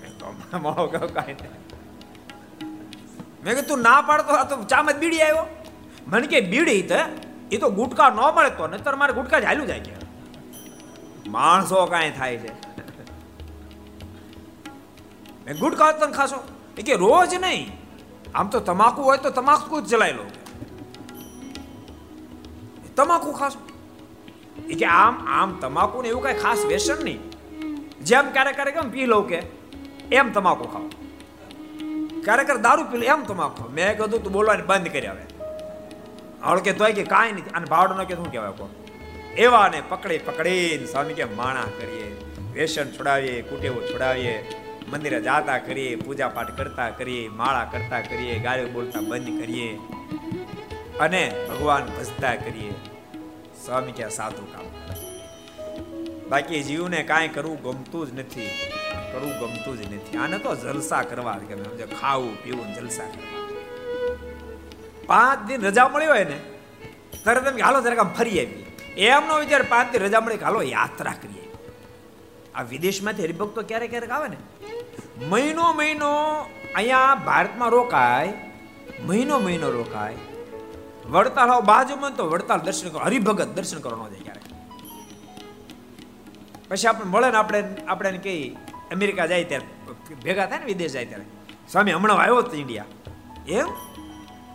મેં 0.00 0.12
કહો 0.94 1.08
કાંઈ 1.18 1.36
મેં 3.42 3.52
કીધું 3.56 3.66
તું 3.70 3.80
ના 3.88 4.00
પાડતો 4.08 4.32
તો 4.50 4.56
ચામાં 4.72 4.96
બીડી 5.02 5.22
આવ્યો. 5.26 5.46
મને 6.10 6.26
કે, 6.32 6.38
બીડી 6.52 6.82
તો, 6.90 7.00
એ 7.54 7.56
તો 7.62 7.68
ગુટકા 7.78 8.10
ન 8.10 8.20
મળે 8.36 8.50
તો 8.58 8.64
નહીતર 8.72 8.94
મારે 9.00 9.12
ગુટકા 9.18 9.40
જ 9.42 9.44
હાલ્યું 9.50 9.68
જાય 9.70 9.82
કે 9.86 9.94
માણસો 11.36 11.78
કાંઈ 11.92 12.14
થાય 12.18 12.36
છે. 12.42 12.52
મેં 15.44 15.54
ગુટકા 15.62 15.90
તને 16.00 16.14
ખાશો. 16.18 16.38
એ 16.78 16.82
કે, 16.88 16.94
રોજ 17.04 17.32
નહીં. 17.44 17.66
આમ 18.38 18.46
તો 18.54 18.58
તમાકુ 18.70 19.00
હોય 19.08 19.20
તો 19.26 19.30
તમાકુ 19.40 19.76
જ 19.82 19.86
જલાઈ 19.92 20.16
લો. 20.20 20.26
તમાકુ 22.96 23.32
ખાશો. 23.32 23.60
એ 24.68 24.74
કે 24.74 24.86
આમ 24.86 25.14
આમ 25.28 25.54
તમાકુ 25.58 26.02
ને 26.02 26.08
એવું 26.08 26.22
કઈ 26.22 26.34
ખાસ 26.34 26.66
વ્યસન 26.66 27.04
નહીં. 27.04 27.20
જેમ 28.00 28.30
ક્યારેક 28.32 28.54
ક્યારેક 28.54 28.76
એમ 28.76 28.90
પી 28.90 29.06
લઉં 29.06 29.28
કે 29.28 29.42
એમ 30.12 30.32
તમાકુ 30.32 30.64
ખાવ 30.64 30.88
ક્યારેક 32.24 32.50
દારૂ 32.56 32.84
પી 32.84 33.06
એમ 33.06 33.22
તમાકુ 33.24 33.68
મેં 33.72 33.98
કીધું 33.98 34.22
તું 34.22 34.32
બોલવાની 34.32 34.62
બંધ 34.62 34.88
કરી 34.88 35.06
આવે 35.06 35.24
હળ 36.46 36.58
કે 36.58 36.72
તોય 36.72 36.92
કે 36.92 37.04
કાંઈ 37.04 37.32
નથી 37.32 37.50
અને 37.50 37.66
ભાવડો 37.66 38.04
કે 38.04 38.14
શું 38.14 38.32
કહેવાય 38.32 38.50
કોણ? 38.50 38.68
એવા 39.36 39.68
ને 39.68 39.82
પકડી 39.88 40.18
પકડીને 40.18 40.86
સ્વામી 40.86 41.14
કે 41.14 41.24
માણા 41.24 41.62
કરીએ, 41.62 42.08
વેસન 42.52 42.90
છોડાવીએ, 42.90 43.42
કુટેવો 43.42 43.80
છોડાવીએ, 43.80 44.34
મંદિરે 44.92 45.20
જાતા 45.22 45.58
કરીએ 45.58 45.96
પૂજા 45.96 46.28
પાઠ 46.28 46.56
કરતા 46.56 46.90
કરીએ, 46.90 47.28
માળા 47.28 47.64
કરતા 47.64 48.00
કરીએ 48.00 48.38
ગાળીઓ 48.38 48.68
બોલતા 48.68 49.00
બંધ 49.00 49.40
કરીએ. 49.40 49.78
અને 51.00 51.46
ભગવાન 51.48 51.86
ભજતા 51.86 52.34
કરીએ. 52.34 52.74
સ્વામી 53.64 53.92
કે 53.92 54.08
સાધુ 54.08 54.44
કામ 54.44 54.64
બાકી 56.28 56.62
જીવને 56.62 57.02
કાંઈ 57.02 57.28
કરવું 57.28 57.62
ગમતું 57.62 58.06
જ 58.06 58.18
નથી. 58.18 58.50
કરવું 59.12 59.38
ગમતું 59.38 59.82
જ 59.82 59.94
નથી. 59.94 60.18
આને 60.18 60.38
તો 60.38 60.56
જલસા 60.56 61.02
કરવા 61.02 61.32
ગમે. 61.32 61.86
ખાવું, 61.86 62.42
પીવું, 62.42 62.74
જલસા 62.74 63.04
કરવા. 63.04 63.44
પાંચ 65.06 65.48
દિન 65.48 65.62
રજા 65.62 65.88
મળી 65.88 66.06
હોય 66.06 66.24
ને, 66.24 66.40
ત્યારે 67.24 67.40
તમે 67.40 67.62
હાલો, 67.62 67.80
જરાક 67.80 67.98
આમ 67.98 68.08
ફરી 68.08 68.38
આવી 68.38 68.64
એમનો 68.96 69.38
વિચાર 69.38 69.62
પાંચ 69.62 69.92
દિન 69.92 70.02
રજા 70.02 70.20
મળી 70.20 70.34
હાલો, 70.34 70.62
યાત્રા 70.62 71.12
કરીએ. 71.22 71.50
આ 72.54 72.62
વિદેશમાંથી 72.62 73.22
હરિભક્તો 73.22 73.62
ક્યારેક 73.62 73.90
ક્યારેક 73.90 74.10
આવે 74.10 74.28
ને, 74.28 74.36
મહિનો 75.26 75.72
મહિનો 75.72 76.10
અહીંયા 76.74 77.14
ભારતમાં 77.14 77.68
રોકાય, 77.68 78.32
મહિનો 79.06 79.38
મહિનો 79.38 79.70
રોકાય 79.70 80.14
વડતાલ 81.10 81.50
આવો 81.50 81.60
બાજુમાં 81.60 82.16
તો 82.16 82.30
વડતાલ 82.30 82.58
દર્શન 82.58 82.88
કરો, 82.88 82.98
હરિભગત 82.98 83.48
દર્શન 83.48 83.80
કરવાનો 83.80 84.08
જાય 84.08 84.20
ક્યારેક. 84.20 84.42
પછી 86.68 86.88
આપણે 86.88 87.04
મળે 87.04 87.30
ને 87.30 87.36
આપણે 87.36 87.76
આપણે 87.88 88.18
કઈ 88.18 88.50
અમેરિકા 88.92 89.26
જાય 89.26 89.44
ત્યારે, 89.44 89.66
ભેગા 90.14 90.46
થાય 90.46 90.58
ને 90.58 90.64
વિદેશ 90.64 90.92
જાય 90.92 91.06
ત્યારે. 91.06 91.24
સ્વામી, 91.72 91.92
હમણાં 91.92 92.18
આવ્યો 92.18 92.42
તો 92.42 92.56
ઇન્ડિયા 92.56 92.84
એમ? 93.48 93.66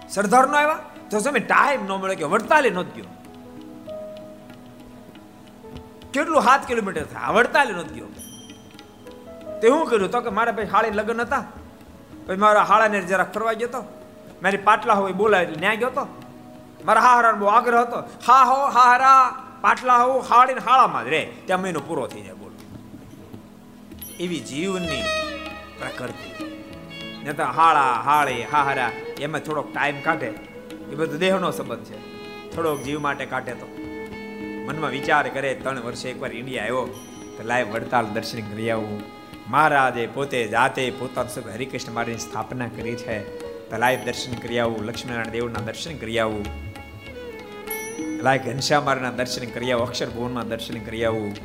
સરદાર 0.09 0.47
નો 0.47 0.57
આવ્યા? 0.57 0.79
તો 1.11 1.19
સ્વામી 1.19 1.39
ટાઈમ 1.39 1.85
ન 1.85 1.91
મળે 1.91 2.15
કે 2.15 2.23
વડતાલે 2.23 2.69
નો 2.69 2.83
ગયો. 2.83 3.05
કેટલું 6.13 6.41
સાત 6.41 6.67
કિલોમીટર 6.67 7.05
થાય? 7.05 7.33
વડતાલે 7.33 7.73
નો 7.73 7.83
ગયો. 7.83 8.05
તે 9.59 9.67
હું 9.67 9.85
કર્યું? 9.85 10.11
તો 10.11 10.21
કે 10.21 10.29
મારા 10.29 10.51
ભાઈ 10.51 10.65
હાળી 10.65 10.91
લગ્ન 10.91 11.21
હતા. 11.21 11.45
પછી 12.27 12.37
મારા 12.37 12.61
હાળાને 12.61 13.01
જરા 13.01 13.23
ફરવા 13.23 13.53
ગયો 13.53 13.67
તો. 13.67 13.83
મારી 14.41 14.57
પાટલા 14.57 14.93
હોય 14.93 15.11
બોલાવી 15.11 15.55
ન્યા 15.59 15.73
ગયો 15.73 15.89
તો. 15.89 16.07
મારા 16.85 17.31
બહુ 17.31 17.47
આગ્રહ 17.47 17.81
હતો. 17.81 18.09
હા 18.27 18.43
હો, 18.43 18.67
હાહરા, 18.67 19.45
પાટલા 19.61 20.03
હોવું 20.03 20.23
હાડીને 20.23 20.59
હાળામાં 20.59 21.05
જ 21.05 21.07
રે. 21.07 21.33
ત્યાં 21.45 21.61
મહિનો 21.61 21.79
પૂરો 21.79 22.07
થઈ 22.07 22.21
જાય, 22.21 22.33
બોલો. 22.33 22.55
એવી 24.19 24.39
જીવની 24.39 25.03
પ્રકૃતિ. 25.79 26.45
ને 27.23 27.33
તો 27.33 27.43
હાળા, 27.43 27.93
હાળી, 27.93 28.43
હાહરા, 28.43 28.91
એમાં 29.19 29.41
થોડોક 29.41 29.73
ટાઈમ 29.73 30.01
કાઢે. 30.01 30.33
એ 30.91 30.95
બધું 30.95 31.19
દેહનો 31.19 31.51
સંબંધ 31.51 31.83
છે. 31.83 32.19
થોડોક 32.55 32.81
જીવ 32.81 32.99
માટે 32.99 33.25
કાઢે 33.25 33.53
તો. 33.53 33.67
મનમાં 34.67 34.89
વિચાર 34.89 35.29
કરે, 35.29 35.55
ત્રણ 35.55 35.79
વર્ષે 35.79 36.09
એકવાર 36.09 36.31
ઇન્ડિયા 36.31 36.63
આવ્યો, 36.63 36.99
તો 37.37 37.43
લાઈવ 37.43 37.67
વડતાલ 37.67 38.05
દર્શન 38.05 38.51
કરી 38.51 38.71
આવું. 38.71 39.03
મહારાજે 39.47 40.07
પોતે 40.07 40.47
જાતે 40.47 40.91
પોતાનું 40.91 41.29
શું 41.29 41.53
હરિકૃષ્ણ 41.53 41.91
મારીની 41.91 42.17
સ્થાપના 42.17 42.67
કરી 42.67 42.95
છે. 42.95 43.39
તો 43.69 43.77
લાઈવ 43.77 43.99
દર્શન 44.05 44.33
કરી 44.33 44.59
આવું, 44.59 44.85
લક્ષ્મીનારાયણ 44.85 45.31
દેવના 45.31 45.59
દર્શન 45.59 45.97
કરી 45.97 46.19
આવું. 46.19 46.68
લાય 47.99 48.37
ઘનશ્યામારના 48.37 49.11
દર્શન 49.11 49.45
કરી 49.45 49.71
આવું, 49.71 49.87
અક્ષર 49.87 50.09
ભુવનમાં 50.09 50.47
દર્શન 50.47 50.79
કરી 50.79 51.05
આવું. 51.05 51.35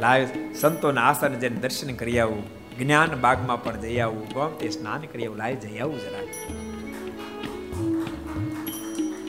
લાય 0.00 0.26
સંતોના 0.60 1.02
આસન 1.02 1.38
જઈને 1.38 1.56
દર્શન 1.56 1.94
કરી 1.94 2.18
આવું. 2.18 2.44
જ્ઞાન 2.78 3.14
બાગમાં 3.20 3.64
પણ 3.64 3.80
જઈ 3.80 3.98
આવું. 3.98 4.28
ગોમતે 4.28 4.68
સ્નાન 4.68 5.00
કરી 5.00 5.26
આવું. 5.26 5.38
લાય 5.38 5.54
જઈ 5.54 5.78
આવું 5.78 6.00
જરા 6.00 6.18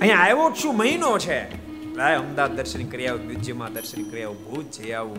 અહીંયા 0.01 0.17
આવ્યો 0.17 0.53
શું 0.53 0.77
મહિનો 0.77 1.19
છે. 1.19 1.65
લાય 1.95 2.15
અમદાવાદ 2.15 2.55
દર્શન 2.55 2.87
કરી 2.87 3.07
આવું 3.07 3.23
દ્વિજ્યમાં 3.23 3.73
દર્શન 3.73 4.09
કરી 4.09 4.23
આવું, 4.23 4.51
ભુજ 4.51 4.65
જઈ 4.65 4.91
આવું. 4.91 5.17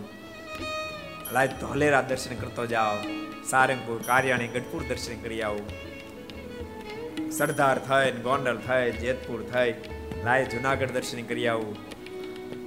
લાય 1.33 1.47
ધોલેરા 1.47 2.01
દર્શન 2.01 2.35
કરતો 2.35 2.65
જાઓ. 2.65 2.97
સારંગપુર, 3.49 4.01
કારિયાણી, 4.05 4.47
ગઢપુર 4.47 4.83
દર્શન 4.89 5.21
કરી 5.21 5.41
આવું. 5.41 5.67
સરદાર 7.31 7.79
થાય 7.79 8.11
ગોંડલ 8.11 8.57
થાય, 8.57 8.91
જેતપુર 8.91 9.43
થાય. 9.43 9.73
લાય 10.23 10.45
જુનાગઢ 10.45 10.87
દર્શન 10.87 11.23
કરી 11.23 11.47
આવું. 11.47 11.75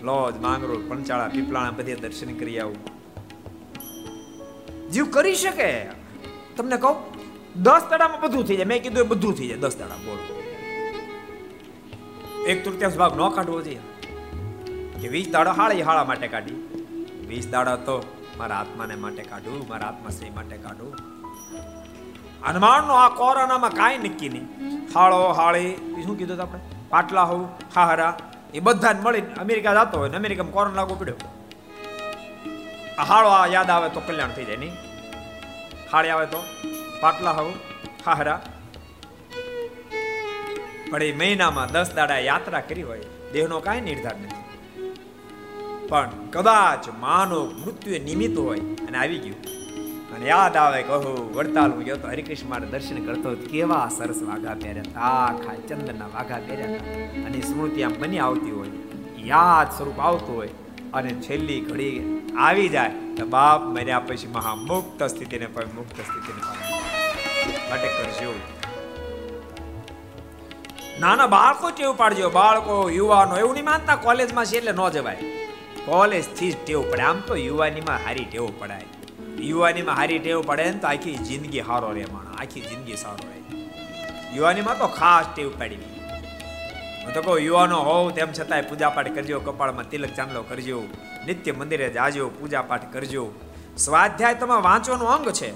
લોજ, 0.02 0.36
માંગરોળ 0.36 0.76
પંચાળા 0.88 1.28
પીપળાણા 1.28 1.70
બધે 1.70 1.94
દર્શન 1.94 2.34
કરી 2.34 2.58
આવું. 2.58 3.00
જીવ 4.90 5.10
કરી 5.10 5.34
શકે? 5.34 5.84
તમને 6.56 6.76
કહું, 6.76 6.96
દસ 7.62 7.82
દાડામાં 7.90 8.20
બધું 8.20 8.44
થઈ 8.44 8.56
જાય. 8.56 8.64
મેં 8.64 8.82
કીધું 8.82 9.08
બધું 9.08 9.34
થઈ 9.34 9.46
જાય. 9.46 9.56
દસ 9.56 9.76
દાડા, 9.76 9.94
બોલો. 9.94 10.42
એક 12.44 12.64
તૃતીયાંશ 12.64 12.96
ભાગ 12.96 13.20
ન 13.20 13.28
કાઢવો 13.28 13.62
જોઈએ. 13.62 13.80
કે 15.00 15.08
વીસ 15.08 15.30
દાડા 15.30 15.52
હાળી 15.52 15.82
હાળા 15.82 16.04
માટે 16.04 16.28
કાઢી. 16.28 16.54
વીસ 17.28 17.48
દાડા 17.48 17.76
તો 17.76 18.16
મારા 18.38 18.56
આત્માને 18.56 18.94
માટે 18.94 19.22
કાઢું, 19.22 19.68
મારા 19.68 19.86
આત્માશ્રી 19.86 20.30
માટે 20.30 20.56
કાઢું. 20.56 20.94
હનુમાનનો 22.42 22.92
આ 22.92 23.08
કોરોનામાં 23.08 23.70
કાંઈ 23.70 23.98
નક્કી 23.98 24.28
નહીં. 24.28 24.48
હાળો 24.94 25.28
હાળી 25.28 25.74
શું 26.04 26.18
કીધું 26.18 26.42
આપણે? 26.42 26.79
પાટલા 26.90 27.26
હોવ 27.30 27.42
હાહરા 27.74 28.12
એ 28.54 28.60
બધા 28.66 28.94
મળી 29.04 29.26
અમેરિકા 29.42 29.74
જતો 29.78 29.96
હોય 30.00 30.10
ને 30.12 30.16
અમેરિકામાં 30.22 30.54
કોરોના 30.56 30.78
લાગુ 30.80 30.94
પડ્યો. 31.00 31.18
હાળો 33.10 33.30
આ 33.38 33.46
યાદ 33.56 33.70
આવે 33.74 33.88
તો 33.96 34.00
કલ્યાણ 34.06 34.34
થઈ 34.36 34.46
જાય 34.48 34.60
નહીં. 34.62 34.74
હાળી 35.92 36.12
આવે 36.14 36.26
તો 36.34 36.40
પાટલા 37.02 37.34
હોવ 37.38 37.48
હાહરા 38.06 38.40
પણ 40.90 41.02
એ 41.02 41.12
મહિનામાં 41.22 41.68
દસ 41.74 41.90
દાડા 41.96 42.20
યાત્રા 42.28 42.62
કરી 42.68 42.86
હોય, 42.88 43.06
દેહનો 43.32 43.60
કાંઈ 43.66 43.86
નિર્ધાર 43.88 44.16
નથી. 44.22 44.44
પણ 45.88 46.10
કદાચ 46.34 46.84
માનો 47.04 47.38
મૃત્યુ 47.62 48.02
નિમિત્ત 48.08 48.36
હોય 48.38 48.62
અને 48.86 48.96
આવી 48.98 49.20
ગયું. 49.24 49.40
અને 50.14 50.26
યાદ 50.26 50.56
આવે 50.56 50.82
કહો 50.82 50.98
વડતાલ 51.34 51.70
હું 51.70 51.84
ગયો 51.84 51.96
તો 51.96 52.08
હરિકૃષ્ણ 52.08 52.66
દર્શન 52.66 53.04
કરતો 53.06 53.34
કેવા 53.34 53.88
સરસ 53.88 54.22
વાઘા 54.22 54.54
પહેર્યા 54.54 55.00
આખા 55.00 55.54
ચંદનના 55.68 56.06
વાઘા 56.06 56.40
પહેર્યા 56.48 56.66
હતા. 56.66 57.26
અને 57.26 57.40
સ્મૃતિ 57.40 57.82
આમ 57.82 57.94
બની 57.98 58.18
આવતી 58.18 58.50
હોય, 58.50 58.68
યાદ 59.16 59.76
સ્વરૂપ 59.76 60.00
આવતું 60.00 60.36
હોય 60.36 60.48
અને 60.92 61.10
છેલ્લી 61.14 61.60
ઘડી 61.60 61.92
આવી 62.38 62.68
જાય 62.68 62.90
તો 63.16 63.26
બાપ 63.26 63.62
મર્યા 63.62 64.00
પછી 64.00 64.26
મહામુક્ત 64.26 65.02
સ્થિતિને 65.02 65.46
પણ 65.46 65.74
મુક્ત 65.74 66.00
સ્થિતિને 66.00 66.42
માટે 67.70 67.88
કરજો. 67.88 68.34
નાના 71.00 71.26
બાળકો 71.26 71.70
ટેવ 71.70 71.92
પાડજો. 71.96 72.30
બાળકો, 72.30 72.90
યુવાનો, 72.90 73.36
એવું 73.36 73.54
નહીં 73.54 73.64
માનતા 73.64 73.96
કોલેજમાં 73.96 74.44
છે 74.44 74.56
એટલે 74.56 74.72
ન 74.72 74.88
જવાય. 74.88 75.16
કોલેજથી 75.84 76.52
જ 76.52 76.56
ટેવ 76.66 76.80
પડે. 76.92 77.02
આમ 77.02 77.20
તો 77.20 77.36
યુવાનીમાં 77.36 77.96
હારી 77.96 78.24
ટેવ 78.24 78.48
પડાય. 78.58 78.84
યુવાનીમાં 79.46 79.96
હારી 79.96 80.18
ટેવ 80.18 80.42
પડે 80.42 80.64
ને 80.64 80.78
તો 80.78 80.86
આખી 80.86 81.16
જિંદગી 81.16 81.62
સારો 81.62 81.92
રહે 81.92 82.04
માણસ, 82.12 82.40
આખી 82.40 82.60
જિંદગી 82.60 82.96
સારો 82.96 83.16
રહે 83.16 83.60
યુવાનીમાં 84.36 84.78
તો 84.78 84.86
ખાસ 84.86 85.26
ટેવ 85.34 85.58
પાડી. 85.58 85.74
હું 87.04 87.14
તો 87.14 87.22
કહું, 87.22 87.38
યુવાનો 87.38 87.76
હોવ 87.76 88.10
તેમ 88.10 88.32
છતાંય 88.32 88.62
પૂજા 88.62 88.90
પાઠ 88.90 89.14
કરજો, 89.14 89.40
કપાળમાં 89.40 89.90
તિલક 89.90 90.14
ચાંદલો 90.14 90.42
કરજો, 90.42 90.82
નિત્ય 91.26 91.52
મંદિરે 91.52 91.90
જાજો 91.90 92.28
પૂજા 92.28 92.62
પાઠ 92.62 92.92
કરજો. 92.92 93.32
સ્વાધ્યાય 93.76 94.34
તમારા 94.34 94.60
વાંચવાનું 94.60 95.08
અંગ 95.08 95.28
છે. 95.30 95.50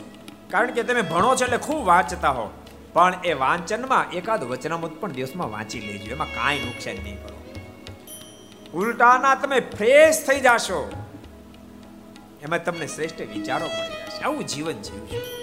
કારણ 0.50 0.70
કે 0.70 0.82
તમે 0.82 1.02
ભણો 1.02 1.36
છો 1.36 1.44
એટલે 1.44 1.56
ખૂબ 1.56 1.86
વાંચતા 1.86 2.30
હો. 2.30 2.50
પણ 2.92 3.14
એ 3.24 3.32
વાંચનમાં 3.32 4.10
એકાદ 4.10 4.44
વચનામૃત 4.44 5.00
પણ 5.00 5.12
દિવસમાં 5.12 5.50
વાંચી 5.50 5.80
લેજો, 5.80 6.12
એમાં 6.12 6.26
કાંઈ 6.26 6.58
નુકસાન 6.58 6.94
નહીં 6.94 7.18
કરો. 7.22 7.38
ઉલટાના 8.74 9.34
તમે 9.34 9.60
ફ્રેશ 9.60 10.26
થઈ 10.26 10.40
જાશો. 10.40 11.03
એમાં 12.44 12.64
તમને 12.64 12.86
શ્રેષ્ઠ 12.86 13.20
વિચારો 13.20 13.66
મળી 13.66 13.88
જશે. 13.88 14.22
આવું 14.22 14.46
જીવન 14.46 14.74
છે. 14.74 15.34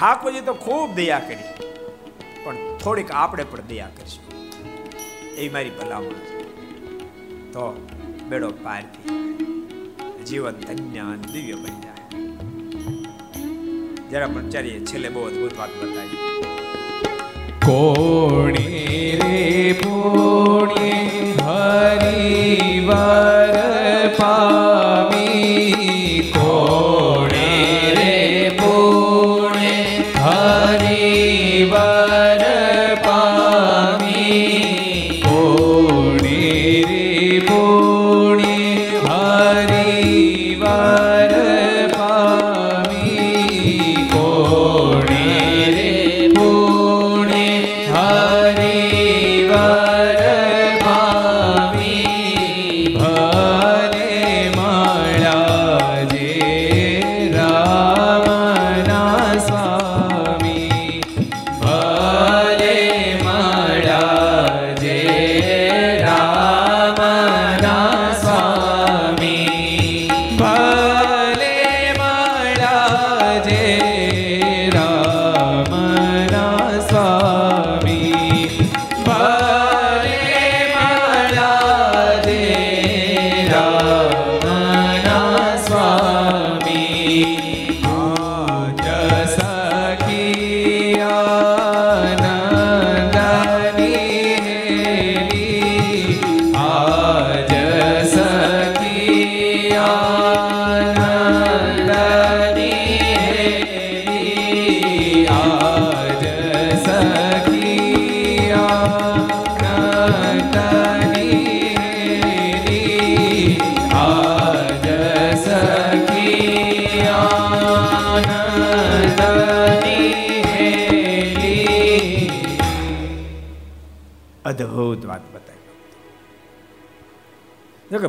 ઠાકોરજી 0.00 0.40
તો 0.40 0.54
ખૂબ 0.54 0.94
દયા 0.94 1.18
કરી. 1.18 1.36
પણ 2.44 2.76
થોડીક 2.76 3.10
આપણે 3.10 3.44
પણ 3.44 3.58
દયા 3.68 3.86
કરીશું. 3.86 4.24
એ 5.34 5.48
મારી 5.48 5.70
ભલામણ 5.70 6.04
છે. 6.04 6.40
તો 7.52 7.88
બેડો 8.28 8.50
પાર 8.50 8.82
જીવન 10.24 10.52
ધન્ય 10.52 11.02
દિવ્ય 11.32 11.52
બની 11.52 11.62
જાય. 11.62 12.22
જરા 14.10 14.26
પણ 14.26 14.48
ચારીએ 14.48 14.84
છેલ્લે 14.84 15.08
બહુ 15.08 15.22
અદભુત 15.22 15.58
વાત 15.58 15.68
બતાવી. 15.68 16.44
કોણી 17.66 19.18
રે 19.22 19.72
પુણ્ય 19.72 21.32
હરિવર 21.32 24.14
પામી 24.18 24.79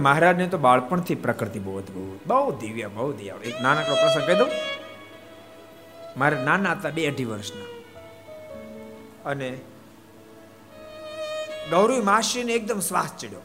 મહારાજને 0.01 0.47
તો 0.47 0.57
બાળપણથી 0.57 1.15
પ્રકૃતિ 1.15 1.59
બહુ 1.59 1.77
અદભુત, 1.77 2.27
બહુ 2.27 2.51
દિવ્ય 2.51 2.87
બહુ 2.87 3.11
દિવ્ય 3.13 3.29
એક 3.29 3.61
નાનકડો 3.61 3.95
પ્રસંગ 3.95 4.27
કહી 4.27 4.35
દઉં. 4.35 4.47
મારે 6.17 6.43
નાના 6.43 6.71
હતા 6.71 6.89
બે 6.89 7.07
અઢી 7.07 7.25
વર્ષના. 7.25 7.65
અને 9.29 9.59
ગૌરી 11.71 11.99
માસીને 11.99 12.53
એકદમ 12.53 12.79
શ્વાસ 12.79 13.09
ચડ્યો. 13.19 13.39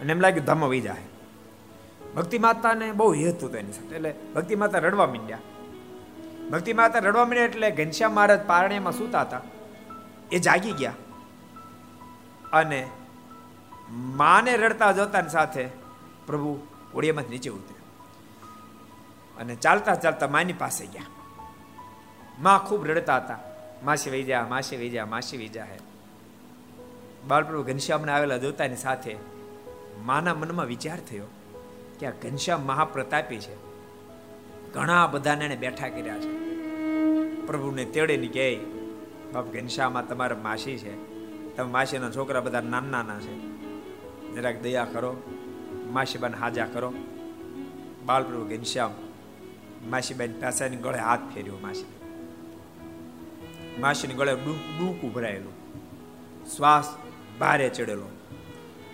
અને 0.00 0.12
એમ 0.12 0.20
લાગ્યું 0.20 0.46
ધમ 0.46 0.64
વહી 0.64 0.80
જાય 0.80 1.02
ભક્તિ 2.16 2.38
માતાને 2.38 2.92
બહુ 2.92 3.14
હેત 3.14 3.44
હતો 3.44 3.56
એની 3.56 3.72
સાથે. 3.72 3.94
એટલે 3.94 4.14
ભક્તિ 4.34 4.54
માતા 4.54 4.78
રડવા 4.78 5.06
માંડ્યા. 5.06 5.38
ભક્તિ 6.50 6.72
માતા 6.72 6.98
રડવા 6.98 7.24
માંડ્યા 7.24 7.44
એટલે 7.44 7.70
ઘનશ્યામ 7.70 8.12
મહારાજ 8.12 8.40
પારણ્યમાં 8.46 8.92
સૂતા 8.92 9.20
હતા. 9.20 9.40
એ 10.32 10.38
જાગી 10.38 10.72
ગયા. 10.72 10.94
અને 12.52 12.88
માને 13.90 14.56
રડતા 14.56 14.92
જોતાની 14.92 15.28
સાથે 15.28 15.68
પ્રભુ 16.26 16.58
ઓળિયામાંથી 16.94 17.28
નીચે 17.28 17.50
ઉતર્યા. 17.50 17.80
અને 19.40 19.56
ચાલતા 19.56 19.94
ચાલતા 19.94 20.28
માની 20.28 20.52
પાસે 20.52 20.86
ગયા. 20.86 21.02
માં 22.42 22.66
ખૂબ 22.66 22.86
રડતા 22.86 23.16
હતા. 23.16 23.38
માસી 23.84 24.10
વહી 24.10 24.32
માસી 24.48 24.76
વહી 24.76 24.98
માસી 25.08 25.36
વહી 25.36 25.48
જા 25.48 25.64
હે. 25.64 25.78
બાળપ્રભુ 27.28 27.62
ઘનશ્યામને 27.62 28.12
આવેલા 28.12 28.36
જોતાની 28.36 28.76
સાથે 28.76 29.16
માના 30.04 30.34
મનમાં 30.34 30.66
વિચાર 30.66 31.00
થયો 31.00 31.26
કે 32.00 32.06
આ 32.06 32.10
ઘનશ્યામ 32.10 32.60
મહાપ્રતાપી 32.60 33.38
છે. 33.38 33.56
ઘણા 34.72 35.06
બધાને 35.06 35.44
એને 35.44 35.56
બેઠા 35.56 35.88
કર્યા 35.88 36.18
છે. 36.18 36.38
પ્રભુને 37.46 37.84
તેડે 37.84 38.16
ની 38.16 38.28
કહે 38.28 38.60
બાપ, 39.32 39.44
ઘનશ્યામાં 39.44 40.08
તમારા 40.08 40.36
માસી 40.36 40.78
છે. 40.78 41.14
તમે 41.56 41.70
માસીના 41.70 42.10
છોકરા 42.10 42.40
બધા 42.40 42.60
નાના 42.60 42.88
નાના 42.88 43.20
છે. 43.20 43.53
જરાક 44.34 44.56
દયા 44.62 44.86
કરો, 44.92 45.10
માસીબાને 45.92 46.36
હાજા 46.36 46.68
કરો. 46.74 46.90
બાલપ્રભુ 48.06 48.44
ઘનશ્યામ 48.44 48.94
માસીબાઈ 49.90 50.40
પાસાની 50.42 50.76
ગળે 50.76 50.98
હાથ 50.98 51.24
ફેર્યો 51.34 51.58
માસી 51.62 51.90
માસીની 53.80 54.14
ગળે 54.14 54.34
ડૂકું 54.34 55.12
ભરાયેલું 55.12 55.56
શ્વાસ 56.56 56.88
ભારે 57.40 57.68
ચડેલો. 57.68 58.08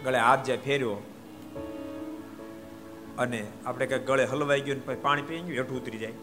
ગળે 0.04 0.18
હાથ 0.18 0.42
જે 0.46 0.56
ફેર્યો 0.56 0.96
અને 3.18 3.40
આપણે 3.66 3.86
કઈ 3.86 4.02
ગળે 4.04 4.24
હલવાઈ 4.24 4.60
ગયું 4.60 4.86
પછી 4.86 5.02
પાણી 5.02 5.22
પી 5.22 5.38
ગયું, 5.38 5.58
હેઠું 5.58 5.76
ઉતરી 5.82 5.98
જાય. 5.98 6.16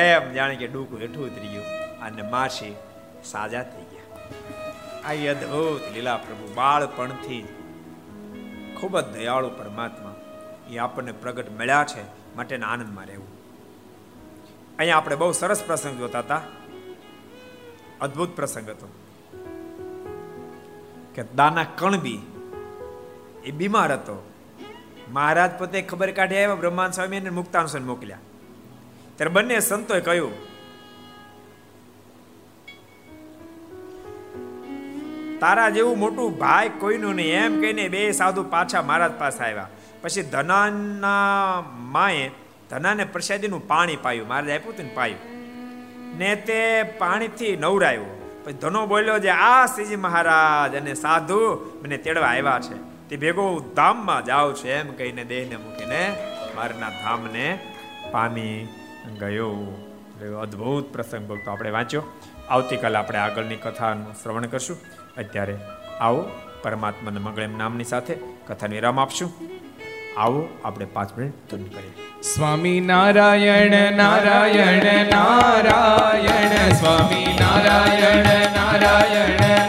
એમ 0.00 0.32
જાણે 0.32 0.56
કે 0.56 0.66
ડૂકું 0.66 0.98
હેઠું 1.00 1.24
ઉતરી 1.26 1.48
ગયું 1.48 1.66
અને 2.00 2.22
માસી 2.30 2.74
સાજા 3.24 3.62
થઈ 3.62 3.86
ગયા. 3.92 4.06
આ 5.04 5.12
અદભુત 5.32 5.84
લીલા 5.94 6.16
પ્રભુ 6.16 6.46
બાળપણથી 6.54 7.42
ખૂબ 8.80 9.00
જ 9.00 9.04
દયાળુ 9.04 9.48
પરમાત્મા 9.48 10.14
એ 10.70 10.78
આપણને 10.78 11.12
પ્રગટ 11.12 11.50
મળ્યા 11.50 11.84
છે 11.84 12.02
માટે 12.36 12.56
આનંદમાં 12.56 13.06
રહેવું. 13.06 13.26
અહીંયા 14.78 14.96
આપણે 14.96 15.16
બહુ 15.16 15.32
સરસ 15.32 15.64
પ્રસંગ 15.64 15.98
જોતા 15.98 16.18
હતા. 16.18 16.40
અદ્ભુત 18.00 18.36
પ્રસંગ 18.36 18.68
હતો. 18.68 18.92
કે 21.14 21.24
દાના 21.36 21.64
કણબી 21.64 22.18
એ 23.44 23.50
બીમાર 23.50 23.92
હતો. 23.92 24.30
મહારાજ 25.12 25.50
પોતે 25.58 25.82
ખબર 25.82 26.10
કાઢી 26.10 26.34
આવ્યા, 26.34 26.54
બ્રહ્માંડ 26.54 26.92
સ્વામી 26.92 27.16
અને 27.16 27.30
મુક્તાન 27.30 27.84
મોકલ્યા. 27.84 28.18
ત્યારે 29.16 29.32
બંને 29.32 29.60
સંતોએ 29.60 30.00
કહ્યું 30.00 30.57
તારા 35.40 35.70
જેવું 35.70 35.98
મોટું 35.98 36.38
ભાઈ 36.38 36.68
કોઈનું 36.68 37.14
નહીં. 37.14 37.34
એમ 37.34 37.60
કહીને 37.60 37.88
બે 37.88 38.12
સાધુ 38.12 38.42
પાછા 38.42 38.82
મહારાજ 38.82 39.12
પાસે 39.12 39.44
આવ્યા. 39.44 39.68
પછી 40.02 40.22
ધનાના 40.22 41.62
માએ 41.78 42.30
ધનાને 42.70 43.04
પ્રસાદીનું 43.04 43.68
પાણી 43.68 43.96
પાયું. 43.96 44.28
મહારાજ 44.28 44.50
આપ્યું 44.50 44.74
હતું 44.74 44.86
ને 44.86 44.92
પાયું. 44.94 45.18
ને 46.18 46.34
તે 46.36 46.82
પાણીથી 46.82 47.56
નવરાયું. 47.56 48.44
પછી 48.44 48.52
ધનો 48.52 48.86
બોલ્યો 48.86 49.18
જે 49.18 49.30
આ 49.30 49.66
શ્રીજી 49.66 49.96
મહારાજ 49.96 50.74
અને 50.74 50.94
સાધુ 50.94 51.70
મને 51.82 51.96
તેડવા 51.96 52.26
આવ્યા 52.26 52.60
છે. 52.60 53.08
તે 53.08 53.16
ભેગો 53.16 53.72
ધામમાં 53.76 54.24
જાઉં 54.24 54.54
છું. 54.54 54.68
એમ 54.68 54.92
કહીને 54.92 55.24
દેહને 55.24 55.56
મૂકીને 55.56 56.16
મારના 56.56 56.88
ધામને 56.88 57.58
પામી 58.10 58.68
ગયો. 59.20 59.50
અદ્ભુત 60.42 60.92
પ્રસંગ 60.92 61.28
ભક્તો 61.28 61.50
આપણે 61.50 61.70
વાંચ્યો. 61.70 62.02
આવતીકાલે 62.48 62.96
આપણે 62.96 63.18
આગળની 63.18 63.56
કથાનું 63.56 64.14
શ્રવણ 64.22 64.46
કરશું. 64.46 64.76
અત્યારે 65.18 65.56
આવો 66.00 66.24
પરમાત્માના 66.62 67.20
મંગળ 67.20 67.48
નામની 67.48 67.84
સાથે 67.84 68.14
કથાને 68.46 68.74
વિરામ 68.74 69.00
આપશું. 69.00 69.32
આવો 70.16 70.48
આપણે 70.64 70.84
પાંચ 70.84 71.18
મિનિટ 71.18 71.50
ધૂન 71.50 71.62
કરીએ. 71.62 72.22
સ્વામી 72.22 72.80
નારાયણ 72.80 73.96
નારાયણ 73.96 75.06
નારાયણ, 75.06 76.72
સ્વામી 76.72 77.38
નારાયણ 77.40 78.26
નારાયણ 78.26 79.38
નારાયણ 79.38 79.68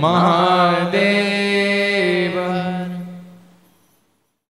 મહાદેવ. 0.00 1.29